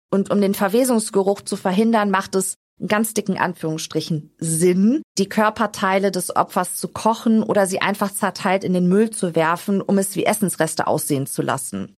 Und 0.09 0.31
um 0.31 0.39
den 0.39 0.53
Verwesungsgeruch 0.53 1.41
zu 1.41 1.57
verhindern, 1.57 2.09
macht 2.09 2.35
es 2.35 2.55
in 2.79 2.87
ganz 2.87 3.13
dicken 3.13 3.37
Anführungsstrichen 3.37 4.33
Sinn, 4.37 5.01
die 5.17 5.27
Körperteile 5.27 6.11
des 6.11 6.35
Opfers 6.35 6.75
zu 6.75 6.87
kochen 6.87 7.43
oder 7.43 7.67
sie 7.67 7.81
einfach 7.81 8.13
zerteilt 8.13 8.63
in 8.63 8.73
den 8.73 8.87
Müll 8.87 9.09
zu 9.09 9.35
werfen, 9.35 9.81
um 9.81 9.97
es 9.97 10.15
wie 10.15 10.25
Essensreste 10.25 10.87
aussehen 10.87 11.27
zu 11.27 11.41
lassen. 11.41 11.95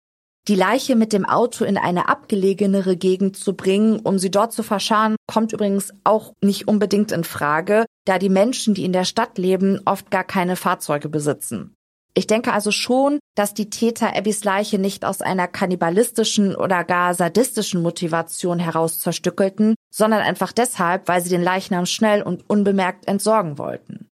Die 0.47 0.55
Leiche 0.55 0.95
mit 0.95 1.11
dem 1.11 1.25
Auto 1.25 1.65
in 1.65 1.75
eine 1.75 2.07
abgelegenere 2.07 2.97
Gegend 2.97 3.35
zu 3.35 3.55
bringen, 3.55 3.99
um 3.99 4.19
sie 4.19 4.29
dort 4.29 4.53
zu 4.53 4.61
verscharen, 4.61 5.15
kommt 5.25 5.53
übrigens 5.53 5.91
auch 6.03 6.33
nicht 6.43 6.67
unbedingt 6.67 7.11
in 7.11 7.23
Frage, 7.23 7.85
da 8.05 8.19
die 8.19 8.29
Menschen, 8.29 8.75
die 8.75 8.85
in 8.85 8.93
der 8.93 9.05
Stadt 9.05 9.39
leben, 9.39 9.81
oft 9.85 10.11
gar 10.11 10.23
keine 10.23 10.55
Fahrzeuge 10.55 11.09
besitzen. 11.09 11.73
Ich 12.13 12.27
denke 12.27 12.53
also 12.53 12.71
schon, 12.71 13.19
dass 13.35 13.55
die 13.55 13.69
Täter 13.69 14.15
Abbys 14.15 14.43
Leiche 14.43 14.77
nicht 14.77 15.03
aus 15.03 15.21
einer 15.21 15.47
kannibalistischen 15.47 16.55
oder 16.55 16.83
gar 16.83 17.15
sadistischen 17.15 17.81
Motivation 17.81 18.59
heraus 18.59 18.99
zerstückelten, 18.99 19.75
sondern 19.93 20.21
einfach 20.21 20.53
deshalb, 20.53 21.07
weil 21.07 21.21
sie 21.21 21.29
den 21.29 21.43
Leichnam 21.43 21.87
schnell 21.87 22.21
und 22.21 22.49
unbemerkt 22.49 23.07
entsorgen 23.07 23.57
wollten. 23.57 24.07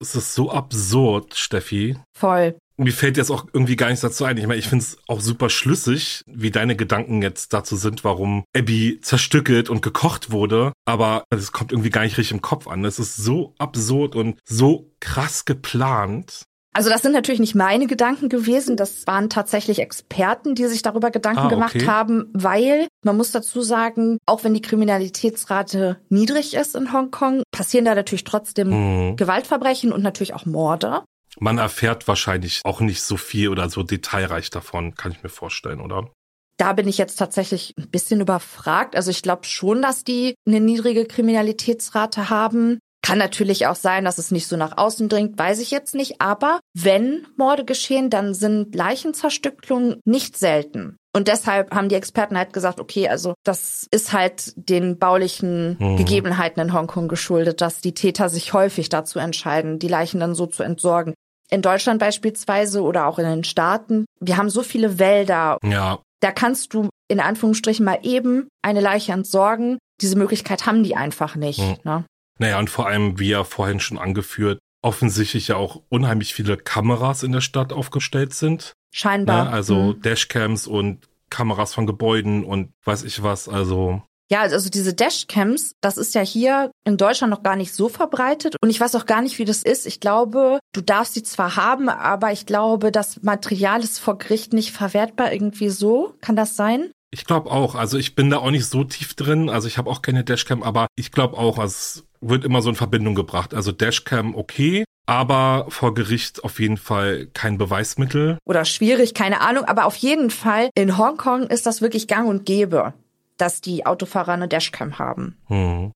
Es 0.00 0.14
ist 0.14 0.34
so 0.34 0.50
absurd, 0.50 1.34
Steffi. 1.34 1.96
Voll. 2.16 2.56
Mir 2.76 2.92
fällt 2.92 3.16
jetzt 3.16 3.30
auch 3.30 3.46
irgendwie 3.52 3.76
gar 3.76 3.88
nichts 3.88 4.02
dazu 4.02 4.24
ein. 4.24 4.36
Ich 4.36 4.46
meine, 4.46 4.58
ich 4.58 4.68
finde 4.68 4.84
es 4.84 4.98
auch 5.08 5.20
super 5.20 5.48
schlüssig, 5.48 6.22
wie 6.26 6.50
deine 6.50 6.76
Gedanken 6.76 7.22
jetzt 7.22 7.52
dazu 7.52 7.76
sind, 7.76 8.04
warum 8.04 8.44
Abby 8.54 9.00
zerstückelt 9.00 9.70
und 9.70 9.82
gekocht 9.82 10.30
wurde. 10.30 10.72
Aber 10.84 11.24
es 11.30 11.52
kommt 11.52 11.72
irgendwie 11.72 11.90
gar 11.90 12.02
nicht 12.02 12.18
richtig 12.18 12.32
im 12.34 12.42
Kopf 12.42 12.68
an. 12.68 12.84
Es 12.84 12.98
ist 12.98 13.16
so 13.16 13.54
absurd 13.58 14.14
und 14.14 14.38
so 14.44 14.92
krass 15.00 15.44
geplant. 15.44 16.44
Also 16.76 16.90
das 16.90 17.00
sind 17.00 17.12
natürlich 17.12 17.40
nicht 17.40 17.54
meine 17.54 17.86
Gedanken 17.86 18.28
gewesen, 18.28 18.76
das 18.76 19.06
waren 19.06 19.30
tatsächlich 19.30 19.78
Experten, 19.78 20.54
die 20.54 20.66
sich 20.66 20.82
darüber 20.82 21.10
Gedanken 21.10 21.40
ah, 21.40 21.46
okay. 21.46 21.54
gemacht 21.54 21.86
haben, 21.86 22.28
weil 22.34 22.86
man 23.02 23.16
muss 23.16 23.30
dazu 23.30 23.62
sagen, 23.62 24.18
auch 24.26 24.44
wenn 24.44 24.52
die 24.52 24.60
Kriminalitätsrate 24.60 25.96
niedrig 26.10 26.52
ist 26.52 26.76
in 26.76 26.92
Hongkong, 26.92 27.42
passieren 27.50 27.86
da 27.86 27.94
natürlich 27.94 28.24
trotzdem 28.24 28.70
hm. 28.70 29.16
Gewaltverbrechen 29.16 29.90
und 29.90 30.02
natürlich 30.02 30.34
auch 30.34 30.44
Morde. 30.44 31.02
Man 31.38 31.58
erfährt 31.58 32.08
wahrscheinlich 32.08 32.60
auch 32.64 32.80
nicht 32.80 33.02
so 33.02 33.16
viel 33.16 33.48
oder 33.48 33.68
so 33.68 33.82
detailreich 33.82 34.50
davon, 34.50 34.94
kann 34.94 35.12
ich 35.12 35.22
mir 35.22 35.28
vorstellen, 35.28 35.80
oder? 35.80 36.10
Da 36.58 36.72
bin 36.72 36.88
ich 36.88 36.96
jetzt 36.96 37.16
tatsächlich 37.16 37.74
ein 37.76 37.90
bisschen 37.90 38.20
überfragt. 38.20 38.96
Also 38.96 39.10
ich 39.10 39.22
glaube 39.22 39.44
schon, 39.44 39.82
dass 39.82 40.04
die 40.04 40.34
eine 40.46 40.60
niedrige 40.60 41.04
Kriminalitätsrate 41.04 42.30
haben. 42.30 42.78
Kann 43.02 43.18
natürlich 43.18 43.66
auch 43.66 43.76
sein, 43.76 44.04
dass 44.04 44.18
es 44.18 44.30
nicht 44.30 44.48
so 44.48 44.56
nach 44.56 44.78
außen 44.78 45.08
dringt, 45.08 45.38
weiß 45.38 45.60
ich 45.60 45.70
jetzt 45.70 45.94
nicht. 45.94 46.20
Aber 46.20 46.60
wenn 46.74 47.26
Morde 47.36 47.64
geschehen, 47.64 48.10
dann 48.10 48.34
sind 48.34 48.74
Leichenzerstückelungen 48.74 50.00
nicht 50.04 50.36
selten. 50.36 50.96
Und 51.14 51.28
deshalb 51.28 51.74
haben 51.74 51.88
die 51.88 51.94
Experten 51.94 52.36
halt 52.36 52.52
gesagt, 52.52 52.80
okay, 52.80 53.08
also 53.08 53.34
das 53.44 53.86
ist 53.90 54.12
halt 54.12 54.52
den 54.56 54.98
baulichen 54.98 55.76
mhm. 55.78 55.96
Gegebenheiten 55.96 56.60
in 56.60 56.72
Hongkong 56.72 57.08
geschuldet, 57.08 57.60
dass 57.60 57.80
die 57.80 57.94
Täter 57.94 58.28
sich 58.28 58.52
häufig 58.52 58.88
dazu 58.88 59.18
entscheiden, 59.18 59.78
die 59.78 59.88
Leichen 59.88 60.20
dann 60.20 60.34
so 60.34 60.46
zu 60.46 60.62
entsorgen. 60.62 61.14
In 61.50 61.62
Deutschland 61.62 62.00
beispielsweise 62.00 62.82
oder 62.82 63.06
auch 63.06 63.18
in 63.18 63.24
den 63.24 63.44
Staaten, 63.44 64.06
wir 64.20 64.36
haben 64.36 64.50
so 64.50 64.62
viele 64.62 64.98
Wälder. 64.98 65.58
Ja. 65.62 66.00
Da 66.20 66.32
kannst 66.32 66.74
du 66.74 66.88
in 67.08 67.20
Anführungsstrichen 67.20 67.84
mal 67.84 68.00
eben 68.02 68.48
eine 68.62 68.80
Leiche 68.80 69.12
entsorgen. 69.12 69.78
Diese 70.00 70.16
Möglichkeit 70.16 70.66
haben 70.66 70.82
die 70.82 70.96
einfach 70.96 71.36
nicht. 71.36 71.60
Mhm. 71.60 71.76
Ne? 71.84 72.04
Naja, 72.38 72.58
und 72.58 72.68
vor 72.68 72.86
allem, 72.86 73.18
wie 73.18 73.28
ja 73.30 73.44
vorhin 73.44 73.80
schon 73.80 73.98
angeführt, 73.98 74.58
offensichtlich 74.82 75.48
ja 75.48 75.56
auch 75.56 75.82
unheimlich 75.88 76.34
viele 76.34 76.56
Kameras 76.56 77.22
in 77.22 77.32
der 77.32 77.40
Stadt 77.40 77.72
aufgestellt 77.72 78.34
sind. 78.34 78.72
Scheinbar. 78.92 79.44
Ne? 79.44 79.50
Also 79.50 79.76
mhm. 79.76 80.02
Dashcams 80.02 80.66
und 80.66 81.08
Kameras 81.30 81.74
von 81.74 81.86
Gebäuden 81.86 82.44
und 82.44 82.72
weiß 82.84 83.04
ich 83.04 83.22
was, 83.22 83.48
also. 83.48 84.02
Ja, 84.30 84.40
also 84.40 84.68
diese 84.70 84.92
Dashcams, 84.92 85.72
das 85.80 85.96
ist 85.98 86.14
ja 86.14 86.20
hier 86.20 86.72
in 86.84 86.96
Deutschland 86.96 87.30
noch 87.30 87.44
gar 87.44 87.54
nicht 87.54 87.72
so 87.72 87.88
verbreitet 87.88 88.56
und 88.60 88.70
ich 88.70 88.80
weiß 88.80 88.94
auch 88.96 89.06
gar 89.06 89.22
nicht, 89.22 89.38
wie 89.38 89.44
das 89.44 89.62
ist. 89.62 89.86
Ich 89.86 90.00
glaube, 90.00 90.58
du 90.72 90.80
darfst 90.80 91.14
sie 91.14 91.22
zwar 91.22 91.54
haben, 91.56 91.88
aber 91.88 92.32
ich 92.32 92.44
glaube, 92.44 92.90
das 92.90 93.22
Material 93.22 93.84
ist 93.84 94.00
vor 94.00 94.18
Gericht 94.18 94.52
nicht 94.52 94.72
verwertbar 94.72 95.32
irgendwie 95.32 95.68
so. 95.68 96.14
Kann 96.20 96.34
das 96.34 96.56
sein? 96.56 96.90
Ich 97.12 97.24
glaube 97.24 97.50
auch. 97.50 97.76
Also 97.76 97.98
ich 97.98 98.14
bin 98.14 98.30
da 98.30 98.38
auch 98.38 98.50
nicht 98.50 98.66
so 98.66 98.84
tief 98.84 99.14
drin. 99.14 99.48
Also 99.48 99.68
ich 99.68 99.78
habe 99.78 99.88
auch 99.88 100.02
keine 100.02 100.24
Dashcam, 100.24 100.62
aber 100.62 100.88
ich 100.96 101.12
glaube 101.12 101.38
auch, 101.38 101.58
also 101.58 101.72
es 101.72 102.04
wird 102.20 102.44
immer 102.44 102.62
so 102.62 102.68
in 102.68 102.74
Verbindung 102.74 103.14
gebracht. 103.14 103.54
Also 103.54 103.70
Dashcam 103.70 104.34
okay, 104.34 104.84
aber 105.06 105.66
vor 105.68 105.94
Gericht 105.94 106.42
auf 106.42 106.58
jeden 106.58 106.76
Fall 106.76 107.28
kein 107.32 107.58
Beweismittel. 107.58 108.38
Oder 108.44 108.64
schwierig, 108.64 109.14
keine 109.14 109.40
Ahnung. 109.40 109.64
Aber 109.64 109.86
auf 109.86 109.96
jeden 109.96 110.30
Fall 110.30 110.70
in 110.74 110.98
Hongkong 110.98 111.44
ist 111.44 111.64
das 111.64 111.80
wirklich 111.80 112.08
gang 112.08 112.28
und 112.28 112.44
gäbe, 112.44 112.92
dass 113.36 113.60
die 113.60 113.86
Autofahrer 113.86 114.32
eine 114.32 114.48
Dashcam 114.48 114.98
haben. 114.98 115.38
Hm. 115.46 115.92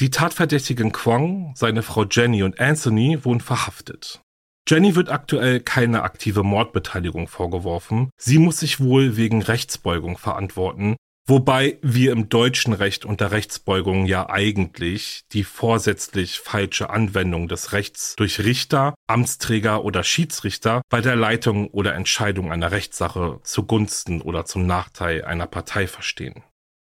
Die 0.00 0.10
Tatverdächtigen 0.10 0.92
Kwong, 0.92 1.54
seine 1.56 1.82
Frau 1.82 2.04
Jenny 2.04 2.42
und 2.42 2.60
Anthony 2.60 3.24
wurden 3.24 3.40
verhaftet. 3.40 4.20
Jenny 4.68 4.94
wird 4.94 5.08
aktuell 5.08 5.60
keine 5.60 6.02
aktive 6.02 6.42
Mordbeteiligung 6.42 7.26
vorgeworfen. 7.26 8.10
Sie 8.16 8.38
muss 8.38 8.60
sich 8.60 8.80
wohl 8.80 9.16
wegen 9.16 9.42
Rechtsbeugung 9.42 10.18
verantworten, 10.18 10.96
wobei 11.28 11.78
wir 11.82 12.12
im 12.12 12.28
deutschen 12.28 12.72
Recht 12.72 13.04
unter 13.04 13.30
Rechtsbeugung 13.30 14.06
ja 14.06 14.28
eigentlich 14.28 15.24
die 15.32 15.44
vorsätzlich 15.44 16.40
falsche 16.40 16.90
Anwendung 16.90 17.48
des 17.48 17.72
Rechts 17.72 18.14
durch 18.16 18.40
Richter, 18.40 18.94
Amtsträger 19.06 19.84
oder 19.84 20.02
Schiedsrichter 20.02 20.82
bei 20.88 21.00
der 21.00 21.16
Leitung 21.16 21.68
oder 21.68 21.94
Entscheidung 21.94 22.50
einer 22.50 22.72
Rechtssache 22.72 23.40
zugunsten 23.42 24.20
oder 24.22 24.44
zum 24.44 24.66
Nachteil 24.66 25.24
einer 25.24 25.46
Partei 25.46 25.86
verstehen. 25.86 26.42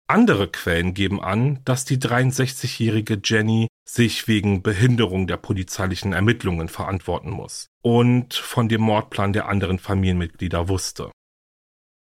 Andere 0.08 0.48
Quellen 0.48 0.92
geben 0.92 1.22
an, 1.22 1.60
dass 1.64 1.84
die 1.84 1.96
63-jährige 1.96 3.20
Jenny 3.24 3.68
sich 3.88 4.28
wegen 4.28 4.62
Behinderung 4.62 5.26
der 5.26 5.38
polizeilichen 5.38 6.12
Ermittlungen 6.12 6.68
verantworten 6.68 7.30
muss 7.30 7.68
und 7.82 8.34
von 8.34 8.68
dem 8.68 8.82
Mordplan 8.82 9.32
der 9.32 9.48
anderen 9.48 9.78
Familienmitglieder 9.78 10.68
wusste. 10.68 11.10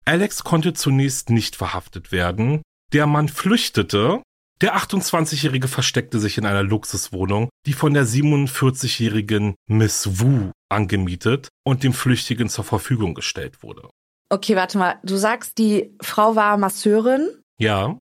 Alex 0.05 0.45
konnte 0.45 0.75
zunächst 0.75 1.31
nicht 1.31 1.57
verhaftet 1.57 2.12
werden, 2.12 2.62
der 2.93 3.07
Mann 3.07 3.29
flüchtete, 3.29 4.23
der 4.61 4.77
28-Jährige 4.77 5.69
versteckte 5.69 6.21
sich 6.21 6.38
in 6.38 6.47
einer 6.47 6.62
Luxuswohnung, 6.62 7.49
die 7.67 7.73
von 7.73 7.95
der 7.95 8.07
47-jährigen 8.07 9.57
Miss 9.67 10.21
Wu 10.21 10.53
angemietet 10.69 11.49
und 11.64 11.83
dem 11.83 11.93
Flüchtigen 11.93 12.49
zur 12.49 12.64
Verfügung 12.64 13.14
gestellt 13.14 13.62
wurde. 13.62 13.88
Okay, 14.31 14.57
warte 14.57 14.79
mal. 14.79 14.97
Du 15.03 15.17
sagst, 15.17 15.59
die 15.59 15.95
Frau 16.01 16.37
war 16.37 16.57
Masseurin? 16.57 17.29
Ja. 17.59 17.99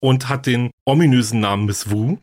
Und 0.00 0.28
hat 0.28 0.46
den 0.46 0.70
ominösen 0.84 1.40
Namen 1.40 1.66
Miss 1.66 1.90
Wu. 1.90 2.18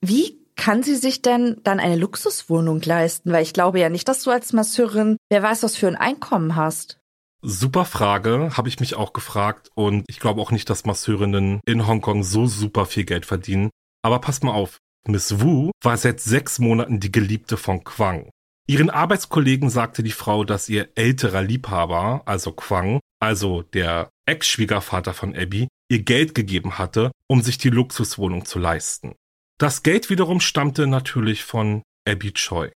Wie 0.00 0.38
kann 0.56 0.82
sie 0.82 0.96
sich 0.96 1.22
denn 1.22 1.60
dann 1.62 1.80
eine 1.80 1.96
Luxuswohnung 1.96 2.80
leisten? 2.80 3.32
Weil 3.32 3.42
ich 3.42 3.52
glaube 3.52 3.80
ja 3.80 3.90
nicht, 3.90 4.08
dass 4.08 4.22
du 4.22 4.30
als 4.30 4.52
Masseurin, 4.52 5.18
wer 5.28 5.42
weiß, 5.42 5.62
was 5.62 5.76
für 5.76 5.88
ein 5.88 5.96
Einkommen 5.96 6.56
hast. 6.56 6.98
Super 7.48 7.84
Frage, 7.84 8.56
habe 8.56 8.68
ich 8.68 8.80
mich 8.80 8.96
auch 8.96 9.12
gefragt. 9.12 9.70
Und 9.76 10.04
ich 10.08 10.18
glaube 10.18 10.40
auch 10.40 10.50
nicht, 10.50 10.68
dass 10.68 10.84
Masseurinnen 10.84 11.60
in 11.64 11.86
Hongkong 11.86 12.24
so 12.24 12.48
super 12.48 12.86
viel 12.86 13.04
Geld 13.04 13.24
verdienen. 13.24 13.70
Aber 14.02 14.18
pass 14.18 14.42
mal 14.42 14.50
auf, 14.50 14.78
Miss 15.06 15.40
Wu 15.40 15.70
war 15.80 15.96
seit 15.96 16.18
sechs 16.18 16.58
Monaten 16.58 16.98
die 16.98 17.12
Geliebte 17.12 17.56
von 17.56 17.84
Quang. 17.84 18.30
Ihren 18.66 18.90
Arbeitskollegen 18.90 19.70
sagte 19.70 20.02
die 20.02 20.10
Frau, 20.10 20.42
dass 20.42 20.68
ihr 20.68 20.88
älterer 20.96 21.42
Liebhaber, 21.42 22.22
also 22.24 22.50
Quang, 22.50 22.98
also 23.20 23.62
der 23.62 24.10
Ex-Schwiegervater 24.26 25.14
von 25.14 25.36
Abby, 25.36 25.68
ihr 25.88 26.02
Geld 26.02 26.34
gegeben 26.34 26.78
hatte, 26.78 27.12
um 27.28 27.42
sich 27.42 27.58
die 27.58 27.70
Luxuswohnung 27.70 28.44
zu 28.44 28.58
leisten. 28.58 29.14
Das 29.56 29.84
Geld 29.84 30.10
wiederum 30.10 30.40
stammte 30.40 30.88
natürlich 30.88 31.44
von 31.44 31.84
Abby 32.08 32.32
Choi. 32.32 32.72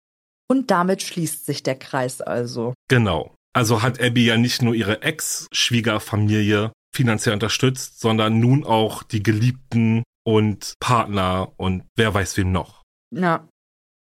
Und 0.49 0.71
damit 0.71 1.03
schließt 1.03 1.45
sich 1.45 1.63
der 1.63 1.79
Kreis 1.79 2.19
also. 2.19 2.73
Genau. 2.89 3.36
Also 3.57 3.81
hat 3.81 3.99
Abby 3.99 4.23
ja 4.23 4.37
nicht 4.37 4.61
nur 4.61 4.75
ihre 4.75 5.01
Ex-Schwiegerfamilie 5.01 6.71
finanziell 6.95 7.33
unterstützt, 7.33 7.99
sondern 7.99 8.39
nun 8.39 8.63
auch 8.63 9.01
die 9.01 9.23
Geliebten 9.23 10.03
und 10.23 10.73
Partner 10.79 11.53
und 11.57 11.81
wer 11.95 12.13
weiß 12.13 12.37
wem 12.37 12.51
noch. 12.51 12.83
Ja. 13.09 13.47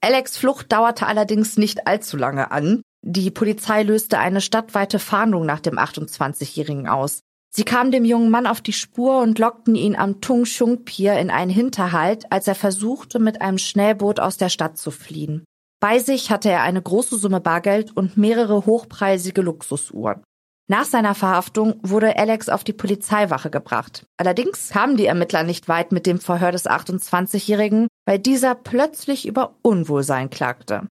Alex 0.01 0.37
Flucht 0.37 0.71
dauerte 0.71 1.05
allerdings 1.05 1.57
nicht 1.57 1.85
allzu 1.85 2.15
lange 2.15 2.51
an. 2.51 2.81
Die 3.05 3.29
Polizei 3.29 3.83
löste 3.83 4.19
eine 4.19 4.39
stadtweite 4.39 4.99
Fahndung 4.99 5.45
nach 5.45 5.59
dem 5.59 5.77
28-Jährigen 5.77 6.87
aus. 6.87 7.19
Sie 7.53 7.65
kamen 7.65 7.91
dem 7.91 8.05
jungen 8.05 8.29
Mann 8.29 8.47
auf 8.47 8.61
die 8.61 8.71
Spur 8.71 9.21
und 9.21 9.37
lockten 9.37 9.75
ihn 9.75 9.97
am 9.97 10.21
Tung 10.21 10.45
Shung 10.45 10.85
Pier 10.85 11.19
in 11.19 11.29
einen 11.29 11.51
Hinterhalt, 11.51 12.31
als 12.31 12.47
er 12.47 12.55
versuchte, 12.55 13.19
mit 13.19 13.41
einem 13.41 13.57
Schnellboot 13.57 14.21
aus 14.21 14.37
der 14.37 14.47
Stadt 14.47 14.77
zu 14.77 14.91
fliehen. 14.91 15.43
Bei 15.81 15.97
sich 15.97 16.29
hatte 16.29 16.49
er 16.49 16.61
eine 16.61 16.81
große 16.81 17.17
Summe 17.17 17.41
Bargeld 17.41 17.97
und 17.97 18.15
mehrere 18.15 18.67
hochpreisige 18.67 19.41
Luxusuhren. 19.41 20.21
Nach 20.69 20.85
seiner 20.85 21.15
Verhaftung 21.15 21.79
wurde 21.81 22.17
Alex 22.17 22.47
auf 22.49 22.63
die 22.63 22.71
Polizeiwache 22.71 23.49
gebracht. 23.49 24.05
Allerdings 24.15 24.69
kamen 24.69 24.95
die 24.95 25.07
Ermittler 25.07 25.43
nicht 25.43 25.67
weit 25.67 25.91
mit 25.91 26.05
dem 26.05 26.19
Verhör 26.19 26.51
des 26.51 26.67
28-Jährigen, 26.67 27.87
weil 28.05 28.19
dieser 28.19 28.53
plötzlich 28.55 29.27
über 29.27 29.55
Unwohlsein 29.63 30.29
klagte. 30.29 30.87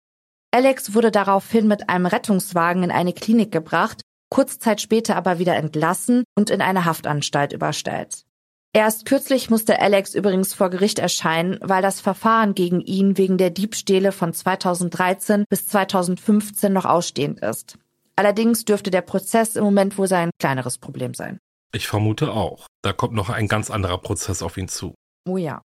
Alex 0.54 0.94
wurde 0.94 1.10
daraufhin 1.10 1.66
mit 1.66 1.90
einem 1.90 2.06
Rettungswagen 2.06 2.84
in 2.84 2.90
eine 2.92 3.12
Klinik 3.12 3.50
gebracht, 3.50 4.02
kurz 4.30 4.58
Zeit 4.60 4.80
später 4.80 5.16
aber 5.16 5.38
wieder 5.40 5.56
entlassen 5.56 6.24
und 6.38 6.48
in 6.48 6.62
eine 6.62 6.84
Haftanstalt 6.84 7.52
überstellt. 7.52 8.25
Erst 8.76 9.06
kürzlich 9.06 9.48
musste 9.48 9.80
Alex 9.80 10.14
übrigens 10.14 10.52
vor 10.52 10.68
Gericht 10.68 10.98
erscheinen, 10.98 11.58
weil 11.62 11.80
das 11.80 12.02
Verfahren 12.02 12.54
gegen 12.54 12.82
ihn 12.82 13.16
wegen 13.16 13.38
der 13.38 13.48
Diebstähle 13.48 14.12
von 14.12 14.34
2013 14.34 15.46
bis 15.48 15.66
2015 15.68 16.74
noch 16.74 16.84
ausstehend 16.84 17.40
ist. 17.40 17.78
Allerdings 18.16 18.66
dürfte 18.66 18.90
der 18.90 19.00
Prozess 19.00 19.56
im 19.56 19.64
Moment 19.64 19.96
wohl 19.96 20.08
sein 20.08 20.28
kleineres 20.38 20.76
Problem 20.76 21.14
sein. 21.14 21.38
Ich 21.72 21.88
vermute 21.88 22.32
auch. 22.32 22.66
Da 22.82 22.92
kommt 22.92 23.14
noch 23.14 23.30
ein 23.30 23.48
ganz 23.48 23.70
anderer 23.70 23.96
Prozess 23.96 24.42
auf 24.42 24.58
ihn 24.58 24.68
zu. 24.68 24.94
Oh 25.26 25.38
ja. 25.38 25.62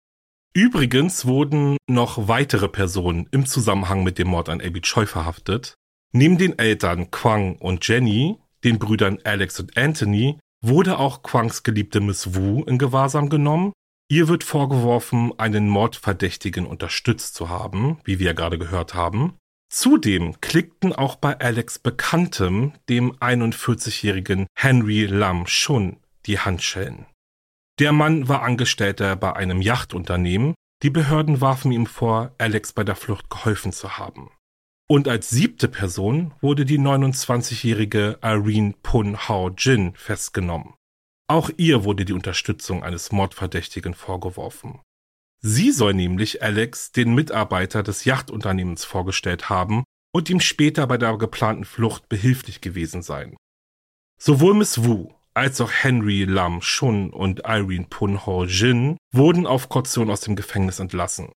Übrigens 0.53 1.25
wurden 1.25 1.75
noch 1.89 2.29
weitere 2.29 2.69
Personen 2.69 3.27
im 3.31 3.45
Zusammenhang 3.45 4.05
mit 4.05 4.19
dem 4.19 4.29
Mord 4.29 4.47
an 4.47 4.61
Abby 4.61 4.79
Choi 4.79 5.05
verhaftet. 5.05 5.73
Neben 6.13 6.37
den 6.37 6.57
Eltern 6.57 7.11
Quang 7.11 7.57
und 7.57 7.85
Jenny, 7.85 8.37
den 8.63 8.79
Brüdern 8.79 9.19
Alex 9.25 9.59
und 9.59 9.75
Anthony, 9.75 10.39
wurde 10.61 10.99
auch 10.99 11.23
Quangs 11.23 11.63
geliebte 11.63 11.99
Miss 11.99 12.35
Wu 12.35 12.63
in 12.63 12.77
Gewahrsam 12.77 13.29
genommen. 13.29 13.73
Ihr 14.09 14.27
wird 14.27 14.43
vorgeworfen, 14.43 15.33
einen 15.37 15.69
Mordverdächtigen 15.69 16.65
unterstützt 16.65 17.33
zu 17.33 17.49
haben, 17.49 17.99
wie 18.03 18.19
wir 18.19 18.33
gerade 18.33 18.57
gehört 18.57 18.93
haben. 18.93 19.37
Zudem 19.71 20.39
klickten 20.41 20.91
auch 20.91 21.15
bei 21.15 21.39
Alex 21.39 21.79
Bekanntem, 21.79 22.73
dem 22.89 23.13
41-jährigen 23.13 24.47
Henry 24.53 25.05
Lam 25.05 25.47
Shun, 25.47 25.97
die 26.25 26.39
Handschellen. 26.39 27.05
Der 27.79 27.93
Mann 27.93 28.27
war 28.27 28.43
Angestellter 28.43 29.15
bei 29.15 29.33
einem 29.33 29.61
Yachtunternehmen. 29.61 30.55
Die 30.83 30.89
Behörden 30.89 31.39
warfen 31.39 31.71
ihm 31.71 31.85
vor, 31.85 32.35
Alex 32.37 32.73
bei 32.73 32.83
der 32.83 32.95
Flucht 32.97 33.29
geholfen 33.29 33.71
zu 33.71 33.97
haben. 33.97 34.29
Und 34.91 35.07
als 35.07 35.29
siebte 35.29 35.69
Person 35.69 36.33
wurde 36.41 36.65
die 36.65 36.77
29-jährige 36.77 38.19
Irene 38.21 38.73
Pun 38.83 39.17
Hao 39.17 39.49
Jin 39.57 39.93
festgenommen. 39.95 40.73
Auch 41.29 41.49
ihr 41.55 41.85
wurde 41.85 42.03
die 42.03 42.11
Unterstützung 42.11 42.83
eines 42.83 43.13
Mordverdächtigen 43.13 43.93
vorgeworfen. 43.93 44.81
Sie 45.39 45.71
soll 45.71 45.93
nämlich 45.93 46.43
Alex 46.43 46.91
den 46.91 47.15
Mitarbeiter 47.15 47.83
des 47.83 48.03
Yachtunternehmens 48.03 48.83
vorgestellt 48.83 49.49
haben 49.49 49.85
und 50.13 50.29
ihm 50.29 50.41
später 50.41 50.85
bei 50.87 50.97
der 50.97 51.17
geplanten 51.17 51.63
Flucht 51.63 52.09
behilflich 52.09 52.59
gewesen 52.59 53.01
sein. 53.01 53.37
Sowohl 54.19 54.55
Miss 54.55 54.83
Wu 54.83 55.13
als 55.33 55.61
auch 55.61 55.71
Henry 55.71 56.25
Lam 56.25 56.61
Shun 56.61 57.11
und 57.11 57.43
Irene 57.45 57.87
Pun 57.89 58.25
Ho 58.25 58.43
Jin 58.43 58.97
wurden 59.13 59.47
auf 59.47 59.69
Kaution 59.69 60.09
aus 60.09 60.19
dem 60.19 60.35
Gefängnis 60.35 60.79
entlassen. 60.79 61.31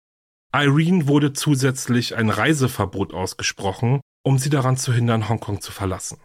Irene 0.54 1.08
wurde 1.08 1.32
zusätzlich 1.32 2.16
ein 2.16 2.30
Reiseverbot 2.30 3.12
ausgesprochen, 3.12 4.00
um 4.24 4.38
sie 4.38 4.50
daran 4.50 4.76
zu 4.76 4.92
hindern, 4.92 5.28
Hongkong 5.28 5.60
zu 5.60 5.72
verlassen. 5.72 6.18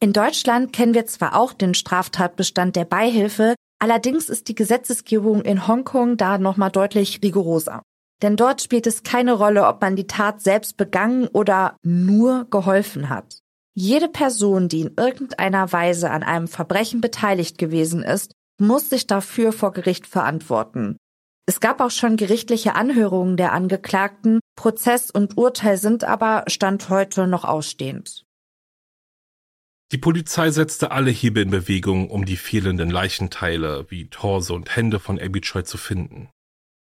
In 0.00 0.12
Deutschland 0.12 0.74
kennen 0.74 0.92
wir 0.92 1.06
zwar 1.06 1.34
auch 1.34 1.54
den 1.54 1.72
Straftatbestand 1.72 2.76
der 2.76 2.84
Beihilfe, 2.84 3.54
Allerdings 3.78 4.30
ist 4.30 4.48
die 4.48 4.54
Gesetzesgebung 4.54 5.42
in 5.42 5.66
Hongkong 5.66 6.16
da 6.16 6.38
nochmal 6.38 6.70
deutlich 6.70 7.20
rigoroser. 7.22 7.82
Denn 8.22 8.36
dort 8.36 8.62
spielt 8.62 8.86
es 8.86 9.02
keine 9.02 9.34
Rolle, 9.34 9.66
ob 9.66 9.82
man 9.82 9.96
die 9.96 10.06
Tat 10.06 10.40
selbst 10.40 10.78
begangen 10.78 11.28
oder 11.28 11.76
nur 11.82 12.46
geholfen 12.50 13.10
hat. 13.10 13.40
Jede 13.74 14.08
Person, 14.08 14.68
die 14.68 14.80
in 14.80 14.94
irgendeiner 14.96 15.70
Weise 15.70 16.10
an 16.10 16.22
einem 16.22 16.48
Verbrechen 16.48 17.02
beteiligt 17.02 17.58
gewesen 17.58 18.02
ist, 18.02 18.32
muss 18.58 18.88
sich 18.88 19.06
dafür 19.06 19.52
vor 19.52 19.72
Gericht 19.72 20.06
verantworten. 20.06 20.96
Es 21.48 21.60
gab 21.60 21.80
auch 21.80 21.92
schon 21.92 22.16
gerichtliche 22.16 22.74
Anhörungen 22.74 23.36
der 23.36 23.52
Angeklagten, 23.52 24.40
Prozess 24.56 25.12
und 25.12 25.36
Urteil 25.38 25.78
sind 25.78 26.02
aber 26.02 26.44
Stand 26.48 26.88
heute 26.88 27.28
noch 27.28 27.44
ausstehend. 27.44 28.24
Die 29.92 29.98
Polizei 29.98 30.50
setzte 30.50 30.90
alle 30.90 31.12
Hebel 31.12 31.44
in 31.44 31.50
Bewegung, 31.50 32.10
um 32.10 32.24
die 32.24 32.36
fehlenden 32.36 32.90
Leichenteile 32.90 33.86
wie 33.88 34.08
Torso 34.10 34.56
und 34.56 34.74
Hände 34.74 34.98
von 34.98 35.20
Abby 35.20 35.40
Choi 35.40 35.62
zu 35.62 35.78
finden. 35.78 36.28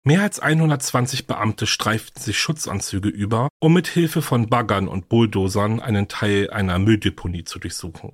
Mehr 0.05 0.23
als 0.23 0.39
120 0.39 1.27
Beamte 1.27 1.67
streiften 1.67 2.23
sich 2.23 2.39
Schutzanzüge 2.39 3.09
über, 3.09 3.49
um 3.61 3.73
mit 3.73 3.89
Hilfe 3.89 4.23
von 4.23 4.49
Baggern 4.49 4.87
und 4.87 5.09
Bulldozern 5.09 5.81
einen 5.81 6.07
Teil 6.07 6.51
einer 6.51 6.79
Mülldeponie 6.79 7.43
zu 7.43 7.59
durchsuchen. 7.59 8.13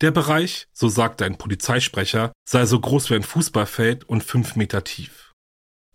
Der 0.00 0.10
Bereich, 0.10 0.68
so 0.72 0.88
sagte 0.88 1.26
ein 1.26 1.36
Polizeisprecher, 1.36 2.32
sei 2.48 2.64
so 2.64 2.80
groß 2.80 3.10
wie 3.10 3.14
ein 3.14 3.22
Fußballfeld 3.22 4.04
und 4.04 4.24
fünf 4.24 4.56
Meter 4.56 4.84
tief. 4.84 5.21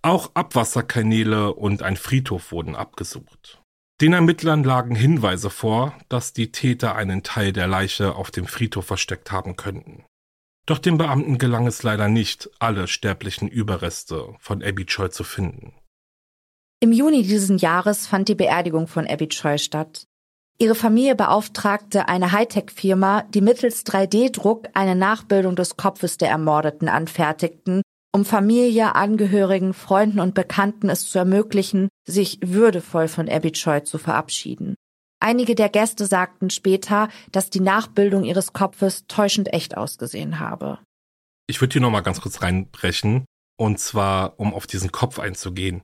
Auch 0.07 0.31
Abwasserkanäle 0.35 1.53
und 1.53 1.83
ein 1.83 1.97
Friedhof 1.97 2.53
wurden 2.53 2.77
abgesucht. 2.77 3.61
Den 3.99 4.13
Ermittlern 4.13 4.63
lagen 4.63 4.95
Hinweise 4.95 5.49
vor, 5.49 5.97
dass 6.07 6.31
die 6.31 6.53
Täter 6.53 6.95
einen 6.95 7.23
Teil 7.23 7.51
der 7.51 7.67
Leiche 7.67 8.15
auf 8.15 8.31
dem 8.31 8.47
Friedhof 8.47 8.85
versteckt 8.85 9.33
haben 9.33 9.57
könnten. 9.57 10.05
Doch 10.65 10.79
den 10.79 10.97
Beamten 10.97 11.37
gelang 11.39 11.67
es 11.67 11.83
leider 11.83 12.07
nicht, 12.07 12.49
alle 12.59 12.87
sterblichen 12.87 13.49
Überreste 13.49 14.33
von 14.39 14.63
Abby 14.63 14.85
Choi 14.85 15.09
zu 15.09 15.25
finden. 15.25 15.73
Im 16.79 16.93
Juni 16.93 17.23
diesen 17.23 17.57
Jahres 17.57 18.07
fand 18.07 18.29
die 18.29 18.35
Beerdigung 18.35 18.87
von 18.87 19.05
Abby 19.07 19.27
Choi 19.27 19.57
statt. 19.57 20.05
Ihre 20.57 20.75
Familie 20.75 21.15
beauftragte 21.15 22.07
eine 22.07 22.31
Hightech-Firma, 22.31 23.23
die 23.23 23.41
mittels 23.41 23.85
3D-Druck 23.85 24.69
eine 24.73 24.95
Nachbildung 24.95 25.57
des 25.57 25.75
Kopfes 25.75 26.15
der 26.15 26.29
Ermordeten 26.29 26.87
anfertigten 26.87 27.81
um 28.17 28.25
Familie, 28.25 28.95
Angehörigen, 28.95 29.75
Freunden 29.75 30.19
und 30.19 30.33
Bekannten 30.33 30.89
es 30.89 31.07
zu 31.07 31.19
ermöglichen, 31.19 31.87
sich 32.03 32.39
würdevoll 32.41 33.07
von 33.07 33.29
Abby 33.29 33.51
Choi 33.51 33.81
zu 33.81 33.99
verabschieden. 33.99 34.73
Einige 35.19 35.53
der 35.53 35.69
Gäste 35.69 36.07
sagten 36.07 36.49
später, 36.49 37.09
dass 37.31 37.51
die 37.51 37.59
Nachbildung 37.59 38.23
ihres 38.23 38.53
Kopfes 38.53 39.05
täuschend 39.07 39.53
echt 39.53 39.77
ausgesehen 39.77 40.39
habe. 40.39 40.79
Ich 41.45 41.61
würde 41.61 41.73
hier 41.73 41.81
nochmal 41.81 42.01
ganz 42.01 42.19
kurz 42.19 42.41
reinbrechen, 42.41 43.25
und 43.55 43.79
zwar, 43.79 44.39
um 44.39 44.51
auf 44.51 44.65
diesen 44.65 44.91
Kopf 44.91 45.19
einzugehen. 45.19 45.83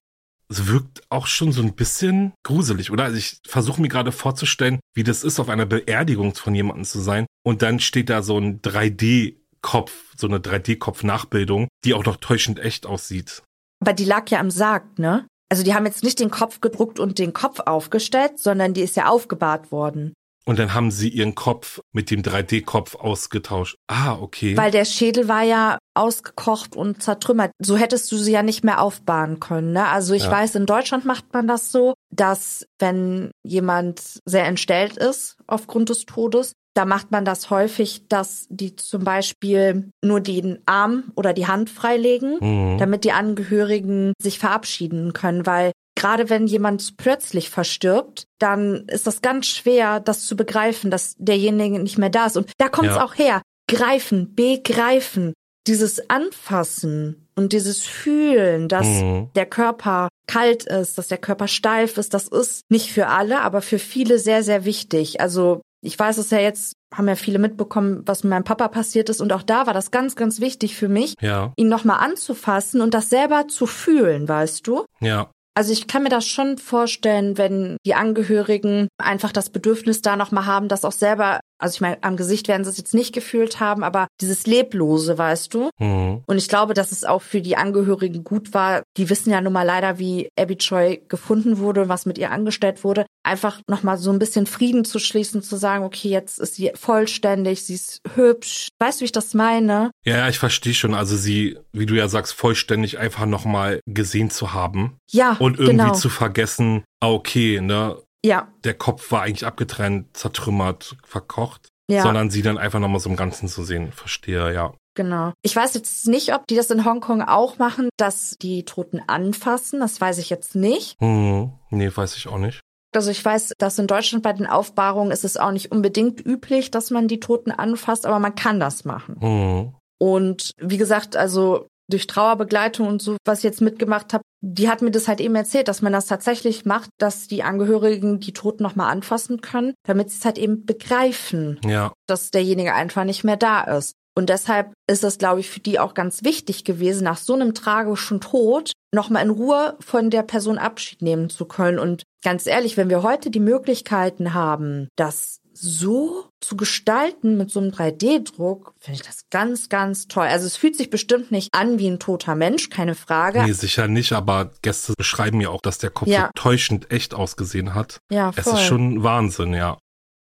Es 0.50 0.66
wirkt 0.68 1.04
auch 1.10 1.28
schon 1.28 1.52
so 1.52 1.62
ein 1.62 1.76
bisschen 1.76 2.34
gruselig, 2.44 2.90
oder? 2.90 3.04
Also 3.04 3.18
ich 3.18 3.38
versuche 3.46 3.80
mir 3.80 3.90
gerade 3.90 4.12
vorzustellen, 4.12 4.80
wie 4.96 5.04
das 5.04 5.24
ist, 5.24 5.40
auf 5.40 5.50
einer 5.50 5.68
Beerdigung 5.68 6.34
von 6.34 6.56
jemandem 6.56 6.86
zu 6.86 7.00
sein 7.00 7.28
und 7.46 7.62
dann 7.62 7.80
steht 7.80 8.10
da 8.10 8.24
so 8.24 8.40
ein 8.40 8.62
3D 8.62 9.43
Kopf, 9.64 10.14
so 10.16 10.28
eine 10.28 10.38
3D-Kopf-Nachbildung, 10.38 11.70
die 11.84 11.96
auch 11.96 12.06
noch 12.06 12.18
täuschend 12.18 12.60
echt 12.60 12.86
aussieht. 12.86 13.42
Aber 13.82 13.94
die 13.94 14.06
lag 14.06 14.30
ja 14.30 14.40
am 14.40 14.52
Sarg, 14.52 15.00
ne? 15.00 15.26
Also 15.50 15.64
die 15.64 15.74
haben 15.74 15.86
jetzt 15.86 16.04
nicht 16.04 16.20
den 16.20 16.30
Kopf 16.30 16.62
gedruckt 16.62 17.00
und 17.00 17.18
den 17.18 17.34
Kopf 17.34 17.60
aufgestellt, 17.60 18.40
sondern 18.40 18.74
die 18.74 18.82
ist 18.82 18.96
ja 18.96 19.08
aufgebahrt 19.08 19.72
worden. 19.72 20.14
Und 20.46 20.60
dann 20.60 20.74
haben 20.74 20.92
sie 20.92 21.08
ihren 21.10 21.36
Kopf 21.36 21.80
mit 21.94 22.12
dem 22.12 22.22
3D-Kopf 22.22 22.96
ausgetauscht. 22.96 23.78
Ah, 23.88 24.18
okay. 24.20 24.58
Weil 24.58 24.72
der 24.72 24.84
Schädel 24.84 25.28
war 25.28 25.44
ja 25.44 25.78
ausgekocht 25.94 26.76
und 26.76 27.02
zertrümmert. 27.02 27.52
So 27.60 27.78
hättest 27.78 28.12
du 28.12 28.18
sie 28.18 28.34
ja 28.34 28.44
nicht 28.44 28.64
mehr 28.64 28.82
aufbahren 28.82 29.40
können. 29.40 29.72
Ne? 29.72 29.88
Also 29.88 30.14
ich 30.14 30.24
ja. 30.26 30.32
weiß, 30.32 30.56
in 30.56 30.66
Deutschland 30.66 31.06
macht 31.06 31.32
man 31.34 31.48
das 31.48 31.72
so, 31.72 31.94
dass 32.10 32.66
wenn 32.80 33.32
jemand 33.44 34.20
sehr 34.26 34.46
entstellt 34.46 34.98
ist 34.98 35.38
aufgrund 35.48 35.90
des 35.90 36.06
Todes, 36.06 36.54
da 36.74 36.86
macht 36.86 37.12
man 37.12 37.26
das 37.26 37.50
häufig, 37.50 38.08
dass 38.08 38.48
die 38.50 38.76
zum 38.76 39.04
Beispiel 39.04 39.92
nur 40.04 40.22
den 40.22 40.60
Arm 40.66 41.12
oder 41.16 41.34
die 41.34 41.48
Hand 41.48 41.70
freilegen, 41.70 42.38
mhm. 42.40 42.78
damit 42.78 43.04
die 43.04 43.12
Angehörigen 43.12 44.14
sich 44.20 44.40
verabschieden 44.40 45.14
können, 45.14 45.46
weil 45.46 45.72
gerade 45.96 46.30
wenn 46.30 46.48
jemand 46.48 46.98
plötzlich 46.98 47.50
verstirbt, 47.50 48.26
dann 48.40 48.86
ist 48.88 49.06
das 49.06 49.22
ganz 49.22 49.46
schwer, 49.46 50.00
das 50.00 50.26
zu 50.26 50.36
begreifen, 50.36 50.90
dass 50.90 51.16
derjenige 51.18 51.80
nicht 51.80 51.98
mehr 51.98 52.10
da 52.10 52.26
ist. 52.26 52.38
Und 52.38 52.52
da 52.58 52.70
kommt 52.70 52.90
es 52.90 52.96
ja. 52.96 53.06
auch 53.06 53.16
her. 53.16 53.42
Greifen, 53.70 54.34
begreifen. 54.36 55.34
dieses 55.66 56.10
Anfassen 56.10 57.30
und 57.36 57.54
dieses 57.54 57.84
Fühlen, 57.84 58.68
dass 58.68 58.86
Mhm. 58.86 59.30
der 59.34 59.46
Körper 59.46 60.10
kalt 60.28 60.66
ist, 60.66 60.98
dass 60.98 61.08
der 61.08 61.18
Körper 61.18 61.48
steif 61.48 61.98
ist, 61.98 62.14
das 62.14 62.28
ist 62.28 62.64
nicht 62.70 62.92
für 62.92 63.08
alle, 63.08 63.42
aber 63.42 63.62
für 63.62 63.80
viele 63.80 64.20
sehr, 64.20 64.44
sehr 64.44 64.66
wichtig. 64.66 65.22
Also 65.22 65.62
ich 65.84 65.98
weiß 66.00 66.18
es 66.18 66.30
ja 66.30 66.40
jetzt, 66.40 66.74
haben 66.94 67.08
ja 67.08 67.16
viele 67.16 67.40
mitbekommen, 67.40 68.04
was 68.06 68.24
mit 68.24 68.32
meinem 68.32 68.44
Papa 68.44 68.68
passiert 68.70 69.10
ist. 69.10 69.22
Und 69.22 69.34
auch 69.34 69.44
da 69.44 69.68
war 69.68 69.74
das 69.74 69.92
ganz, 69.92 70.16
ganz 70.16 70.40
wichtig 70.40 70.76
für 70.76 70.88
mich, 70.90 71.16
Ja, 71.22 71.52
ihn 71.58 71.70
nochmal 71.70 72.00
anzufassen 72.00 72.82
und 72.82 72.94
das 72.94 73.10
selber 73.10 73.48
zu 73.48 73.66
fühlen, 73.66 74.28
weißt 74.28 74.66
du? 74.68 74.86
ja, 75.02 75.30
Also 75.56 75.72
ich 75.74 75.88
kann 75.88 76.04
mir 76.04 76.10
das 76.10 76.26
schon 76.26 76.58
vorstellen, 76.58 77.38
wenn 77.38 77.78
die 77.86 77.96
Angehörigen 77.96 78.88
einfach 78.98 79.32
das 79.32 79.50
Bedürfnis 79.50 80.02
da 80.02 80.16
nochmal 80.16 80.46
haben, 80.46 80.68
das 80.68 80.86
auch 80.86 80.92
selber, 80.92 81.40
also 81.60 81.76
ich 81.76 81.82
meine, 81.82 81.98
am 82.04 82.18
Gesicht 82.18 82.48
werden 82.48 82.64
sie 82.64 82.70
es 82.72 82.78
jetzt 82.78 82.94
nicht 82.94 83.14
gefühlt 83.14 83.60
haben, 83.60 83.84
aber 83.84 84.08
dieses 84.22 84.46
Leblose, 84.48 85.18
weißt 85.18 85.54
du? 85.54 85.70
mhm. 85.80 86.24
Und 86.26 86.38
ich 86.38 86.48
glaube, 86.48 86.74
dass 86.74 86.92
es 86.92 87.04
auch 87.04 87.22
für 87.22 87.42
die 87.42 87.56
Angehörigen 87.58 88.24
gut 88.24 88.54
war. 88.54 88.84
Die 88.98 89.10
wissen 89.10 89.30
ja 89.32 89.42
nun 89.42 89.54
mal 89.54 89.64
leider, 89.64 90.00
wie 90.00 90.30
Abby 90.40 90.58
Choi 90.58 91.02
gefunden 91.08 91.58
wurde, 91.60 91.90
was 91.90 92.06
mit 92.06 92.18
ihr 92.18 92.32
angestellt 92.32 92.84
wurde. 92.84 93.06
Einfach 93.24 93.62
nochmal 93.70 93.98
so 93.98 94.12
ein 94.12 94.20
bisschen 94.20 94.46
Frieden 94.46 94.86
zu 94.86 95.00
schließen, 95.00 95.42
zu 95.42 95.56
sagen, 95.56 95.84
okay, 95.84 96.10
jetzt 96.10 96.40
ist 96.40 96.56
sie 96.56 96.72
vollständig, 96.76 97.64
sie 97.64 97.76
ist 97.76 98.02
hübsch. 98.16 98.70
Weißt 98.80 99.00
du, 99.00 99.02
wie 99.02 99.06
ich 99.06 99.12
das 99.12 99.34
meine? 99.34 99.92
Ja, 100.06 100.18
ja, 100.18 100.30
ich 100.30 100.40
verstehe 100.40 100.74
schon. 100.74 100.94
Also 100.94 101.16
sie, 101.18 101.58
wie 101.72 101.86
du 101.86 101.96
ja 101.96 102.08
sagst, 102.08 102.34
vollständig 102.34 103.00
einfach 103.00 103.26
nochmal 103.26 103.80
gesehen 103.88 104.30
zu 104.30 104.54
haben 104.54 104.98
Ja, 105.12 105.38
und 105.40 105.60
irgendwie 105.60 105.78
genau. 105.86 105.94
zu 105.94 106.10
vergessen, 106.10 106.84
ah, 107.02 107.10
okay, 107.10 107.62
ne, 107.62 107.98
ja, 108.26 108.48
der 108.64 108.74
Kopf 108.74 109.12
war 109.12 109.22
eigentlich 109.24 109.46
abgetrennt, 109.46 110.16
zertrümmert, 110.16 110.96
verkocht, 111.04 111.70
ja. 111.90 112.04
sondern 112.04 112.30
sie 112.30 112.42
dann 112.42 112.58
einfach 112.58 112.80
nochmal 112.80 113.00
so 113.00 113.10
im 113.10 113.16
Ganzen 113.16 113.48
zu 113.48 113.64
sehen. 113.64 113.92
Verstehe, 113.92 114.54
ja. 114.54 114.74
Genau. 114.96 115.34
Ich 115.42 115.56
weiß 115.56 115.74
jetzt 115.74 116.08
nicht, 116.08 116.34
ob 116.36 116.46
die 116.48 116.56
das 116.56 116.70
in 116.70 116.86
Hongkong 116.86 117.22
auch 117.24 117.58
machen, 117.58 117.90
dass 117.98 118.36
die 118.42 118.64
Toten 118.64 119.02
anfassen. 119.08 119.80
Das 119.80 120.00
weiß 120.00 120.20
ich 120.20 120.30
jetzt 120.30 120.56
nicht. 120.56 120.96
Hm, 121.00 121.52
nee, 121.72 121.92
weiß 121.94 122.16
ich 122.16 122.28
auch 122.28 122.38
nicht. 122.38 122.60
Also 122.96 123.10
ich 123.10 123.26
weiß, 123.26 123.54
dass 123.58 123.80
in 123.80 123.88
Deutschland 123.88 124.24
bei 124.24 124.34
den 124.34 124.46
Aufbahrungen 124.46 125.12
ist 125.12 125.24
es 125.24 125.36
auch 125.38 125.52
nicht 125.52 125.72
unbedingt 125.72 126.24
üblich, 126.24 126.70
dass 126.70 126.92
man 126.92 127.08
die 127.08 127.20
Toten 127.20 127.52
anfasst, 127.52 128.06
aber 128.06 128.20
man 128.20 128.36
kann 128.36 128.60
das 128.60 128.86
machen. 128.86 129.18
Hm, 129.20 129.74
Und 129.98 130.52
wie 130.60 130.78
gesagt, 130.78 131.16
also 131.16 131.66
durch 131.94 132.08
Trauerbegleitung 132.08 132.88
und 132.88 133.02
so, 133.02 133.18
was 133.26 133.40
ich 133.40 133.44
jetzt 133.44 133.62
mitgemacht 133.62 134.14
habe, 134.14 134.24
die 134.42 134.70
hat 134.70 134.82
mir 134.82 134.92
das 134.92 135.08
halt 135.08 135.22
eben 135.22 135.36
erzählt, 135.36 135.68
dass 135.68 135.82
man 135.82 135.94
das 135.94 136.06
tatsächlich 136.06 136.66
macht, 136.66 136.90
dass 136.98 137.28
die 137.28 137.44
Angehörigen 137.44 138.20
die 138.20 138.34
Toten 138.34 138.64
nochmal 138.64 138.92
anfassen 138.92 139.42
können, 139.42 139.74
damit 139.88 140.10
sie 140.10 140.18
es 140.18 140.26
halt 140.26 140.38
eben 140.38 140.66
begreifen 140.66 141.60
ja, 141.66 141.94
dass 142.08 142.32
derjenige 142.32 142.74
einfach 142.74 143.06
nicht 143.06 143.24
mehr 143.24 143.38
da 143.38 143.62
ist. 143.62 143.94
Und 144.16 144.30
deshalb 144.30 144.74
ist 144.88 145.04
es, 145.04 145.18
glaube 145.18 145.40
ich, 145.40 145.50
für 145.50 145.60
die 145.60 145.80
auch 145.80 145.96
ganz 145.96 146.24
wichtig 146.24 146.64
gewesen, 146.64 147.04
nach 147.04 147.18
so 147.18 147.34
einem 147.34 147.56
tragischen 147.56 148.22
Tod 148.22 148.72
nochmal 148.94 149.24
in 149.24 149.32
Ruhe 149.32 149.76
von 149.80 150.12
der 150.12 150.22
Person 150.22 150.60
Abschied 150.60 151.02
nehmen 151.02 151.30
zu 151.30 151.46
können. 151.46 151.80
Und 151.80 152.04
ganz 152.24 152.46
ehrlich, 152.46 152.78
wenn 152.78 152.90
wir 152.90 153.02
heute 153.02 153.32
die 153.32 153.40
Möglichkeiten 153.40 154.36
haben, 154.36 154.88
das 154.96 155.40
so 155.54 156.28
zu 156.42 156.58
gestalten 156.58 157.38
mit 157.38 157.52
so 157.52 157.60
einem 157.60 157.70
3D-Druck, 157.72 158.74
finde 158.80 159.00
ich 159.00 159.06
das 159.06 159.22
ganz, 159.30 159.70
ganz 159.70 160.08
toll. 160.08 160.26
Also 160.28 160.46
es 160.48 160.56
fühlt 160.58 160.76
sich 160.76 160.90
bestimmt 160.90 161.32
nicht 161.32 161.50
an 161.54 161.80
wie 161.80 161.88
ein 161.88 162.00
toter 162.00 162.36
Mensch, 162.36 162.70
keine 162.70 162.96
Frage. 162.96 163.44
nee, 163.44 163.52
sicher 163.54 163.88
nicht, 163.88 164.14
aber 164.14 164.52
Gäste 164.62 164.94
beschreiben 164.98 165.40
ja 165.42 165.50
auch, 165.50 165.62
dass 165.62 165.78
der 165.78 165.90
Kopf 165.92 166.08
Ja. 166.10 166.26
so 166.36 166.42
täuschend 166.42 166.92
echt 166.92 167.14
ausgesehen 167.14 167.74
hat. 167.76 168.00
Ja, 168.12 168.32
Es 168.36 168.44
voll. 168.46 168.54
ist 168.56 168.64
schon 168.66 169.04
Wahnsinn, 169.04 169.54
ja. 169.54 169.78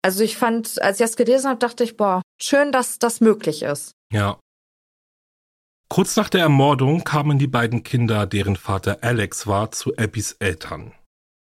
also 0.02 0.22
ich 0.22 0.36
fand, 0.36 0.80
als 0.82 1.00
ich 1.00 1.06
das 1.06 1.16
gelesen 1.16 1.48
habe, 1.48 1.58
dachte 1.58 1.82
ich, 1.84 1.96
boah, 1.96 2.22
schön, 2.40 2.70
dass 2.72 2.98
das 2.98 3.20
möglich 3.20 3.62
ist. 3.62 3.92
Ja. 4.12 4.38
Kurz 5.88 6.16
nach 6.16 6.28
der 6.28 6.40
Ermordung 6.42 7.04
kamen 7.04 7.38
die 7.38 7.46
beiden 7.46 7.82
Kinder, 7.82 8.26
deren 8.26 8.56
Vater 8.56 8.98
Alex 9.02 9.46
war, 9.46 9.70
zu 9.70 9.94
Abbys 9.96 10.32
Eltern. 10.40 10.92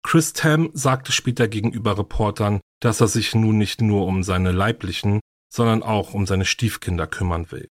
Chris 0.04 0.34
Tam 0.34 0.70
sagte 0.74 1.12
später 1.12 1.48
gegenüber 1.48 1.98
Reportern, 1.98 2.62
dass 2.80 3.02
er 3.02 3.08
sich 3.08 3.36
nun 3.36 3.58
nicht 3.58 3.82
nur 3.82 4.06
um 4.06 4.24
seine 4.24 4.52
leiblichen, 4.52 5.20
sondern 5.52 5.84
auch 5.84 6.14
um 6.14 6.26
seine 6.26 6.46
Stiefkinder 6.46 7.08
kümmern 7.08 7.52
will. 7.52 7.68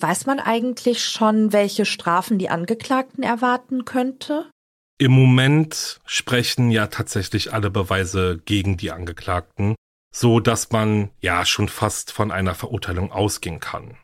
Weiß 0.00 0.26
man 0.26 0.40
eigentlich 0.40 1.04
schon, 1.04 1.52
welche 1.52 1.84
Strafen 1.84 2.38
die 2.38 2.48
Angeklagten 2.48 3.22
erwarten 3.22 3.84
könnte? 3.84 4.50
Im 4.98 5.12
Moment 5.12 6.00
sprechen 6.04 6.70
ja 6.70 6.86
tatsächlich 6.86 7.52
alle 7.52 7.70
Beweise 7.70 8.40
gegen 8.44 8.76
die 8.76 8.90
Angeklagten, 8.90 9.74
so 10.14 10.40
dass 10.40 10.70
man 10.72 11.10
ja 11.20 11.44
schon 11.46 11.68
fast 11.68 12.12
von 12.12 12.30
einer 12.30 12.54
Verurteilung 12.54 13.12
ausgehen 13.12 13.60
kann. 13.60 13.96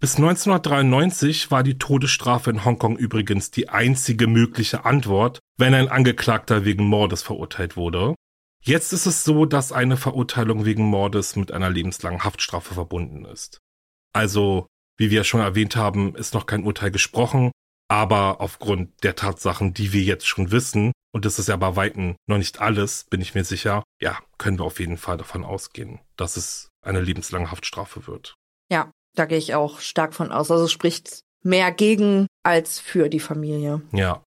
Bis 0.00 0.16
1993 0.16 1.50
war 1.50 1.64
die 1.64 1.78
Todesstrafe 1.78 2.50
in 2.50 2.64
Hongkong 2.64 2.96
übrigens 2.96 3.50
die 3.50 3.68
einzige 3.68 4.28
mögliche 4.28 4.84
Antwort, 4.84 5.40
wenn 5.56 5.74
ein 5.74 5.88
Angeklagter 5.88 6.64
wegen 6.64 6.86
Mordes 6.86 7.22
verurteilt 7.22 7.76
wurde. 7.76 8.14
Jetzt 8.62 8.92
ist 8.92 9.06
es 9.06 9.24
so, 9.24 9.46
dass 9.46 9.72
eine 9.72 9.96
Verurteilung 9.96 10.64
wegen 10.64 10.84
Mordes 10.84 11.36
mit 11.36 11.52
einer 11.52 11.70
lebenslangen 11.70 12.24
Haftstrafe 12.24 12.74
verbunden 12.74 13.24
ist. 13.24 13.58
Also, 14.12 14.66
wie 14.96 15.10
wir 15.10 15.24
schon 15.24 15.40
erwähnt 15.40 15.76
haben, 15.76 16.14
ist 16.16 16.34
noch 16.34 16.46
kein 16.46 16.64
Urteil 16.64 16.90
gesprochen, 16.90 17.52
aber 17.88 18.40
aufgrund 18.40 19.02
der 19.04 19.16
Tatsachen, 19.16 19.74
die 19.74 19.92
wir 19.92 20.02
jetzt 20.02 20.26
schon 20.26 20.50
wissen, 20.50 20.92
und 21.12 21.24
das 21.24 21.38
ist 21.38 21.48
ja 21.48 21.56
bei 21.56 21.76
Weitem 21.76 22.16
noch 22.28 22.38
nicht 22.38 22.60
alles, 22.60 23.04
bin 23.08 23.20
ich 23.20 23.34
mir 23.34 23.44
sicher, 23.44 23.82
ja, 24.00 24.18
können 24.36 24.58
wir 24.58 24.64
auf 24.64 24.80
jeden 24.80 24.98
Fall 24.98 25.16
davon 25.16 25.44
ausgehen, 25.44 26.00
dass 26.16 26.36
es 26.36 26.68
eine 26.84 27.00
lebenslange 27.00 27.50
Haftstrafe 27.50 28.06
wird. 28.06 28.34
Ja, 28.70 28.90
da 29.14 29.24
gehe 29.24 29.38
ich 29.38 29.54
auch 29.54 29.80
stark 29.80 30.14
von 30.14 30.30
aus. 30.30 30.50
Also 30.50 30.68
spricht 30.68 31.20
mehr 31.42 31.72
gegen 31.72 32.26
als 32.44 32.78
für 32.78 33.08
die 33.08 33.20
Familie. 33.20 33.82
Ja, 33.92 34.22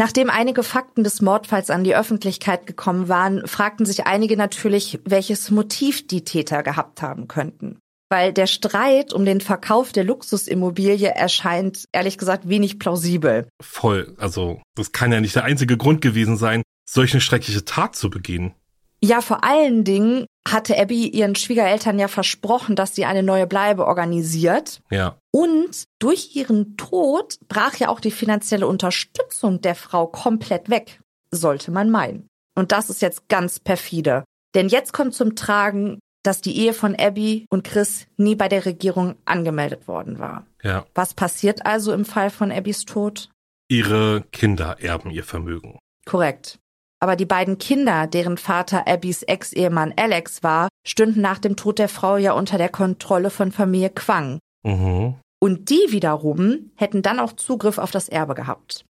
Nachdem 0.00 0.30
einige 0.30 0.62
Fakten 0.62 1.04
des 1.04 1.20
Mordfalls 1.20 1.68
an 1.68 1.84
die 1.84 1.94
Öffentlichkeit 1.94 2.66
gekommen 2.66 3.10
waren, 3.10 3.46
fragten 3.46 3.84
sich 3.84 4.06
einige 4.06 4.34
natürlich, 4.34 4.98
welches 5.04 5.50
Motiv 5.50 6.06
die 6.06 6.24
Täter 6.24 6.62
gehabt 6.62 7.02
haben 7.02 7.28
könnten. 7.28 7.78
Weil 8.08 8.32
der 8.32 8.46
Streit 8.46 9.12
um 9.12 9.26
den 9.26 9.42
Verkauf 9.42 9.92
der 9.92 10.04
Luxusimmobilie 10.04 11.10
erscheint, 11.10 11.84
ehrlich 11.92 12.16
gesagt, 12.16 12.48
wenig 12.48 12.78
plausibel. 12.78 13.46
voll. 13.60 14.14
Also, 14.16 14.62
das 14.74 14.92
kann 14.92 15.12
ja 15.12 15.20
nicht 15.20 15.36
der 15.36 15.44
einzige 15.44 15.76
Grund 15.76 16.00
gewesen 16.00 16.38
sein, 16.38 16.62
solch 16.88 17.12
eine 17.12 17.20
schreckliche 17.20 17.66
Tat 17.66 17.94
zu 17.94 18.08
begehen. 18.08 18.54
Ja, 19.02 19.20
vor 19.20 19.44
allen 19.44 19.84
Dingen 19.84 20.26
hatte 20.46 20.78
Abby 20.78 21.08
ihren 21.08 21.34
Schwiegereltern 21.34 21.98
ja 21.98 22.08
versprochen, 22.08 22.76
dass 22.76 22.94
sie 22.94 23.04
eine 23.04 23.22
neue 23.22 23.46
Bleibe 23.46 23.86
organisiert. 23.86 24.80
Ja, 24.90 25.16
Und 25.32 25.84
durch 26.00 26.34
ihren 26.36 26.76
Tod 26.76 27.36
brach 27.48 27.76
ja 27.76 27.88
auch 27.88 28.00
die 28.00 28.10
finanzielle 28.10 28.66
Unterstützung 28.66 29.60
der 29.60 29.74
Frau 29.74 30.06
komplett 30.06 30.68
weg, 30.70 31.00
sollte 31.30 31.70
man 31.70 31.90
meinen. 31.90 32.26
Und 32.56 32.72
das 32.72 32.90
ist 32.90 33.00
jetzt 33.00 33.28
ganz 33.28 33.60
perfide. 33.60 34.24
Denn 34.54 34.68
jetzt 34.68 34.92
kommt 34.92 35.14
zum 35.14 35.36
Tragen, 35.36 35.98
dass 36.22 36.40
die 36.42 36.56
Ehe 36.58 36.74
von 36.74 36.94
Abby 36.98 37.46
und 37.50 37.64
Chris 37.64 38.06
nie 38.16 38.34
bei 38.34 38.48
der 38.48 38.66
Regierung 38.66 39.14
angemeldet 39.24 39.88
worden 39.88 40.18
war. 40.18 40.46
ja. 40.62 40.84
Was 40.94 41.14
passiert 41.14 41.64
also 41.64 41.92
im 41.92 42.04
Fall 42.04 42.28
von 42.28 42.52
Abbys 42.52 42.84
Tod? 42.84 43.30
Ihre 43.68 44.24
Kinder 44.32 44.76
erben 44.80 45.10
ihr 45.10 45.24
Vermögen. 45.24 45.78
Korrekt. 46.04 46.58
Aber 47.02 47.16
die 47.16 47.26
beiden 47.26 47.58
Kinder, 47.58 48.06
deren 48.06 48.36
Vater 48.36 48.86
Abbys 48.86 49.22
Ex-Ehemann 49.22 49.94
Alex 49.96 50.42
war, 50.42 50.68
stünden 50.86 51.22
nach 51.22 51.38
dem 51.38 51.56
Tod 51.56 51.78
der 51.78 51.88
Frau 51.88 52.18
ja 52.18 52.32
unter 52.32 52.58
der 52.58 52.68
Kontrolle 52.68 53.30
von 53.30 53.52
Familie 53.52 53.90
Quang. 53.90 54.38
Mhm. 54.62 55.14
Und 55.42 55.70
die 55.70 55.86
wiederum 55.88 56.70
hätten 56.76 57.00
dann 57.00 57.18
auch 57.18 57.32
Zugriff 57.32 57.78
auf 57.78 57.90
das 57.90 58.10
Erbe 58.10 58.34
gehabt. 58.34 58.84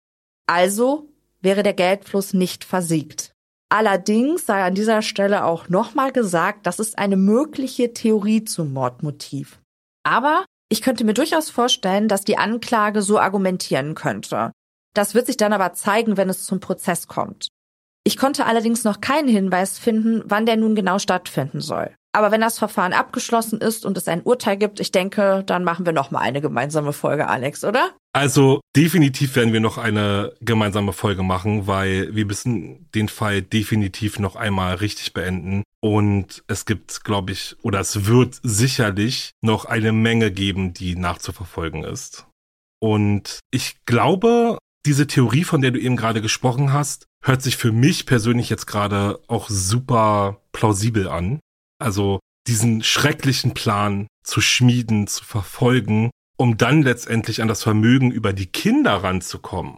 Also 0.47 1.07
wäre 1.41 1.61
der 1.61 1.73
Geldfluss 1.73 2.33
nicht 2.33 2.63
versiegt. 2.63 3.31
Allerdings 3.71 4.47
sei 4.47 4.63
an 4.63 4.73
dieser 4.73 5.03
Stelle 5.03 5.45
auch 5.45 5.69
nochmal 5.69 6.11
gesagt, 6.11 6.65
das 6.65 6.79
ist 6.79 6.97
eine 6.97 7.17
mögliche 7.17 7.93
Theorie 7.93 8.43
zum 8.43 8.73
Mordmotiv. 8.73 9.61
Aber 10.03 10.43
ich 10.69 10.81
könnte 10.81 11.03
mir 11.03 11.13
durchaus 11.13 11.51
vorstellen, 11.51 12.07
dass 12.07 12.23
die 12.23 12.39
Anklage 12.39 13.03
so 13.03 13.19
argumentieren 13.19 13.93
könnte. 13.93 14.51
Das 14.95 15.13
wird 15.13 15.27
sich 15.27 15.37
dann 15.37 15.53
aber 15.53 15.73
zeigen, 15.73 16.17
wenn 16.17 16.29
es 16.29 16.45
zum 16.45 16.59
Prozess 16.59 17.07
kommt. 17.07 17.49
Ich 18.03 18.17
konnte 18.17 18.45
allerdings 18.45 18.83
noch 18.83 19.01
keinen 19.01 19.27
Hinweis 19.27 19.77
finden, 19.77 20.23
wann 20.25 20.45
der 20.45 20.58
nun 20.58 20.75
genau 20.75 21.00
stattfinden 21.00 21.62
soll. 21.62 21.93
Aber 22.12 22.31
wenn 22.31 22.41
das 22.41 22.58
Verfahren 22.58 22.93
abgeschlossen 22.93 23.62
ist 23.62 23.85
und 23.85 23.95
es 23.95 24.08
ein 24.08 24.23
Urteil 24.23 24.58
gibt, 24.58 24.79
ich 24.79 24.91
denke, 24.91 25.43
dann 25.45 25.63
machen 25.63 25.85
wir 25.85 25.93
noch 25.93 26.10
mal 26.10 26.19
eine 26.19 26.41
gemeinsame 26.41 26.91
Folge, 26.91 27.27
Alex, 27.27 27.63
oder? 27.63 27.91
Also 28.13 28.62
definitiv 28.75 29.35
werden 29.35 29.54
wir 29.54 29.60
noch 29.60 29.77
eine 29.77 30.33
gemeinsame 30.41 30.93
Folge 30.93 31.21
machen, 31.21 31.67
weil 31.67 32.15
wir 32.15 32.25
müssen 32.25 32.89
den 32.95 33.10
Fall 33.10 33.43
definitiv 33.43 34.17
noch 34.17 34.35
einmal 34.35 34.75
richtig 34.75 35.13
beenden. 35.13 35.63
Und 35.81 36.43
es 36.47 36.65
gibt, 36.65 37.04
glaube 37.04 37.31
ich, 37.31 37.56
oder 37.62 37.79
es 37.79 38.08
wird 38.08 38.39
sicherlich 38.41 39.31
noch 39.41 39.65
eine 39.65 39.91
Menge 39.91 40.31
geben, 40.31 40.73
die 40.73 40.95
nachzuverfolgen 40.95 41.83
ist. 41.83 42.25
Und 42.81 43.39
ich 43.52 43.75
glaube, 43.85 44.58
diese 44.86 45.08
Theorie, 45.08 45.44
von 45.44 45.62
der 45.62 45.71
du 45.71 45.80
eben 45.80 45.96
gerade 45.96 46.21
gesprochen 46.21 46.73
hast, 46.73 47.06
hört 47.23 47.42
sich 47.42 47.58
für 47.58 47.71
mich 47.71 48.06
persönlich 48.06 48.50
jetzt 48.50 48.65
gerade 48.65 49.19
auch 49.27 49.50
super 49.50 50.42
plausibel 50.52 51.08
an. 51.08 51.40
Also 51.80 52.19
diesen 52.48 52.84
schrecklichen 52.84 53.54
Plan 53.54 54.08
zu 54.23 54.42
schmieden, 54.42 55.08
zu 55.08 55.23
verfolgen, 55.23 56.12
um 56.38 56.58
dann 56.58 56.82
letztendlich 56.82 57.42
an 57.42 57.48
das 57.48 57.63
Vermögen 57.63 58.12
über 58.12 58.34
die 58.34 58.48
Kinder 58.48 59.04
ranzukommen. 59.04 59.77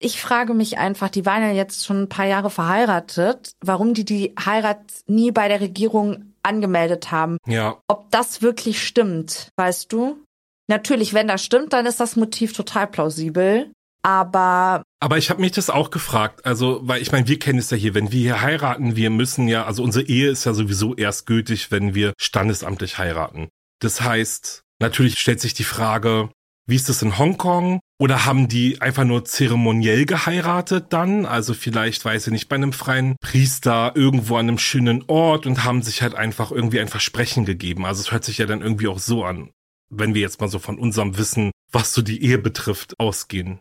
Ich 0.00 0.20
frage 0.20 0.52
mich 0.52 0.78
einfach, 0.78 1.08
die 1.08 1.24
waren 1.24 1.42
ja 1.42 1.52
jetzt 1.52 1.86
schon 1.86 2.02
ein 2.02 2.08
paar 2.08 2.26
Jahre 2.26 2.50
verheiratet, 2.50 3.52
warum 3.60 3.94
die 3.94 4.04
die 4.04 4.34
Heirat 4.44 4.80
nie 5.06 5.30
bei 5.30 5.46
der 5.46 5.60
Regierung 5.60 6.34
angemeldet 6.42 7.12
haben. 7.12 7.38
Ja. 7.46 7.80
Ob 7.86 8.10
das 8.10 8.42
wirklich 8.42 8.84
stimmt, 8.84 9.50
weißt 9.56 9.92
du? 9.92 10.24
Natürlich, 10.68 11.14
wenn 11.14 11.28
das 11.28 11.44
stimmt, 11.44 11.72
dann 11.72 11.86
ist 11.86 12.00
das 12.00 12.16
Motiv 12.16 12.52
total 12.52 12.88
plausibel. 12.88 13.70
Aber. 14.02 14.82
Aber 15.00 15.18
ich 15.18 15.30
habe 15.30 15.40
mich 15.40 15.52
das 15.52 15.70
auch 15.70 15.90
gefragt. 15.90 16.44
Also, 16.44 16.80
weil 16.82 17.02
ich 17.02 17.12
meine, 17.12 17.28
wir 17.28 17.38
kennen 17.38 17.58
es 17.58 17.70
ja 17.70 17.76
hier, 17.76 17.94
wenn 17.94 18.12
wir 18.12 18.20
hier 18.20 18.42
heiraten, 18.42 18.96
wir 18.96 19.10
müssen 19.10 19.48
ja, 19.48 19.64
also 19.64 19.82
unsere 19.82 20.06
Ehe 20.06 20.30
ist 20.30 20.44
ja 20.44 20.54
sowieso 20.54 20.94
erst 20.94 21.26
gültig, 21.26 21.70
wenn 21.70 21.94
wir 21.94 22.12
standesamtlich 22.20 22.98
heiraten. 22.98 23.48
Das 23.80 24.00
heißt, 24.00 24.62
natürlich 24.80 25.18
stellt 25.18 25.40
sich 25.40 25.54
die 25.54 25.64
Frage, 25.64 26.30
wie 26.66 26.76
ist 26.76 26.88
das 26.88 27.02
in 27.02 27.18
Hongkong? 27.18 27.80
Oder 27.98 28.24
haben 28.24 28.48
die 28.48 28.80
einfach 28.80 29.04
nur 29.04 29.24
zeremoniell 29.24 30.06
geheiratet 30.06 30.86
dann? 30.90 31.26
Also 31.26 31.54
vielleicht, 31.54 32.04
weiß 32.04 32.26
ich 32.26 32.32
nicht, 32.32 32.48
bei 32.48 32.56
einem 32.56 32.72
freien 32.72 33.16
Priester 33.20 33.92
irgendwo 33.94 34.36
an 34.36 34.48
einem 34.48 34.58
schönen 34.58 35.04
Ort 35.08 35.46
und 35.46 35.64
haben 35.64 35.82
sich 35.82 36.02
halt 36.02 36.14
einfach 36.14 36.50
irgendwie 36.50 36.80
ein 36.80 36.88
Versprechen 36.88 37.44
gegeben. 37.44 37.84
Also 37.84 38.00
es 38.00 38.12
hört 38.12 38.24
sich 38.24 38.38
ja 38.38 38.46
dann 38.46 38.62
irgendwie 38.62 38.88
auch 38.88 38.98
so 38.98 39.24
an, 39.24 39.50
wenn 39.90 40.14
wir 40.14 40.20
jetzt 40.20 40.40
mal 40.40 40.48
so 40.48 40.58
von 40.58 40.78
unserem 40.78 41.18
Wissen, 41.18 41.50
was 41.70 41.92
so 41.94 42.02
die 42.02 42.24
Ehe 42.24 42.38
betrifft, 42.38 42.98
ausgehen. 42.98 43.60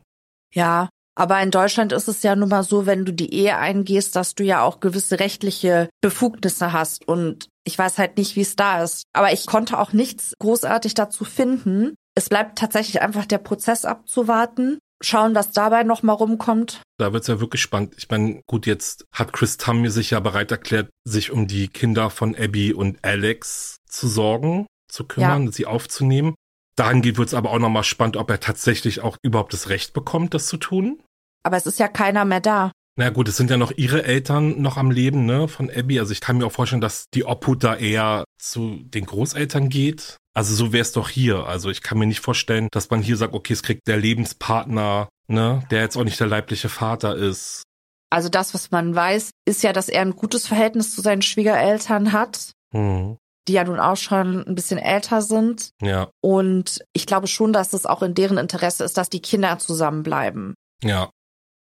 Ja, 0.54 0.90
aber 1.16 1.42
in 1.42 1.52
Deutschland 1.52 1.92
ist 1.92 2.08
es 2.08 2.24
ja 2.24 2.36
nun 2.36 2.50
mal 2.50 2.64
so, 2.64 2.86
wenn 2.86 3.06
du 3.06 3.14
die 3.14 3.34
Ehe 3.34 3.58
eingehst, 3.58 4.16
dass 4.16 4.34
du 4.36 4.44
ja 4.44 4.64
auch 4.64 4.80
gewisse 4.80 5.20
rechtliche 5.20 5.90
Befugnisse 6.02 6.72
hast. 6.72 7.08
Und 7.08 7.48
ich 7.64 7.78
weiß 7.78 7.98
halt 7.98 8.18
nicht, 8.18 8.36
wie 8.36 8.42
es 8.42 8.56
da 8.56 8.82
ist. 8.84 9.04
Aber 9.14 9.32
ich 9.34 9.46
konnte 9.46 9.78
auch 9.78 9.94
nichts 9.94 10.34
großartig 10.40 10.94
dazu 10.94 11.26
finden. 11.26 11.96
Es 12.16 12.30
bleibt 12.30 12.58
tatsächlich 12.58 13.02
einfach 13.02 13.26
der 13.26 13.40
Prozess 13.40 13.86
abzuwarten. 13.86 14.80
Schauen, 15.04 15.34
was 15.34 15.52
dabei 15.52 15.84
nochmal 15.84 16.16
rumkommt. 16.16 16.82
Da 16.98 17.12
wird's 17.12 17.28
ja 17.28 17.40
wirklich 17.40 17.62
spannend. 17.62 17.96
Ich 17.98 18.10
meine, 18.10 18.42
gut, 18.46 18.68
jetzt 18.68 19.06
hat 19.12 19.34
Chris 19.34 19.58
Tam 19.58 19.88
sich 19.90 20.12
ja 20.12 20.20
bereit 20.20 20.52
erklärt, 20.52 20.90
sich 21.04 21.32
um 21.32 21.48
die 21.48 21.68
Kinder 21.68 22.10
von 22.10 22.36
Abby 22.36 22.74
und 22.74 23.04
Alex 23.04 23.78
zu 23.88 24.08
sorgen, 24.08 24.68
zu 24.88 25.06
kümmern, 25.06 25.46
ja. 25.46 25.52
sie 25.52 25.66
aufzunehmen. 25.66 26.36
Dahingehend 26.82 27.20
wird's 27.20 27.36
aber 27.36 27.52
auch 27.52 27.60
nochmal 27.60 27.84
spannend, 27.84 28.18
ob 28.18 28.32
er 28.32 28.40
tatsächlich 28.40 29.02
auch 29.02 29.16
überhaupt 29.22 29.54
das 29.54 29.70
Recht 29.70 29.94
bekommt, 29.94 30.34
das 30.34 30.48
zu 30.48 30.58
tun. 30.58 31.00
Aber 31.44 31.56
es 31.56 31.68
ist 31.68 31.78
ja 31.78 31.88
keiner 31.88 32.26
mehr 32.26 32.40
da. 32.40 32.72
Na 32.96 33.12
gut, 33.12 33.30
es 33.30 33.38
sind 33.38 33.52
ja 33.52 33.58
noch 33.58 33.72
ihre 33.78 34.04
Eltern 34.04 34.60
noch 34.64 34.78
am 34.78 34.90
Leben, 34.90 35.28
ne, 35.28 35.48
von 35.48 35.70
Abby. 35.70 36.00
Also 36.00 36.12
ich 36.12 36.22
kann 36.22 36.40
mir 36.40 36.48
auch 36.48 36.52
vorstellen, 36.52 36.82
dass 36.82 37.06
die 37.14 37.24
Obhut 37.24 37.64
da 37.64 37.76
eher 37.76 38.24
zu 38.40 38.80
den 38.84 39.06
Großeltern 39.06 39.70
geht. 39.70 40.18
Also 40.34 40.56
so 40.56 40.74
wäre 40.74 40.82
es 40.82 40.92
doch 40.92 41.08
hier. 41.08 41.46
Also 41.46 41.70
ich 41.70 41.84
kann 41.84 42.00
mir 42.00 42.08
nicht 42.08 42.22
vorstellen, 42.22 42.68
dass 42.72 42.90
man 42.90 43.04
hier 43.04 43.16
sagt, 43.16 43.36
okay, 43.36 43.54
es 43.54 43.62
kriegt 43.62 43.88
der 43.88 43.98
Lebenspartner, 43.98 45.08
ne, 45.28 45.62
der 45.70 45.82
jetzt 45.82 45.98
auch 45.98 46.04
nicht 46.04 46.20
der 46.20 46.26
leibliche 46.26 46.70
Vater 46.70 47.16
ist. 47.16 47.62
Also 48.10 48.28
das, 48.28 48.56
was 48.56 48.72
man 48.72 48.96
weiß, 48.96 49.30
ist 49.46 49.62
ja, 49.62 49.72
dass 49.72 49.88
er 49.88 50.02
ein 50.02 50.16
gutes 50.16 50.48
Verhältnis 50.48 50.96
zu 50.96 51.02
seinen 51.02 51.22
Schwiegereltern 51.22 52.12
hat. 52.12 52.54
Hm. 52.74 53.18
Die 53.48 53.54
ja 53.54 53.64
nun 53.64 53.80
auch 53.80 53.98
schon 53.98 54.46
ein 54.46 54.56
bisschen 54.56 54.78
älter 54.78 55.22
sind. 55.22 55.72
Ja. 55.82 56.10
Und 56.22 56.84
ich 56.94 57.06
glaube 57.06 57.28
schon, 57.28 57.54
dass 57.54 57.74
es 57.74 57.86
auch 57.86 58.04
in 58.04 58.14
deren 58.14 58.38
Interesse 58.38 58.84
ist, 58.84 58.98
dass 58.98 59.10
die 59.10 59.22
Kinder 59.22 59.58
zusammenbleiben. 59.58 60.54
Ja. 60.84 61.10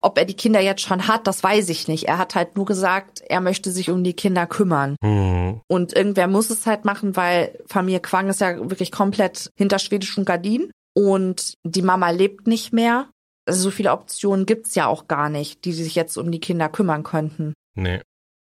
Ob 0.02 0.18
er 0.18 0.24
die 0.24 0.34
Kinder 0.34 0.60
jetzt 0.60 0.82
schon 0.82 1.08
hat, 1.08 1.26
das 1.26 1.42
weiß 1.42 1.68
ich 1.68 1.88
nicht. 1.88 2.04
Er 2.04 2.18
hat 2.18 2.34
halt 2.34 2.56
nur 2.56 2.64
gesagt, 2.64 3.22
er 3.28 3.40
möchte 3.40 3.70
sich 3.70 3.90
um 3.90 4.04
die 4.04 4.14
Kinder 4.14 4.46
kümmern. 4.46 4.96
Mhm. 5.02 5.60
Und 5.68 5.94
irgendwer 5.94 6.28
muss 6.28 6.50
es 6.50 6.66
halt 6.66 6.84
machen, 6.84 7.16
weil 7.16 7.58
Familie 7.66 8.00
Quang 8.00 8.28
ist 8.28 8.40
ja 8.40 8.56
wirklich 8.70 8.92
komplett 8.92 9.50
hinter 9.56 9.78
schwedischen 9.78 10.24
Gardinen. 10.24 10.70
Und 10.94 11.54
die 11.64 11.82
Mama 11.82 12.10
lebt 12.10 12.46
nicht 12.46 12.72
mehr. 12.72 13.10
Also 13.46 13.62
so 13.62 13.70
viele 13.70 13.92
Optionen 13.92 14.46
gibt's 14.46 14.74
ja 14.74 14.86
auch 14.86 15.08
gar 15.08 15.28
nicht, 15.28 15.64
die 15.64 15.72
sich 15.72 15.94
jetzt 15.94 16.16
um 16.16 16.30
die 16.32 16.40
Kinder 16.40 16.68
kümmern 16.68 17.02
könnten. 17.02 17.52
Nee. 17.74 18.00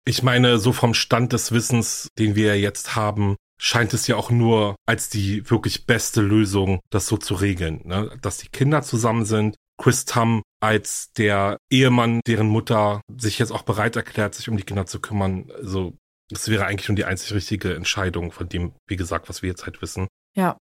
Ich 0.09 0.23
meine, 0.23 0.57
so 0.57 0.73
vom 0.73 0.95
Stand 0.95 1.33
des 1.33 1.51
Wissens, 1.51 2.07
den 2.17 2.33
wir 2.33 2.59
jetzt 2.59 2.95
haben, 2.95 3.35
scheint 3.61 3.93
es 3.93 4.07
ja 4.07 4.15
auch 4.15 4.31
nur 4.31 4.75
als 4.87 5.09
die 5.09 5.47
wirklich 5.51 5.85
beste 5.85 6.21
Lösung, 6.21 6.79
das 6.89 7.05
so 7.05 7.15
zu 7.15 7.35
regeln. 7.35 7.81
Ne? 7.85 8.17
Dass 8.19 8.39
die 8.39 8.47
Kinder 8.47 8.81
zusammen 8.81 9.25
sind, 9.25 9.55
Chris 9.79 10.05
Tam 10.05 10.41
als 10.61 11.11
der 11.15 11.57
Ehemann, 11.71 12.21
deren 12.25 12.47
Mutter 12.47 13.01
sich 13.19 13.37
jetzt 13.37 13.51
auch 13.51 13.61
bereit 13.61 13.97
erklärt, 13.97 14.33
sich 14.33 14.49
um 14.49 14.57
die 14.57 14.63
Kinder 14.63 14.87
zu 14.87 14.99
kümmern. 14.99 15.51
Also 15.55 15.95
das 16.31 16.47
wäre 16.47 16.65
eigentlich 16.65 16.89
nur 16.89 16.95
die 16.95 17.05
einzig 17.05 17.33
richtige 17.33 17.75
Entscheidung 17.75 18.31
von 18.31 18.49
dem, 18.49 18.73
wie 18.87 18.95
gesagt, 18.95 19.29
was 19.29 19.43
wir 19.43 19.49
jetzt 19.49 19.67
halt 19.67 19.79
wissen. 19.83 20.07
Ja. 20.35 20.57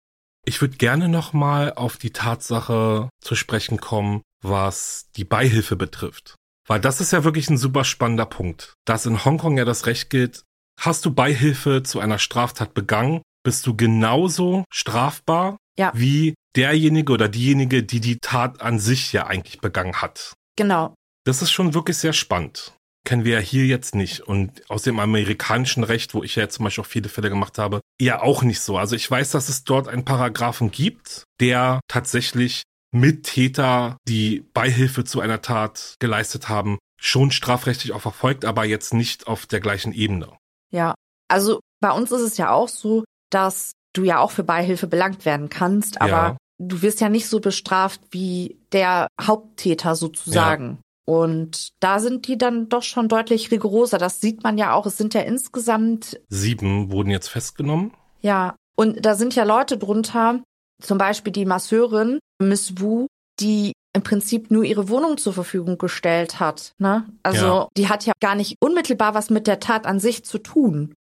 Ich 0.46 0.60
würde 0.60 0.76
gerne 0.76 1.08
nochmal 1.08 1.72
auf 1.72 1.96
die 1.96 2.12
Tatsache 2.12 3.08
zu 3.20 3.34
sprechen 3.34 3.80
kommen, 3.80 4.22
was 4.40 5.10
die 5.16 5.24
Beihilfe 5.24 5.74
betrifft. 5.74 6.36
Weil 6.66 6.80
das 6.80 7.00
ist 7.00 7.12
ja 7.12 7.24
wirklich 7.24 7.50
ein 7.50 7.58
super 7.58 7.84
spannender 7.84 8.26
Punkt. 8.26 8.74
Dass 8.84 9.06
in 9.06 9.24
Hongkong 9.24 9.58
ja 9.58 9.64
das 9.64 9.86
Recht 9.86 10.10
gilt, 10.10 10.44
hast 10.80 11.04
du 11.04 11.12
Beihilfe 11.12 11.82
zu 11.82 12.00
einer 12.00 12.18
Straftat 12.18 12.74
begangen, 12.74 13.22
bist 13.44 13.66
du 13.66 13.76
genauso 13.76 14.64
strafbar 14.72 15.56
ja. 15.76 15.92
wie 15.94 16.34
derjenige 16.54 17.12
oder 17.12 17.28
diejenige, 17.28 17.82
die 17.82 18.00
die 18.00 18.18
Tat 18.18 18.60
an 18.60 18.78
sich 18.78 19.12
ja 19.12 19.26
eigentlich 19.26 19.60
begangen 19.60 20.00
hat. 20.00 20.34
Genau. 20.56 20.94
Das 21.24 21.42
ist 21.42 21.50
schon 21.50 21.74
wirklich 21.74 21.96
sehr 21.96 22.12
spannend. 22.12 22.74
Kennen 23.04 23.24
wir 23.24 23.34
ja 23.34 23.40
hier 23.40 23.66
jetzt 23.66 23.94
nicht. 23.94 24.20
Und 24.20 24.68
aus 24.70 24.82
dem 24.82 25.00
amerikanischen 25.00 25.82
Recht, 25.82 26.14
wo 26.14 26.22
ich 26.22 26.36
ja 26.36 26.48
zum 26.48 26.64
Beispiel 26.64 26.84
auch 26.84 26.88
viele 26.88 27.08
Fälle 27.08 27.30
gemacht 27.30 27.58
habe, 27.58 27.80
eher 27.98 28.22
auch 28.22 28.42
nicht 28.42 28.60
so. 28.60 28.78
Also 28.78 28.94
ich 28.94 29.10
weiß, 29.10 29.32
dass 29.32 29.48
es 29.48 29.64
dort 29.64 29.88
einen 29.88 30.04
Paragraphen 30.04 30.70
gibt, 30.70 31.24
der 31.40 31.80
tatsächlich 31.88 32.62
Mittäter, 32.92 33.96
die 34.06 34.44
Beihilfe 34.52 35.04
zu 35.04 35.20
einer 35.20 35.42
Tat 35.42 35.96
geleistet 35.98 36.48
haben, 36.48 36.78
schon 37.00 37.30
strafrechtlich 37.30 37.92
auch 37.92 38.00
verfolgt, 38.00 38.44
aber 38.44 38.64
jetzt 38.64 38.94
nicht 38.94 39.26
auf 39.26 39.46
der 39.46 39.60
gleichen 39.60 39.92
Ebene. 39.92 40.28
Ja, 40.70 40.94
also 41.28 41.60
bei 41.80 41.90
uns 41.90 42.12
ist 42.12 42.20
es 42.20 42.36
ja 42.36 42.50
auch 42.50 42.68
so, 42.68 43.04
dass 43.30 43.72
du 43.94 44.04
ja 44.04 44.20
auch 44.20 44.30
für 44.30 44.44
Beihilfe 44.44 44.86
belangt 44.86 45.24
werden 45.24 45.48
kannst, 45.48 46.00
aber 46.00 46.10
ja. 46.10 46.36
du 46.58 46.82
wirst 46.82 47.00
ja 47.00 47.08
nicht 47.08 47.28
so 47.28 47.40
bestraft 47.40 48.00
wie 48.10 48.58
der 48.72 49.08
Haupttäter 49.20 49.96
sozusagen. 49.96 50.66
Ja. 50.66 50.78
Und 51.04 51.70
da 51.80 51.98
sind 51.98 52.28
die 52.28 52.38
dann 52.38 52.68
doch 52.68 52.82
schon 52.82 53.08
deutlich 53.08 53.50
rigoroser. 53.50 53.98
Das 53.98 54.20
sieht 54.20 54.44
man 54.44 54.56
ja 54.56 54.72
auch. 54.72 54.86
Es 54.86 54.96
sind 54.96 55.14
ja 55.14 55.22
insgesamt 55.22 56.20
sieben 56.28 56.92
wurden 56.92 57.10
jetzt 57.10 57.28
festgenommen. 57.28 57.92
Ja, 58.20 58.54
und 58.76 59.04
da 59.04 59.16
sind 59.16 59.34
ja 59.34 59.42
Leute 59.42 59.76
drunter, 59.78 60.42
zum 60.80 60.98
Beispiel 60.98 61.32
die 61.32 61.44
Masseurin 61.44 62.20
Miss 62.42 62.80
Wu, 62.80 63.06
die 63.40 63.72
im 63.94 64.02
Prinzip 64.02 64.50
nur 64.50 64.64
ihre 64.64 64.88
Wohnung 64.88 65.18
zur 65.18 65.32
Verfügung 65.32 65.78
gestellt 65.78 66.40
hat. 66.40 66.72
Ne? 66.78 67.06
Also 67.22 67.46
ja. 67.46 67.68
die 67.76 67.88
hat 67.88 68.06
ja 68.06 68.12
gar 68.20 68.34
nicht 68.34 68.56
unmittelbar 68.60 69.14
was 69.14 69.30
mit 69.30 69.46
der 69.46 69.60
Tat 69.60 69.86
an 69.86 70.00
sich 70.00 70.24
zu 70.24 70.38
tun. 70.38 70.94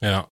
Ja. 0.00 0.28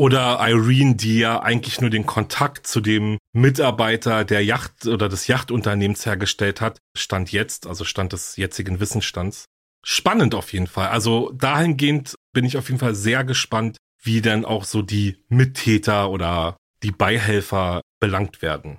Oder 0.00 0.38
Irene, 0.40 0.94
die 0.94 1.18
ja 1.18 1.42
eigentlich 1.42 1.80
nur 1.80 1.90
den 1.90 2.06
Kontakt 2.06 2.68
zu 2.68 2.80
dem 2.80 3.18
Mitarbeiter 3.32 4.24
der 4.24 4.44
Yacht 4.44 4.86
oder 4.86 5.08
des 5.08 5.26
Yachtunternehmens 5.26 6.06
hergestellt 6.06 6.60
hat, 6.60 6.78
stand 6.96 7.32
jetzt, 7.32 7.66
also 7.66 7.84
stand 7.84 8.12
des 8.12 8.36
jetzigen 8.36 8.78
Wissensstands. 8.78 9.46
Spannend 9.84 10.36
auf 10.36 10.52
jeden 10.52 10.68
Fall. 10.68 10.88
Also 10.88 11.32
dahingehend 11.32 12.14
bin 12.32 12.44
ich 12.44 12.56
auf 12.56 12.68
jeden 12.68 12.78
Fall 12.78 12.94
sehr 12.94 13.24
gespannt, 13.24 13.76
wie 14.00 14.22
dann 14.22 14.44
auch 14.44 14.62
so 14.62 14.82
die 14.82 15.24
Mittäter 15.28 16.10
oder 16.10 16.56
die 16.84 16.92
Beihelfer 16.92 17.80
belangt 17.98 18.40
werden. 18.40 18.78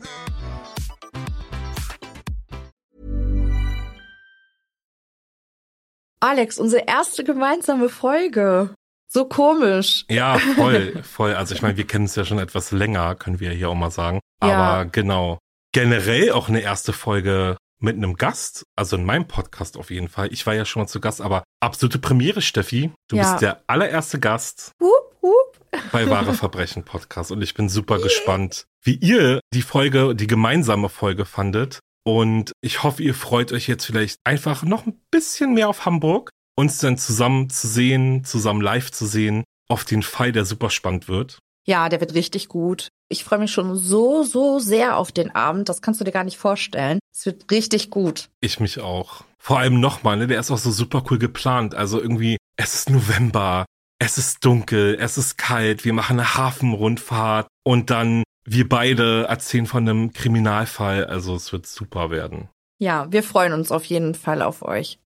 Alex, 6.21 6.59
unsere 6.59 6.83
erste 6.87 7.23
gemeinsame 7.23 7.89
Folge. 7.89 8.75
So 9.07 9.25
komisch. 9.25 10.05
Ja, 10.09 10.37
voll, 10.37 11.01
voll. 11.03 11.33
Also 11.33 11.53
ich 11.53 11.61
meine, 11.61 11.75
wir 11.77 11.85
kennen 11.85 12.05
es 12.05 12.15
ja 12.15 12.23
schon 12.23 12.39
etwas 12.39 12.71
länger, 12.71 13.15
können 13.15 13.39
wir 13.39 13.51
hier 13.51 13.69
auch 13.69 13.75
mal 13.75 13.91
sagen. 13.91 14.19
Aber 14.39 14.51
ja. 14.51 14.83
genau. 14.83 15.39
Generell 15.73 16.31
auch 16.31 16.47
eine 16.47 16.61
erste 16.61 16.93
Folge 16.93 17.57
mit 17.79 17.95
einem 17.95 18.15
Gast, 18.15 18.63
also 18.75 18.95
in 18.95 19.03
meinem 19.03 19.27
Podcast 19.27 19.77
auf 19.77 19.89
jeden 19.89 20.07
Fall. 20.07 20.31
Ich 20.31 20.45
war 20.45 20.53
ja 20.53 20.65
schon 20.65 20.83
mal 20.83 20.87
zu 20.87 21.01
Gast, 21.01 21.21
aber 21.21 21.43
absolute 21.59 21.97
Premiere, 21.97 22.41
Steffi. 22.41 22.91
Du 23.09 23.15
ja. 23.15 23.23
bist 23.23 23.41
der 23.41 23.63
allererste 23.67 24.19
Gast. 24.19 24.73
Hup, 24.79 25.59
bei 25.91 26.09
Wahre 26.09 26.33
Verbrechen 26.33 26.83
Podcast. 26.83 27.31
Und 27.31 27.41
ich 27.41 27.53
bin 27.53 27.67
super 27.67 27.99
gespannt, 27.99 28.65
wie 28.83 28.95
ihr 28.95 29.39
die 29.53 29.61
Folge, 29.61 30.15
die 30.15 30.27
gemeinsame 30.27 30.89
Folge 30.89 31.25
fandet. 31.25 31.79
Und 32.03 32.51
ich 32.61 32.83
hoffe, 32.83 33.03
ihr 33.03 33.13
freut 33.13 33.51
euch 33.51 33.67
jetzt 33.67 33.85
vielleicht 33.85 34.17
einfach 34.23 34.63
noch 34.63 34.85
ein 34.85 34.99
bisschen 35.11 35.53
mehr 35.53 35.69
auf 35.69 35.85
Hamburg, 35.85 36.29
uns 36.55 36.79
dann 36.79 36.97
zusammen 36.97 37.49
zu 37.49 37.67
sehen, 37.67 38.23
zusammen 38.23 38.61
live 38.61 38.91
zu 38.91 39.05
sehen. 39.05 39.43
Auf 39.69 39.85
den 39.85 40.03
Fall, 40.03 40.31
der 40.31 40.45
super 40.45 40.69
spannend 40.69 41.07
wird. 41.07 41.39
Ja, 41.65 41.89
der 41.89 42.01
wird 42.01 42.15
richtig 42.15 42.47
gut. 42.47 42.89
Ich 43.07 43.23
freue 43.23 43.39
mich 43.39 43.51
schon 43.51 43.75
so, 43.75 44.23
so 44.23 44.59
sehr 44.59 44.97
auf 44.97 45.11
den 45.11 45.33
Abend. 45.35 45.69
Das 45.69 45.81
kannst 45.81 46.01
du 46.01 46.03
dir 46.03 46.11
gar 46.11 46.23
nicht 46.23 46.37
vorstellen. 46.37 46.99
Es 47.13 47.25
wird 47.25 47.49
richtig 47.51 47.89
gut. 47.89 48.29
Ich 48.41 48.59
mich 48.59 48.79
auch. 48.79 49.23
Vor 49.37 49.59
allem 49.59 49.79
nochmal, 49.79 50.17
ne? 50.17 50.27
Der 50.27 50.39
ist 50.39 50.51
auch 50.51 50.57
so 50.57 50.71
super 50.71 51.03
cool 51.09 51.19
geplant. 51.19 51.75
Also 51.75 52.01
irgendwie, 52.01 52.37
es 52.57 52.73
ist 52.73 52.89
November, 52.89 53.65
es 53.99 54.17
ist 54.17 54.43
dunkel, 54.43 54.97
es 54.99 55.17
ist 55.17 55.37
kalt, 55.37 55.85
wir 55.85 55.93
machen 55.93 56.19
eine 56.19 56.35
Hafenrundfahrt 56.35 57.47
und 57.63 57.91
dann 57.91 58.23
wir 58.45 58.67
beide 58.67 59.25
erzählen 59.25 59.65
von 59.65 59.87
einem 59.87 60.13
Kriminalfall. 60.13 61.05
Also 61.05 61.35
es 61.35 61.51
wird 61.51 61.67
super 61.67 62.09
werden. 62.09 62.49
Ja, 62.79 63.11
wir 63.11 63.23
freuen 63.23 63.53
uns 63.53 63.71
auf 63.71 63.85
jeden 63.85 64.15
Fall 64.15 64.41
auf 64.41 64.63
euch. 64.63 64.99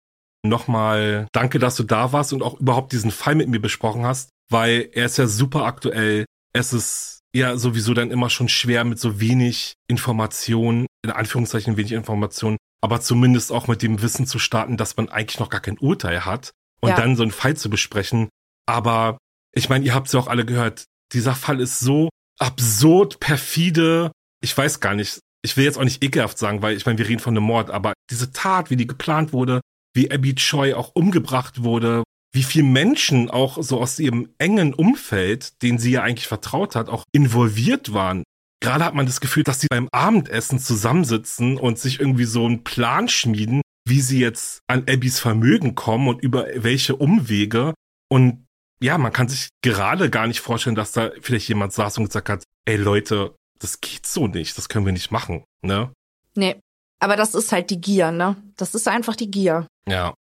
Nochmal 0.45 1.27
danke, 1.33 1.59
dass 1.59 1.77
du 1.77 1.83
da 1.83 2.13
warst 2.13 2.33
und 2.33 2.43
auch 2.43 2.61
überhaupt 2.61 2.93
diesen 2.93 3.11
Fall 3.11 3.35
mit 3.35 3.49
mir 3.49 3.61
besprochen 3.61 4.05
hast, 4.05 4.31
weil 4.51 4.91
er 4.93 5.07
ist 5.07 5.17
ja 5.17 5.27
super 5.27 5.65
aktuell. 5.65 6.27
Es 6.53 6.73
ist 6.73 7.21
ja 7.35 7.57
sowieso 7.57 7.95
dann 7.95 8.11
immer 8.11 8.31
schon 8.31 8.49
schwer 8.49 8.85
mit 8.85 9.01
so 9.01 9.21
wenig 9.21 9.75
Informationen, 9.89 10.87
in 11.03 11.11
Anführungszeichen 11.11 11.77
wenig 11.77 11.93
Informationen, 11.93 12.59
aber 12.81 13.01
zumindest 13.01 13.51
auch 13.51 13.67
mit 13.67 13.83
dem 13.83 14.03
Wissen 14.03 14.27
zu 14.27 14.39
starten, 14.39 14.77
dass 14.77 14.97
man 14.97 15.09
eigentlich 15.09 15.41
noch 15.41 15.49
gar 15.49 15.61
kein 15.61 15.79
Urteil 15.79 16.25
hat 16.25 16.53
und 16.81 16.91
ja. 16.91 16.97
dann 16.97 17.17
so 17.17 17.23
einen 17.23 17.33
Fall 17.33 17.57
zu 17.57 17.71
besprechen. 17.71 18.29
Aber 18.67 19.19
ich 19.53 19.69
meine, 19.69 19.85
ihr 19.85 19.95
habt 19.95 20.07
es 20.07 20.13
ja 20.13 20.21
auch 20.21 20.29
alle 20.29 20.45
gehört, 20.45 20.85
dieser 21.13 21.35
Fall 21.35 21.61
ist 21.61 21.81
so 21.81 22.09
absurd, 22.39 23.21
perfide, 23.21 24.13
ich 24.43 24.57
weiß 24.57 24.81
gar 24.81 24.95
nicht, 24.95 25.21
ich 25.45 25.57
will 25.57 25.65
jetzt 25.65 25.79
auch 25.79 25.85
nicht 25.85 26.03
ekelhaft 26.03 26.39
sagen, 26.39 26.63
weil 26.63 26.77
ich 26.77 26.87
meine, 26.87 26.99
wir 26.99 27.09
reden 27.09 27.21
von 27.21 27.37
einem 27.37 27.47
Mord, 27.47 27.71
aber 27.71 27.93
diese 28.11 28.33
Tat, 28.33 28.71
wie 28.71 28.77
die 28.77 28.87
geplant 28.87 29.33
wurde, 29.33 29.61
wie 29.95 30.11
Abby 30.11 30.35
Choi 30.35 30.75
auch 30.75 30.93
umgebracht 30.95 31.63
wurde, 31.63 32.03
wie 32.35 32.43
viele 32.43 32.65
Menschen 32.65 33.31
auch 33.31 33.63
so 33.63 33.81
aus 33.81 33.99
ihrem 33.99 34.31
engen 34.39 34.75
Umfeld, 34.75 35.63
den 35.63 35.79
sie 35.79 35.93
ja 35.93 36.03
eigentlich 36.03 36.27
vertraut 36.27 36.75
hat, 36.75 36.89
auch 36.89 37.05
involviert 37.13 37.93
waren. 37.93 38.25
Gerade 38.61 38.85
hat 38.85 38.95
man 38.95 39.07
das 39.07 39.21
Gefühl, 39.21 39.45
dass 39.45 39.61
sie 39.61 39.69
beim 39.71 39.89
Abendessen 39.93 40.59
zusammensitzen 40.59 41.59
und 41.59 41.79
sich 41.79 42.01
irgendwie 42.01 42.25
so 42.25 42.47
einen 42.47 42.65
Plan 42.65 43.09
schmieden, 43.09 43.61
wie 43.87 44.01
sie 44.01 44.19
jetzt 44.19 44.61
an 44.67 44.85
Abbys 44.89 45.21
Vermögen 45.21 45.75
kommen 45.75 46.09
und 46.09 46.23
über 46.23 46.47
welche 46.57 46.97
Umwege. 46.97 47.75
Und 48.11 48.44
ja, 48.85 48.99
man 48.99 49.13
kann 49.13 49.29
sich 49.29 49.49
gerade 49.63 50.11
gar 50.11 50.27
nicht 50.27 50.41
vorstellen, 50.41 50.77
dass 50.77 50.93
da 50.93 51.11
vielleicht 51.23 51.49
jemand 51.49 51.73
saß 51.73 51.97
und 51.97 52.05
gesagt 52.05 52.29
hat, 52.29 52.45
ey 52.67 52.77
Leute, 52.77 53.35
das 53.59 53.81
geht 53.81 54.07
so 54.07 54.27
nicht, 54.27 54.59
das 54.59 54.69
können 54.69 54.85
wir 54.85 54.93
nicht 54.93 55.11
machen, 55.11 55.43
ne? 55.63 55.91
Nee, 56.35 56.61
aber 57.01 57.17
das 57.17 57.35
ist 57.35 57.51
halt 57.51 57.71
die 57.71 57.81
Gier, 57.81 58.11
ne? 58.13 58.37
Das 58.57 58.75
ist 58.75 58.87
einfach 58.87 59.17
die 59.17 59.31
Gier. 59.31 59.67
Ja. 59.89 60.13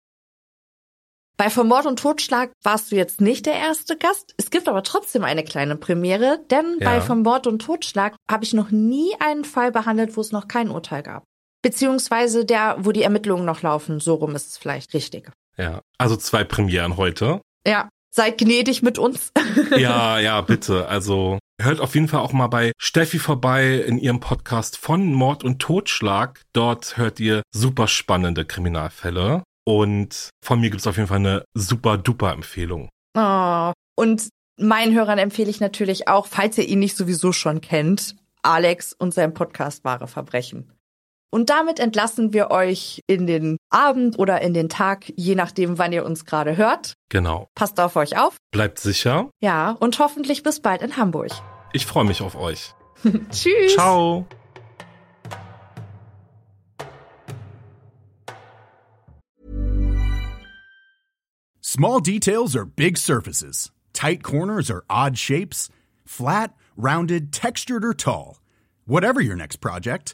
Bei 1.35 1.49
Vermord 1.49 1.87
und 1.87 1.99
Totschlag 1.99 2.51
warst 2.63 2.91
du 2.91 2.95
jetzt 2.95 3.19
nicht 3.19 3.47
der 3.47 3.55
erste 3.55 3.97
Gast. 3.97 4.33
Es 4.37 4.49
gibt 4.49 4.69
aber 4.69 4.83
trotzdem 4.83 5.25
eine 5.25 5.43
kleine 5.43 5.75
Premiere, 5.75 6.39
denn 6.49 6.77
ja. 6.79 6.89
bei 6.89 7.01
Vermord 7.01 7.47
und 7.47 7.59
Totschlag 7.59 8.15
habe 8.31 8.45
ich 8.45 8.53
noch 8.53 8.71
nie 8.71 9.13
einen 9.19 9.43
Fall 9.43 9.73
behandelt, 9.73 10.15
wo 10.15 10.21
es 10.21 10.31
noch 10.31 10.47
kein 10.47 10.69
Urteil 10.69 11.03
gab. 11.03 11.25
Beziehungsweise 11.63 12.45
der, 12.45 12.77
wo 12.79 12.93
die 12.93 13.03
Ermittlungen 13.03 13.45
noch 13.45 13.61
laufen. 13.61 13.99
So 13.99 14.13
rum 14.13 14.35
ist 14.35 14.51
es 14.51 14.57
vielleicht 14.57 14.93
richtig. 14.93 15.31
Ja, 15.57 15.81
also 15.97 16.15
zwei 16.15 16.45
Premieren 16.45 16.95
heute. 16.95 17.41
Ja, 17.65 17.89
seid 18.13 18.37
gnädig 18.37 18.81
mit 18.83 18.99
uns. 18.99 19.31
ja, 19.77 20.19
ja, 20.19 20.41
bitte. 20.41 20.87
Also 20.87 21.39
hört 21.59 21.79
auf 21.79 21.95
jeden 21.95 22.07
Fall 22.07 22.21
auch 22.21 22.33
mal 22.33 22.47
bei 22.47 22.71
Steffi 22.77 23.19
vorbei 23.19 23.75
in 23.75 23.97
ihrem 23.97 24.19
Podcast 24.19 24.77
von 24.77 25.13
Mord 25.13 25.43
und 25.43 25.59
Totschlag. 25.59 26.41
Dort 26.53 26.97
hört 26.97 27.19
ihr 27.19 27.41
super 27.53 27.87
spannende 27.87 28.45
Kriminalfälle. 28.45 29.43
Und 29.65 30.29
von 30.43 30.59
mir 30.59 30.69
gibt's 30.69 30.87
auf 30.87 30.97
jeden 30.97 31.07
Fall 31.07 31.19
eine 31.19 31.45
super 31.53 31.97
duper 31.97 32.33
Empfehlung. 32.33 32.89
Oh, 33.17 33.71
und 33.95 34.29
meinen 34.59 34.93
Hörern 34.93 35.19
empfehle 35.19 35.49
ich 35.49 35.59
natürlich 35.59 36.07
auch, 36.07 36.27
falls 36.27 36.57
ihr 36.57 36.67
ihn 36.67 36.79
nicht 36.79 36.97
sowieso 36.97 37.31
schon 37.31 37.61
kennt, 37.61 38.15
Alex 38.41 38.93
und 38.93 39.13
sein 39.13 39.33
Podcast 39.33 39.85
Wahre 39.85 40.07
Verbrechen. 40.07 40.72
Und 41.33 41.49
damit 41.49 41.79
entlassen 41.79 42.31
wir 42.31 42.51
euch 42.51 43.01
in 43.07 43.25
den 43.25 43.57
Abend 43.71 44.19
oder 44.19 44.41
in 44.41 44.53
den 44.53 44.69
Tag, 44.69 45.11
je 45.15 45.33
nachdem, 45.33 45.79
wann 45.79 45.91
ihr 45.91 46.05
uns 46.05 46.25
gerade 46.25 46.57
hört. 46.57 46.93
Genau. 47.09 47.47
Passt 47.55 47.79
auf 47.79 47.95
euch 47.95 48.15
auf. 48.19 48.37
Bleibt 48.51 48.77
sicher. 48.77 49.31
Ja, 49.41 49.71
und 49.71 49.97
hoffentlich 49.97 50.43
bis 50.43 50.59
bald 50.59 50.83
in 50.83 50.95
Hamburg. 50.95 51.31
Ich 51.71 51.87
freue 51.87 52.03
mich 52.03 52.21
auf 52.21 52.35
euch. 52.35 52.75
Tschüss. 53.31 53.73
Ciao. 53.73 54.27
Small 61.63 61.99
details 61.99 62.55
are 62.55 62.67
big 62.67 62.95
surfaces. 62.95 63.71
Tight 63.93 64.21
corners 64.21 64.69
are 64.69 64.83
odd 64.87 65.17
shapes. 65.17 65.71
Flat, 66.05 66.53
rounded, 66.77 67.31
textured, 67.31 67.83
or 67.83 67.95
tall. 67.95 68.37
Whatever 68.85 69.19
your 69.19 69.35
next 69.35 69.61
project, 69.61 70.13